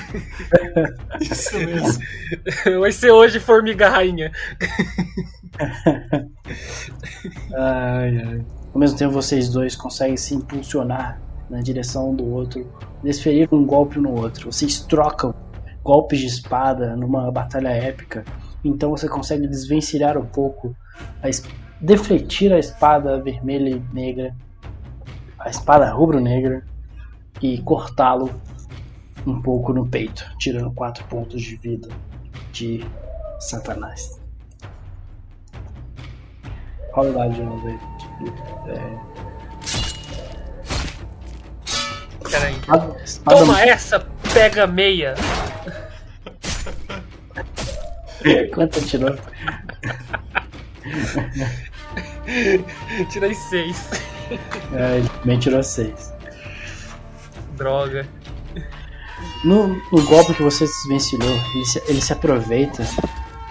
Isso 1.21 1.59
mesmo. 1.59 2.03
Vai 2.81 2.91
ser 2.93 3.11
hoje, 3.11 3.39
formiga 3.39 3.89
rainha. 3.89 4.33
Ai, 7.57 8.19
ai. 8.19 8.64
Ao 8.75 8.81
mesmo 8.81 8.99
tempo, 8.99 9.12
vocês 9.12 9.49
dois 9.49 9.77
conseguem 9.77 10.16
se 10.16 10.35
impulsionar 10.35 11.22
na 11.49 11.61
direção 11.61 12.12
do 12.12 12.29
outro, 12.29 12.68
desferir 13.05 13.49
um 13.53 13.64
golpe 13.64 14.01
no 14.01 14.20
outro. 14.20 14.51
Vocês 14.51 14.81
trocam 14.81 15.33
golpes 15.85 16.18
de 16.18 16.27
espada 16.27 16.97
numa 16.97 17.31
batalha 17.31 17.68
épica. 17.68 18.25
Então 18.64 18.91
você 18.91 19.09
consegue 19.09 19.47
desvencilhar 19.47 20.18
um 20.18 20.27
pouco, 20.27 20.75
a 21.22 21.29
defletir 21.81 22.53
a 22.53 22.59
espada 22.59 23.22
vermelha 23.22 23.77
e 23.77 23.95
negra, 23.95 24.35
a 25.39 25.49
espada 25.49 25.93
rubro-negra, 25.93 26.66
e 27.41 27.61
cortá-lo 27.62 28.29
um 29.25 29.41
pouco 29.41 29.72
no 29.72 29.87
peito, 29.87 30.25
tirando 30.39 30.72
4 30.72 31.05
pontos 31.05 31.41
de 31.43 31.55
vida 31.57 31.89
de 32.51 32.85
Satanás. 33.39 34.20
Rola 36.93 37.11
o 37.11 37.12
dado 37.12 37.35
de. 37.35 37.93
Peraí. 42.31 42.55
Espada, 42.57 42.97
espada 43.05 43.39
Toma 43.39 43.62
essa, 43.62 44.01
pega 44.33 44.67
meia. 44.67 45.15
Quanto 48.55 48.81
tirou? 48.87 49.17
Tirei 53.11 53.35
seis. 53.35 53.91
É, 54.73 54.99
ele 54.99 55.09
também 55.09 55.39
tirou 55.39 55.62
6. 55.62 56.12
Droga. 57.57 58.07
No, 59.45 59.69
no 59.69 60.03
golpe 60.07 60.35
que 60.35 60.43
você 60.43 60.65
desvencilhou, 60.65 61.39
ele 61.55 61.65
se, 61.67 61.83
ele 61.87 62.01
se 62.01 62.12
aproveita 62.12 62.85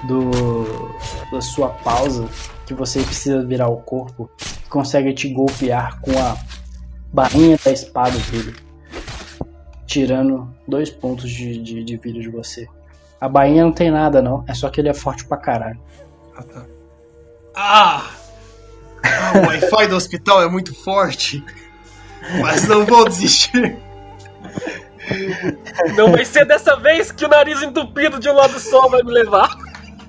do 0.03 0.93
da 1.32 1.39
sua 1.39 1.70
pausa 1.70 2.28
que 2.66 2.74
você 2.74 3.01
precisa 3.01 3.45
virar 3.45 3.68
o 3.68 3.78
corpo 3.78 4.30
e 4.41 4.70
consegue 4.70 5.14
te 5.14 5.30
golpear 5.30 5.99
com 6.01 6.11
a 6.18 6.38
bainha 7.11 7.57
da 7.64 7.72
espada 7.72 8.18
dele, 8.32 8.55
tirando 9.86 10.53
dois 10.68 10.89
pontos 10.89 11.30
de, 11.30 11.57
de, 11.61 11.84
de 11.84 11.97
vida 11.97 12.20
de 12.20 12.30
você. 12.30 12.68
A 13.20 13.30
bainha 13.30 13.64
não 13.64 13.72
tem 13.72 13.91
nada 13.91 14.22
não, 14.22 14.43
é 14.47 14.53
só 14.53 14.70
que 14.70 14.82
ele 14.82 14.89
é 14.89 14.93
forte 14.93 15.26
pra 15.26 15.38
caralho. 15.38 15.80
Ah, 16.36 16.43
tá. 16.43 16.66
Ah! 17.55 18.09
Ah, 19.03 19.34
o 19.38 19.47
Wi-Fi 19.47 19.88
do 19.88 19.95
hospital 19.95 20.41
é 20.41 20.49
muito 20.49 20.74
forte. 20.74 21.43
Mas 22.41 22.68
não 22.68 22.86
vou 22.86 23.07
desistir. 23.07 23.78
Não 25.95 26.11
vai 26.11 26.24
ser 26.24 26.45
dessa 26.45 26.78
vez 26.78 27.11
que 27.11 27.26
o 27.26 27.28
nariz 27.28 27.61
entupido 27.61 28.20
de 28.20 28.30
um 28.30 28.34
lado 28.34 28.57
só 28.59 28.88
vai 28.88 29.03
me 29.03 29.11
levar. 29.11 29.49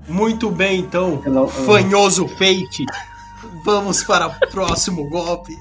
Muito 0.09 0.51
bem, 0.51 0.81
então. 0.81 1.23
Não- 1.27 1.49
Fanhoso 1.49 2.27
fake. 2.29 2.85
Vamos 3.65 4.03
para 4.05 4.29
o 4.29 4.35
próximo 4.51 5.09
golpe. 5.09 5.57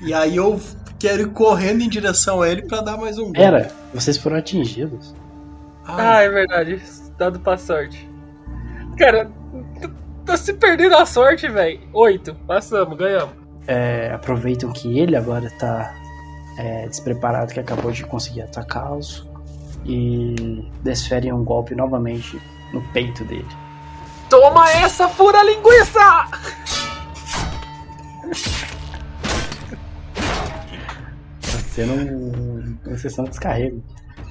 E 0.00 0.12
aí 0.12 0.36
eu 0.36 0.60
quero 0.98 1.22
ir 1.22 1.30
correndo 1.30 1.82
em 1.82 1.88
direção 1.88 2.42
a 2.42 2.48
ele 2.48 2.62
pra 2.62 2.80
dar 2.80 2.96
mais 2.96 3.18
um 3.18 3.24
golpe. 3.24 3.38
Pera, 3.38 3.70
vocês 3.94 4.16
foram 4.16 4.36
atingidos. 4.36 5.14
Ah, 5.86 6.16
Ai, 6.18 6.26
é 6.26 6.30
verdade. 6.30 6.82
Dado 7.18 7.40
pra 7.40 7.56
sorte. 7.56 8.08
Cara, 8.96 9.30
Tô 10.26 10.36
se 10.36 10.52
perdendo 10.52 10.94
a 10.94 11.04
sorte, 11.06 11.48
velho. 11.48 11.80
Oito. 11.92 12.34
Passamos, 12.46 12.96
ganhamos. 12.96 13.34
É, 13.66 14.12
aproveitam 14.12 14.70
que 14.72 14.98
ele 14.98 15.16
agora 15.16 15.50
tá 15.58 15.92
é, 16.58 16.86
despreparado, 16.86 17.52
que 17.52 17.58
acabou 17.58 17.90
de 17.90 18.04
conseguir 18.04 18.42
atacá-los. 18.42 19.26
E 19.84 20.68
desferem 20.84 21.32
um 21.32 21.42
golpe 21.42 21.74
novamente 21.74 22.40
no 22.72 22.82
peito 22.92 23.24
dele. 23.24 23.46
Toma 24.30 24.70
essa, 24.70 25.08
fura 25.08 25.42
linguiça! 25.42 26.28
Você 31.40 31.84
não. 31.84 32.78
Você 32.84 33.10
só 33.10 33.22
não 33.22 33.28
descarrega. 33.28 33.76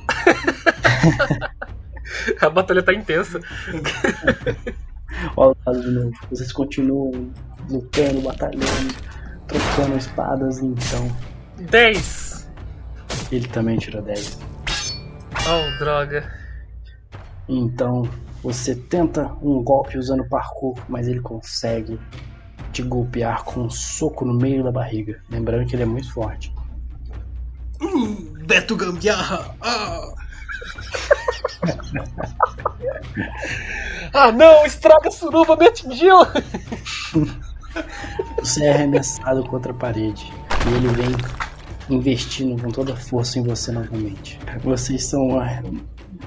A 2.41 2.49
batalha 2.49 2.81
tá 2.81 2.93
intensa. 2.93 3.41
Olha 5.35 5.53
o 5.67 5.73
de 5.73 5.91
novo. 5.91 6.13
Vocês 6.29 6.53
continuam 6.53 7.33
lutando, 7.69 8.21
batalhando, 8.21 8.95
trocando 9.47 9.97
espadas, 9.97 10.59
então. 10.59 11.13
10. 11.57 12.49
Ele 13.33 13.47
também 13.49 13.77
tirou 13.77 14.01
10. 14.01 14.39
Oh, 15.45 15.79
droga. 15.79 16.31
Então 17.49 18.09
você 18.41 18.75
tenta 18.75 19.33
um 19.41 19.61
golpe 19.63 19.97
usando 19.97 20.27
parkour, 20.27 20.77
mas 20.87 21.07
ele 21.07 21.19
consegue 21.19 21.99
te 22.71 22.81
golpear 22.81 23.43
com 23.43 23.61
um 23.61 23.69
soco 23.69 24.25
no 24.25 24.33
meio 24.33 24.63
da 24.63 24.71
barriga. 24.71 25.21
Lembrando 25.29 25.67
que 25.67 25.75
ele 25.75 25.83
é 25.83 25.85
muito 25.85 26.11
forte. 26.13 26.53
Hum, 27.81 28.33
Beto 28.45 28.75
Gambiarra! 28.75 29.55
Ah! 29.61 30.13
Ah, 34.13 34.31
não! 34.31 34.65
Estraga 34.65 35.11
suruba 35.11 35.55
me 35.55 35.67
atingiu! 35.67 36.17
Você 38.39 38.65
é 38.65 38.73
arremessado 38.73 39.43
contra 39.43 39.71
a 39.71 39.75
parede 39.75 40.31
e 40.67 40.73
ele 40.73 40.87
vem 40.89 41.15
investindo 41.89 42.61
com 42.61 42.69
toda 42.69 42.93
a 42.93 42.97
força 42.97 43.39
em 43.39 43.43
você 43.43 43.71
novamente. 43.71 44.39
Vocês 44.63 45.05
são. 45.05 45.29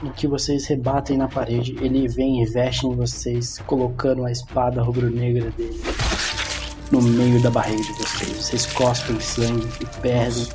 Ah, 0.03 0.07
O 0.07 0.13
que 0.13 0.27
vocês 0.27 0.67
rebatem 0.67 1.17
na 1.17 1.29
parede, 1.29 1.77
ele 1.81 2.09
vem 2.09 2.41
e 2.41 2.43
investe 2.43 2.87
em 2.87 2.95
vocês, 2.95 3.59
colocando 3.67 4.25
a 4.25 4.31
espada 4.31 4.83
rubro-negra 4.83 5.51
dele 5.51 5.81
no 6.93 7.01
meio 7.01 7.43
da 7.43 7.51
barriga 7.51 7.83
de 7.83 7.93
vocês. 7.95 8.37
Vocês 8.37 8.67
cospem 8.67 9.19
sangue 9.19 9.67
e 9.81 9.87
perdem 10.01 10.47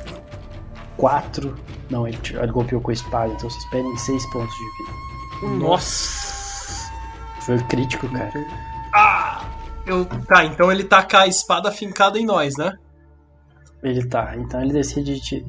quatro. 0.96 1.58
Não, 1.90 2.06
ele, 2.06 2.18
ele 2.30 2.52
golpeou 2.52 2.80
com 2.80 2.90
a 2.90 2.94
espada, 2.94 3.32
então 3.32 3.50
vocês 3.50 3.64
perdem 3.70 3.96
seis 3.96 4.24
pontos 4.26 4.54
de 4.54 4.64
vida. 4.64 5.58
Nossa! 5.58 6.92
Foi 7.40 7.58
crítico, 7.64 8.08
cara. 8.08 8.32
Ah! 8.94 9.44
Eu, 9.84 10.04
tá, 10.04 10.44
então 10.44 10.70
ele 10.70 10.84
tacar 10.84 11.22
a 11.22 11.26
espada 11.26 11.72
fincada 11.72 12.18
em 12.18 12.26
nós, 12.26 12.56
né? 12.56 12.72
Ele 13.82 14.06
tá, 14.06 14.36
então 14.36 14.60
ele 14.60 14.72
decide 14.72 15.18
te. 15.20 15.46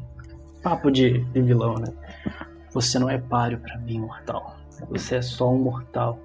Papo 0.64 0.92
de, 0.92 1.24
de 1.26 1.42
vilão, 1.42 1.76
né? 1.76 1.88
Você 2.72 3.00
não 3.00 3.10
é 3.10 3.18
páreo 3.18 3.60
pra 3.60 3.78
mim, 3.78 4.00
mortal. 4.00 4.56
Você 4.90 5.16
é 5.16 5.22
só 5.22 5.50
um 5.50 5.58
mortal. 5.58 6.20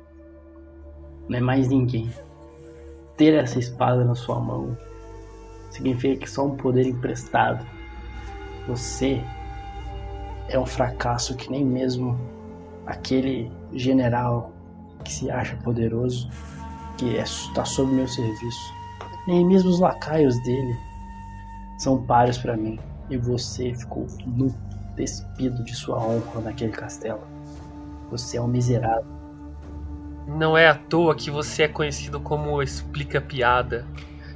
Não 1.29 1.39
é 1.39 1.41
mais 1.41 1.69
ninguém. 1.69 2.11
Ter 3.17 3.35
essa 3.35 3.59
espada 3.59 4.05
na 4.05 4.15
sua 4.15 4.39
mão 4.41 4.77
significa 5.71 6.21
que 6.21 6.31
só 6.31 6.47
um 6.47 6.57
poder 6.57 6.87
emprestado. 6.87 7.65
Você 8.69 9.23
é 10.49 10.59
um 10.59 10.67
fracasso 10.67 11.37
que 11.37 11.51
nem 11.51 11.65
mesmo 11.65 12.19
aquele 12.87 13.51
general 13.73 14.53
que 15.03 15.13
se 15.13 15.31
acha 15.31 15.57
poderoso, 15.57 16.29
que 16.97 17.17
está 17.17 17.65
sob 17.65 17.93
meu 17.93 18.07
serviço. 18.07 18.73
Nem 19.27 19.45
mesmo 19.45 19.71
os 19.71 19.81
lacaios 19.81 20.39
dele 20.43 20.77
são 21.79 22.03
páreos 22.05 22.39
pra 22.39 22.57
mim. 22.57 22.79
E 23.11 23.17
você 23.17 23.75
ficou 23.75 24.07
nu, 24.27 24.55
despido 24.97 25.63
de 25.63 25.75
sua 25.75 25.99
honra 25.99 26.41
naquele 26.41 26.73
castelo. 26.73 27.27
Você 28.11 28.37
é 28.37 28.41
um 28.41 28.47
miserável. 28.47 29.07
Não 30.27 30.57
é 30.57 30.69
à 30.69 30.75
toa 30.75 31.15
que 31.15 31.31
você 31.31 31.65
é 31.65 31.69
conhecido 31.69 32.19
como 32.19 32.63
Explica 32.63 33.21
Piada, 33.21 33.87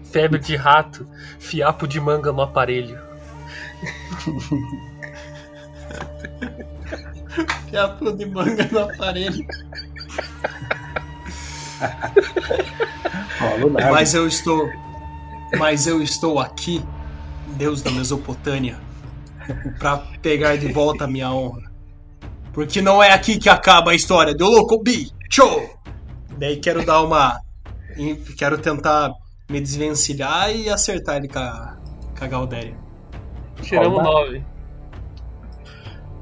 Febre 0.04 0.38
de 0.38 0.54
Rato, 0.56 1.08
Fiapo 1.38 1.86
de 1.86 2.00
Manga 2.00 2.32
no 2.32 2.42
Aparelho. 2.42 2.98
Fiapo 7.68 8.12
de 8.12 8.26
manga 8.26 8.68
no 8.70 8.80
aparelho. 8.80 9.46
Mas 13.90 14.14
eu 14.14 14.26
estou. 14.26 14.70
Mas 15.58 15.86
eu 15.86 16.02
estou 16.02 16.38
aqui, 16.38 16.84
Deus 17.56 17.82
da 17.82 17.90
Mesopotâmia, 17.90 18.78
pra 19.78 19.98
pegar 20.22 20.56
de 20.56 20.72
volta 20.72 21.04
a 21.04 21.08
minha 21.08 21.30
honra. 21.32 21.70
Porque 22.52 22.80
não 22.82 23.02
é 23.02 23.12
aqui 23.12 23.38
que 23.38 23.48
acaba 23.48 23.92
a 23.92 23.94
história 23.94 24.34
do 24.34 24.46
Locobi. 24.48 25.10
Show! 25.30 25.78
Daí 26.38 26.56
quero 26.56 26.84
dar 26.84 27.02
uma. 27.02 27.40
Quero 28.36 28.58
tentar 28.58 29.12
me 29.50 29.60
desvencilhar 29.60 30.54
e 30.54 30.68
acertar 30.68 31.16
ele 31.16 31.28
com 31.28 31.38
a, 31.38 31.76
com 32.16 32.24
a 32.24 32.28
Galdéria. 32.28 32.76
Tiramos 33.62 34.02
Rola. 34.02 34.26
9. 34.26 34.44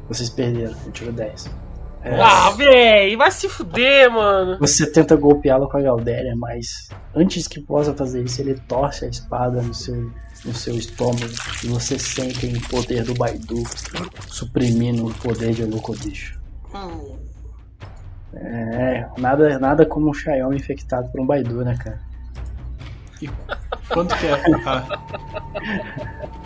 Vocês 0.08 0.30
perderam, 0.30 0.74
eu 0.86 0.92
tiro 0.92 1.12
10. 1.12 1.50
É, 2.02 2.20
Ah, 2.20 2.50
véi, 2.50 3.16
vai 3.16 3.30
se 3.30 3.48
fuder, 3.48 4.10
mano. 4.10 4.58
Você 4.60 4.90
tenta 4.90 5.16
golpeá-lo 5.16 5.68
com 5.68 5.76
a 5.76 5.82
Galdéria, 5.82 6.34
mas 6.36 6.88
antes 7.14 7.48
que 7.48 7.60
possa 7.60 7.92
fazer 7.92 8.22
isso, 8.22 8.40
ele 8.40 8.54
torce 8.68 9.04
a 9.04 9.08
espada 9.08 9.60
no 9.60 9.74
seu, 9.74 10.10
no 10.47 10.55
seu 10.55 10.76
estômago 10.76 11.32
e 11.64 11.68
você 11.68 11.99
sente 11.99 12.47
o 12.47 12.68
poder 12.68 13.05
do 13.05 13.14
Baidu 13.14 13.62
suprimindo 14.28 15.07
o 15.07 15.14
poder 15.14 15.53
de 15.53 15.64
Locobicho. 15.64 16.38
É, 18.34 19.07
nada, 19.18 19.59
nada 19.59 19.86
como 19.86 20.11
um 20.11 20.14
Xiaomi 20.14 20.57
infectado 20.57 21.11
por 21.11 21.20
um 21.20 21.26
Baidu, 21.26 21.64
né, 21.64 21.76
cara? 21.76 22.01
E 23.20 23.30
quanto 23.88 24.14
que 24.16 24.26
é? 24.26 24.42
Ah, 24.66 24.86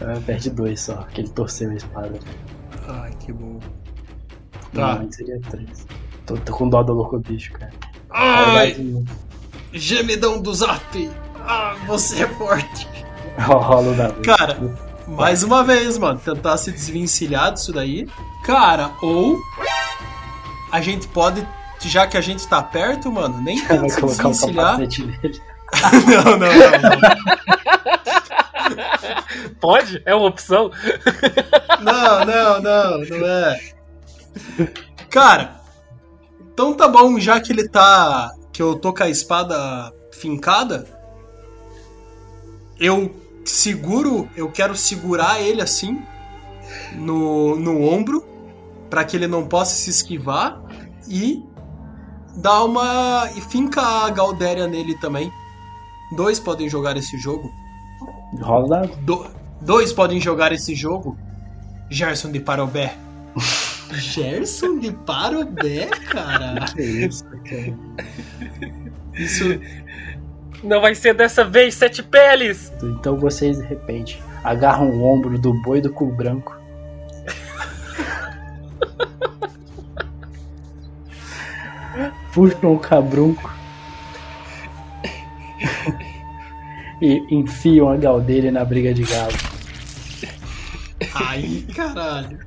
Ah, 0.00 0.20
perde 0.26 0.50
dois 0.50 0.80
só, 0.80 1.02
que 1.04 1.20
ele 1.20 1.30
torceu 1.30 1.70
a 1.70 1.74
espada. 1.74 2.18
ai, 2.88 3.12
que 3.20 3.32
bom. 3.32 3.58
Tá. 4.72 4.80
Normalmente 4.80 5.16
seria 5.16 5.40
três. 5.40 5.86
Tô, 6.26 6.36
tô 6.36 6.52
com 6.52 6.68
dó 6.68 6.82
do 6.82 6.92
Locobicho, 6.92 7.52
cara. 7.52 7.72
Ai, 8.10 8.76
gemidão 9.72 10.40
do 10.42 10.52
zap! 10.52 11.10
Ah, 11.46 11.76
você 11.86 12.24
é 12.24 12.26
forte! 12.26 12.88
Rola 13.38 13.90
o 13.90 13.94
dado. 13.94 14.22
Cara, 14.22 14.58
mais 15.06 15.42
uma 15.42 15.62
vez, 15.62 15.98
mano, 15.98 16.18
tentar 16.18 16.56
se 16.56 16.72
desvencilhar 16.72 17.52
disso 17.52 17.72
daí. 17.72 18.08
Cara, 18.44 18.92
ou 19.02 19.38
a 20.72 20.80
gente 20.80 21.06
pode, 21.08 21.46
já 21.80 22.06
que 22.06 22.16
a 22.16 22.20
gente 22.20 22.46
tá 22.48 22.62
perto, 22.62 23.12
mano, 23.12 23.40
nem 23.40 23.60
tenta 23.66 23.88
se 23.88 24.00
desvencilhar. 24.00 24.78
não, 26.06 26.24
não, 26.24 26.38
não, 26.38 26.80
não. 26.80 27.34
Pode? 29.60 30.02
É 30.06 30.14
uma 30.14 30.28
opção? 30.28 30.70
Não, 31.80 32.24
não, 32.24 32.62
não, 32.62 32.98
não 33.00 33.26
é. 33.26 33.60
Cara, 35.10 35.60
então 36.52 36.74
tá 36.74 36.88
bom, 36.88 37.18
já 37.18 37.40
que 37.40 37.52
ele 37.52 37.68
tá. 37.68 38.30
Que 38.52 38.62
eu 38.62 38.76
tô 38.76 38.94
com 38.94 39.02
a 39.02 39.08
espada 39.08 39.92
fincada, 40.12 40.86
eu 42.84 43.14
seguro, 43.44 44.28
eu 44.36 44.50
quero 44.50 44.76
segurar 44.76 45.40
ele 45.40 45.60
assim 45.62 46.02
no, 46.94 47.56
no 47.56 47.82
ombro, 47.82 48.24
pra 48.90 49.04
que 49.04 49.16
ele 49.16 49.26
não 49.26 49.46
possa 49.46 49.74
se 49.74 49.90
esquivar 49.90 50.60
e 51.08 51.42
dar 52.36 52.64
uma. 52.64 53.28
e 53.36 53.40
finca 53.40 53.80
a 53.80 54.10
Galdéria 54.10 54.66
nele 54.66 54.96
também. 54.98 55.30
Dois 56.16 56.38
podem 56.38 56.68
jogar 56.68 56.96
esse 56.96 57.16
jogo. 57.18 57.50
Rola. 58.40 58.86
Do- 59.02 59.26
dois 59.60 59.92
podem 59.92 60.20
jogar 60.20 60.52
esse 60.52 60.74
jogo. 60.74 61.16
Gerson 61.90 62.30
de 62.30 62.40
Parobé. 62.40 62.94
Gerson 63.92 64.78
de 64.78 64.90
Parobé, 64.92 65.86
cara? 66.10 66.64
Que 66.66 66.82
isso, 66.82 67.24
cara. 67.24 67.78
Isso. 69.14 69.44
Não 70.64 70.80
vai 70.80 70.94
ser 70.94 71.14
dessa 71.14 71.44
vez, 71.44 71.74
Sete 71.74 72.02
Peles! 72.02 72.72
Então 72.82 73.16
vocês, 73.16 73.58
de 73.58 73.64
repente, 73.64 74.22
agarram 74.42 74.90
o 74.90 75.04
ombro 75.04 75.38
do 75.38 75.52
boi 75.62 75.80
do 75.80 75.92
cu 75.92 76.06
branco. 76.06 76.58
Puxam 82.32 82.74
o 82.74 82.78
cabrunco. 82.78 83.52
e 87.00 87.22
enfiam 87.30 87.90
a 87.90 87.96
galdeira 87.96 88.50
na 88.50 88.64
briga 88.64 88.94
de 88.94 89.02
galo. 89.02 89.32
Ai, 91.14 91.64
caralho. 91.74 92.38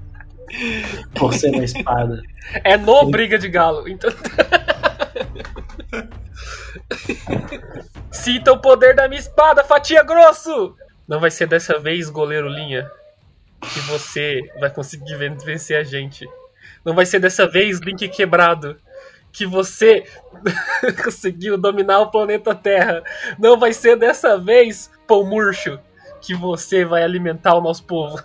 Torcendo 1.13 1.59
a 1.59 1.63
espada. 1.63 2.22
É 2.63 2.78
no 2.78 3.11
Briga 3.11 3.38
de 3.38 3.49
Galo. 3.49 3.88
Então, 3.88 4.09
Sinta 8.28 8.51
o 8.51 8.59
poder 8.59 8.93
da 8.93 9.07
minha 9.07 9.21
espada, 9.21 9.63
fatia 9.63 10.03
grosso! 10.03 10.75
Não 11.07 11.17
vai 11.17 11.32
ser 11.32 11.47
dessa 11.47 11.80
vez, 11.80 12.09
goleiro 12.09 12.49
Linha, 12.49 12.91
que 13.61 13.80
você 13.88 14.41
vai 14.59 14.69
conseguir 14.69 15.15
ven- 15.15 15.38
vencer 15.38 15.78
a 15.80 15.84
gente. 15.86 16.28
Não 16.84 16.93
vai 16.93 17.05
ser 17.05 17.21
dessa 17.21 17.47
vez, 17.47 17.80
Link 17.80 18.05
quebrado, 18.09 18.75
que 19.32 19.45
você 19.45 20.03
conseguiu 21.05 21.57
dominar 21.57 22.01
o 22.01 22.11
planeta 22.11 22.53
Terra. 22.53 23.01
Não 23.39 23.57
vai 23.57 23.71
ser 23.71 23.95
dessa 23.95 24.38
vez, 24.38 24.91
Pão 25.07 25.23
Murcho, 25.23 25.80
que 26.19 26.36
você 26.36 26.84
vai 26.84 27.03
alimentar 27.03 27.55
o 27.55 27.61
nosso 27.61 27.86
povo. 27.86 28.21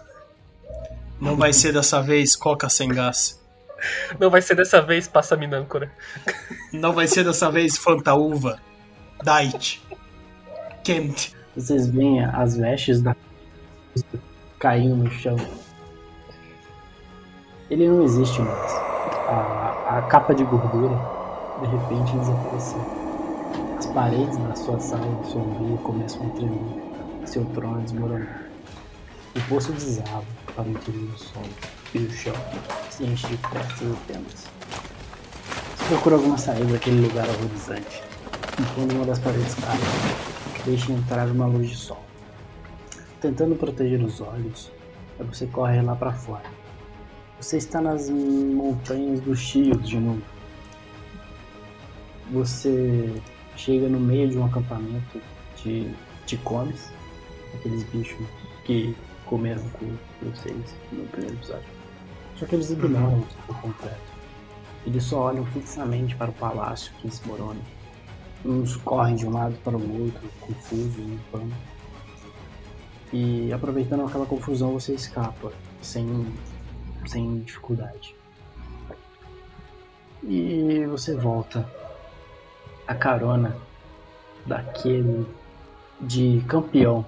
Não 1.21 1.37
vai 1.37 1.53
ser 1.53 1.73
dessa 1.73 2.03
vez 2.03 2.35
Coca 2.35 2.69
sem 2.69 2.89
gás. 2.89 3.41
Não 4.19 4.31
vai 4.31 4.43
ser 4.43 4.57
dessa 4.57 4.83
vez, 4.83 5.07
Passa 5.07 5.37
Minâncora. 5.37 5.93
Não 6.73 6.93
vai 6.93 7.07
ser 7.07 7.23
dessa 7.23 7.49
vez 7.53 7.79
Fantaúva. 7.79 8.61
Diet. 9.23 9.81
Vocês 11.55 11.87
veem 11.87 12.25
as 12.25 12.57
vestes 12.57 13.01
da 13.01 13.15
caindo 14.59 14.97
no 14.97 15.11
chão. 15.13 15.37
Ele 17.71 17.89
não 17.89 18.03
existe 18.03 18.41
mais. 18.41 18.73
A, 19.29 19.99
a 19.99 20.03
capa 20.03 20.35
de 20.35 20.43
gordura 20.43 20.99
de 21.61 21.67
repente 21.69 22.17
desapareceu. 22.17 22.81
As 23.79 23.87
paredes 23.87 24.37
da 24.37 24.57
sua 24.57 24.81
sala 24.81 25.25
sombria 25.25 25.77
começam 25.79 26.27
a 26.27 26.31
tremer. 26.31 26.83
Seu 27.27 27.45
trono 27.55 27.81
desmoronar. 27.83 28.43
O 29.37 29.41
poço 29.49 29.73
desaba 29.73 30.25
para 30.57 30.65
o 30.65 30.71
interior 30.71 31.07
do 31.07 31.19
solo 31.19 31.49
e 31.95 31.99
o 31.99 32.11
chão 32.11 32.35
se 32.91 33.05
enche 33.05 33.29
de 33.29 33.37
crestas 33.37 33.83
e 33.83 34.13
penas. 34.13 34.47
Você 35.77 35.85
procura 35.89 36.17
alguma 36.17 36.39
saída 36.39 36.73
daquele 36.73 37.07
lugar 37.07 37.29
horrorizante. 37.29 38.03
Quando 38.75 38.93
uma 38.93 39.07
das 39.07 39.19
paredes 39.21 39.55
cai, 39.55 40.32
deixa 40.65 40.93
entrar 40.93 41.27
uma 41.29 41.47
luz 41.47 41.71
de 41.71 41.77
sol. 41.77 42.03
Tentando 43.21 43.57
proteger 43.57 44.03
os 44.03 44.21
olhos, 44.21 44.71
você 45.19 45.47
corre 45.47 45.81
lá 45.83 45.95
para 45.95 46.13
fora. 46.13 46.51
Você 47.41 47.57
está 47.57 47.81
nas 47.81 48.09
montanhas 48.09 49.21
dos 49.21 49.39
Chios 49.39 49.89
de 49.89 49.99
novo. 49.99 50.23
Você 52.31 53.13
chega 53.57 53.89
no 53.89 54.01
meio 54.01 54.29
de 54.29 54.39
um 54.39 54.45
acampamento 54.45 55.21
de 55.63 55.93
ticones, 56.27 56.91
aqueles 57.55 57.83
bichos 57.85 58.27
que 58.65 58.97
comeram 59.27 59.63
com 59.71 59.91
vocês 60.23 60.75
no 60.93 61.05
primeiro 61.07 61.35
episódio. 61.37 61.69
Só 62.37 62.47
que 62.47 62.55
eles 62.55 62.71
ignoram 62.71 63.25
por 63.47 63.61
completo. 63.61 64.13
Eles 64.87 65.05
só 65.05 65.27
olham 65.27 65.45
fixamente 65.47 66.17
para 66.17 66.31
o 66.31 66.35
palácio 66.35 66.93
que 67.01 67.11
se 67.11 67.27
morona. 67.27 67.61
Uns 68.45 68.77
correm 68.77 69.15
de 69.15 69.27
um 69.27 69.33
lado 69.33 69.57
para 69.63 69.77
o 69.77 70.05
outro, 70.05 70.29
confusos, 70.41 70.99
em 70.99 71.19
pano. 71.31 71.53
E 73.13 73.53
aproveitando 73.53 74.05
aquela 74.05 74.27
confusão, 74.27 74.73
você 74.73 74.95
escapa 74.95 75.53
sem, 75.81 76.35
sem 77.07 77.41
dificuldade. 77.41 78.17
E 80.25 80.87
você 80.87 81.15
volta 81.15 81.69
a 82.87 82.95
carona 82.95 83.57
daquele 84.47 85.27
de 86.01 86.43
campeão 86.49 87.07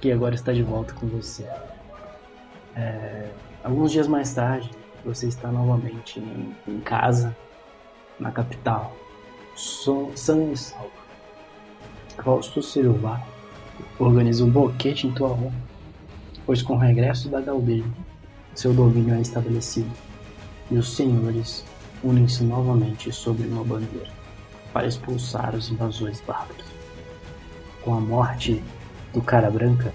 que 0.00 0.12
agora 0.12 0.34
está 0.34 0.52
de 0.52 0.62
volta 0.62 0.94
com 0.94 1.06
você. 1.06 1.48
É, 2.76 3.32
alguns 3.64 3.90
dias 3.90 4.06
mais 4.06 4.32
tarde, 4.32 4.70
você 5.04 5.26
está 5.26 5.50
novamente 5.50 6.20
em, 6.20 6.54
em 6.66 6.80
casa, 6.80 7.36
na 8.18 8.30
capital, 8.30 8.96
so, 9.58 10.12
sã 10.14 10.52
e 10.52 10.56
salvo. 10.56 10.92
Fausto 12.22 12.62
Silva 12.62 13.20
organiza 13.98 14.44
um 14.44 14.50
boquete 14.50 15.06
em 15.06 15.12
tua 15.12 15.30
honra, 15.30 15.52
pois 16.46 16.62
com 16.62 16.74
o 16.74 16.78
regresso 16.78 17.28
da 17.28 17.40
Galbeira, 17.40 17.88
seu 18.54 18.72
domínio 18.72 19.14
é 19.14 19.20
estabelecido, 19.20 19.90
e 20.70 20.76
os 20.76 20.94
senhores 20.94 21.64
unem-se 22.04 22.44
novamente 22.44 23.10
sobre 23.10 23.48
uma 23.48 23.64
bandeira 23.64 24.10
para 24.72 24.86
expulsar 24.86 25.54
os 25.54 25.70
invasores 25.70 26.20
bárbaros. 26.20 26.66
Com 27.82 27.94
a 27.94 28.00
morte 28.00 28.62
do 29.12 29.20
Cara 29.20 29.50
Branca, 29.50 29.92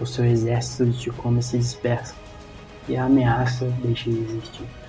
o 0.00 0.06
seu 0.06 0.24
exército 0.24 0.86
de 0.86 0.98
Ticome 0.98 1.42
se 1.42 1.58
dispersa 1.58 2.14
e 2.88 2.96
a 2.96 3.04
ameaça 3.04 3.66
deixa 3.82 4.10
de 4.10 4.18
existir. 4.18 4.81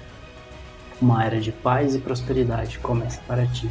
Uma 1.04 1.26
era 1.26 1.41
de 1.41 1.51
paz 1.51 1.95
e 1.95 1.99
prosperidade 1.99 2.80
começa 2.80 3.20
para 3.28 3.45
ti 3.45 3.70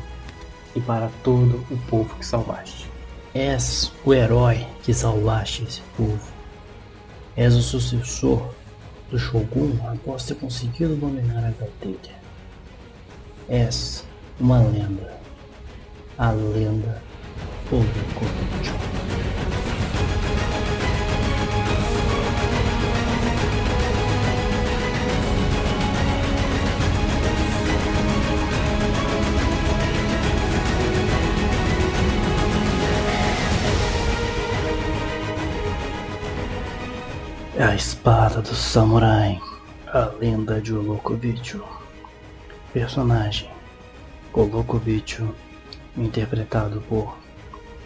e 0.76 0.80
para 0.82 1.08
todo 1.24 1.64
o 1.70 1.78
povo 1.88 2.14
que 2.16 2.26
salvaste. 2.26 2.90
És 3.32 3.90
o 4.04 4.12
herói 4.12 4.66
que 4.82 4.92
salvaste 4.92 5.64
esse 5.64 5.80
povo. 5.96 6.20
És 7.34 7.54
o 7.54 7.62
sucessor 7.62 8.54
do 9.10 9.18
Shogun 9.18 9.78
após 9.90 10.26
ter 10.26 10.34
conseguido 10.34 10.94
dominar 10.94 11.38
a 11.38 11.52
Galteira. 11.52 12.14
És 13.48 14.04
uma 14.38 14.58
lenda. 14.58 15.18
A 16.18 16.32
lenda 16.32 17.02
Olukovicho. 17.70 18.74
A 37.72 37.74
espada 37.74 38.42
do 38.42 38.54
samurai, 38.54 39.40
a 39.86 40.04
lenda 40.20 40.60
de 40.60 40.74
Olokovicho. 40.74 41.64
Personagem: 42.70 43.50
Olokovicho, 44.30 45.34
interpretado 45.96 46.82
por 46.82 47.16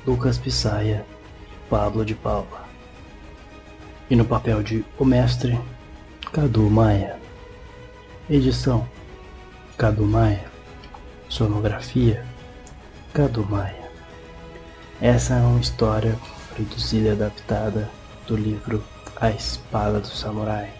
Lucas 0.05 0.39
Pisaia 0.39 1.07
e 1.41 1.70
Pablo 1.70 2.05
de 2.05 2.16
Paula. 2.16 2.64
E 4.11 4.16
no 4.16 4.24
papel 4.24 4.61
de 4.61 4.84
O 4.99 5.05
Mestre, 5.05 5.57
Cadu 6.32 6.68
Maia. 6.68 7.20
Edição: 8.28 8.89
Cadu 9.78 10.05
Maia. 10.05 10.51
Sonografia: 11.28 12.26
Cadu 13.14 13.47
Maia. 13.47 13.89
Essa 15.01 15.34
é 15.34 15.41
uma 15.43 15.61
história 15.61 16.18
produzida 16.53 17.11
e 17.11 17.12
adaptada 17.12 17.89
do 18.26 18.34
livro 18.37 18.82
A 19.18 19.30
Espada 19.30 19.98
do 19.98 20.08
Samurai, 20.08 20.70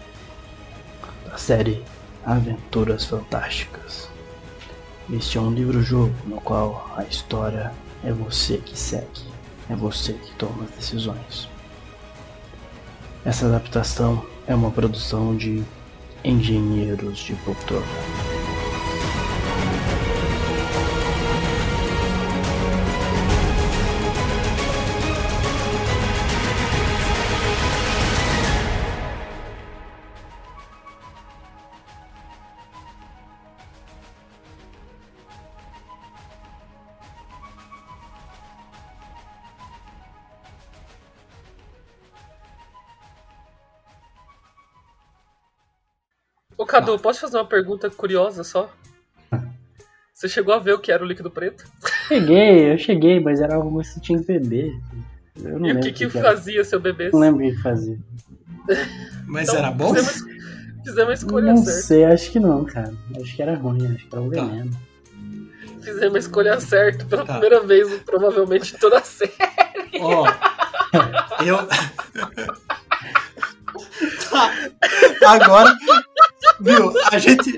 da 1.25 1.35
série 1.37 1.83
Aventuras 2.23 3.03
Fantásticas. 3.03 4.09
Este 5.11 5.39
é 5.39 5.41
um 5.41 5.51
livro-jogo 5.51 6.13
no 6.25 6.39
qual 6.41 6.93
a 6.95 7.03
história 7.03 7.73
é 8.03 8.11
você 8.11 8.57
que 8.57 8.77
segue, 8.77 9.23
é 9.71 9.75
você 9.75 10.13
que 10.13 10.31
toma 10.33 10.65
as 10.65 10.69
decisões. 10.69 11.49
Essa 13.25 13.47
adaptação 13.47 14.23
é 14.45 14.53
uma 14.53 14.69
produção 14.69 15.35
de 15.35 15.63
Engenheiros 16.23 17.17
de 17.17 17.33
Poltrona. 17.37 18.36
Cadu, 46.79 46.99
posso 46.99 47.21
fazer 47.21 47.37
uma 47.37 47.45
pergunta 47.45 47.89
curiosa 47.89 48.43
só? 48.43 48.69
Você 50.13 50.27
chegou 50.29 50.53
a 50.53 50.59
ver 50.59 50.73
o 50.73 50.79
que 50.79 50.91
era 50.91 51.03
o 51.03 51.07
líquido 51.07 51.29
preto? 51.31 51.65
Cheguei, 52.07 52.71
eu 52.73 52.77
cheguei, 52.77 53.19
mas 53.19 53.39
era 53.41 53.55
algo 53.55 53.79
que 53.81 53.87
você 53.87 53.99
tinha 53.99 54.19
que 54.19 54.25
beber. 54.25 54.73
Eu 55.43 55.59
não 55.59 55.67
E 55.67 55.73
o 55.73 55.79
que, 55.79 55.91
que 55.91 56.03
era. 56.05 56.21
fazia 56.31 56.63
seu 56.63 56.79
bebê? 56.79 57.09
Não 57.11 57.19
lembro 57.19 57.45
o 57.45 57.49
que 57.49 57.55
que 57.55 57.61
fazia. 57.61 57.97
Mas 59.27 59.47
Então, 59.49 59.59
era 59.59 59.71
bom? 59.71 59.93
Fizemos, 59.93 60.23
fizemos 60.83 61.09
a 61.09 61.13
escolha 61.13 61.53
Não 61.53 61.57
certa. 61.57 61.81
sei, 61.81 62.05
acho 62.05 62.31
que 62.31 62.39
não, 62.39 62.65
cara. 62.65 62.93
Acho 63.21 63.35
que 63.35 63.41
era 63.41 63.55
ruim, 63.55 63.85
acho 63.93 64.07
que 64.07 64.15
era 64.15 64.21
um 64.21 64.29
Tá. 64.31 64.45
veneno. 64.45 64.71
Fizemos 65.83 66.15
a 66.15 66.19
escolha 66.19 66.59
certa 66.59 67.05
pela 67.05 67.23
Tá. 67.25 67.33
primeira 67.33 67.59
vez, 67.61 67.87
provavelmente 68.03 68.73
em 68.73 68.77
toda 68.79 68.97
a 68.97 69.03
série. 69.03 69.33
Ó, 70.01 70.25
eu. 71.45 71.57
Tá. 74.29 74.51
Agora, 75.27 75.75
viu? 76.59 76.93
A 77.11 77.17
gente. 77.17 77.53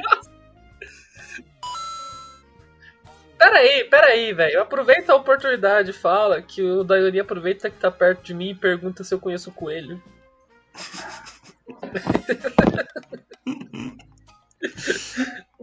pera 3.38 3.60
aí, 3.60 3.84
pera 3.86 4.08
aí, 4.08 4.34
velho. 4.34 4.62
Aproveita 4.62 5.14
a 5.14 5.16
oportunidade, 5.16 5.94
fala 5.94 6.42
que 6.42 6.62
o 6.62 6.84
Daiori 6.84 7.20
aproveita 7.20 7.70
que 7.70 7.78
tá 7.78 7.92
perto 7.92 8.24
de 8.24 8.34
mim 8.34 8.50
e 8.50 8.56
pergunta 8.56 9.04
se 9.04 9.14
eu 9.14 9.20
conheço 9.20 9.50
o 9.50 9.54
coelho. 9.54 10.02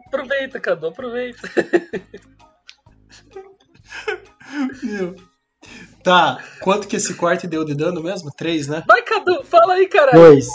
aproveita, 0.07 0.61
Cadu, 0.61 0.87
aproveita. 0.89 1.49
Meu. 4.82 5.16
Tá, 6.03 6.43
quanto 6.61 6.87
que 6.87 6.97
esse 6.97 7.14
quarto 7.14 7.49
deu 7.49 7.64
de 7.64 7.74
dano 7.74 8.03
mesmo? 8.03 8.30
Três, 8.30 8.68
né? 8.68 8.84
Vai, 8.87 9.03
Cadu, 9.03 9.43
fala 9.45 9.74
aí, 9.74 9.89
caralho. 9.89 10.18
Dois. 10.18 10.47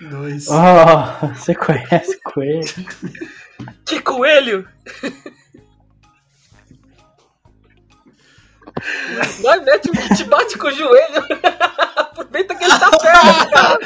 Dois. 0.00 0.46
Oh, 0.48 1.26
você 1.34 1.54
conhece 1.54 2.18
coelho? 2.24 2.64
Que 3.84 4.00
coelho! 4.00 4.66
Vai, 9.42 9.60
mete 9.60 9.90
um 9.90 10.14
te 10.14 10.24
bate 10.24 10.56
com 10.56 10.68
o 10.68 10.70
joelho. 10.70 11.26
Aproveita 11.96 12.54
que 12.54 12.64
ele 12.64 12.78
tá 12.78 12.90
perto, 12.90 13.50
cara. 13.50 13.78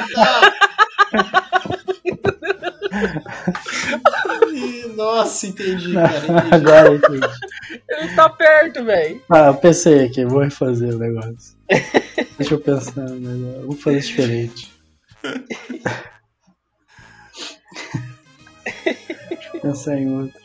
Nossa, 4.95 5.47
entendi, 5.47 5.93
cara. 5.93 6.17
Entendi. 6.17 6.55
Agora 6.55 6.95
entendi. 6.95 7.27
Ele 7.89 8.15
tá 8.15 8.29
perto, 8.29 8.85
velho. 8.85 9.21
Ah, 9.29 9.47
eu 9.47 9.55
pensei 9.55 10.05
aqui, 10.05 10.23
vou 10.23 10.39
refazer 10.39 10.95
o 10.95 10.97
negócio. 10.97 11.57
Deixa 12.37 12.53
eu 12.53 12.59
pensar 12.61 13.09
melhor. 13.09 13.65
Vou 13.65 13.75
fazer 13.75 13.99
diferente. 13.99 14.74
Pensar 19.61 19.97
em 19.97 20.09
outro. 20.09 20.44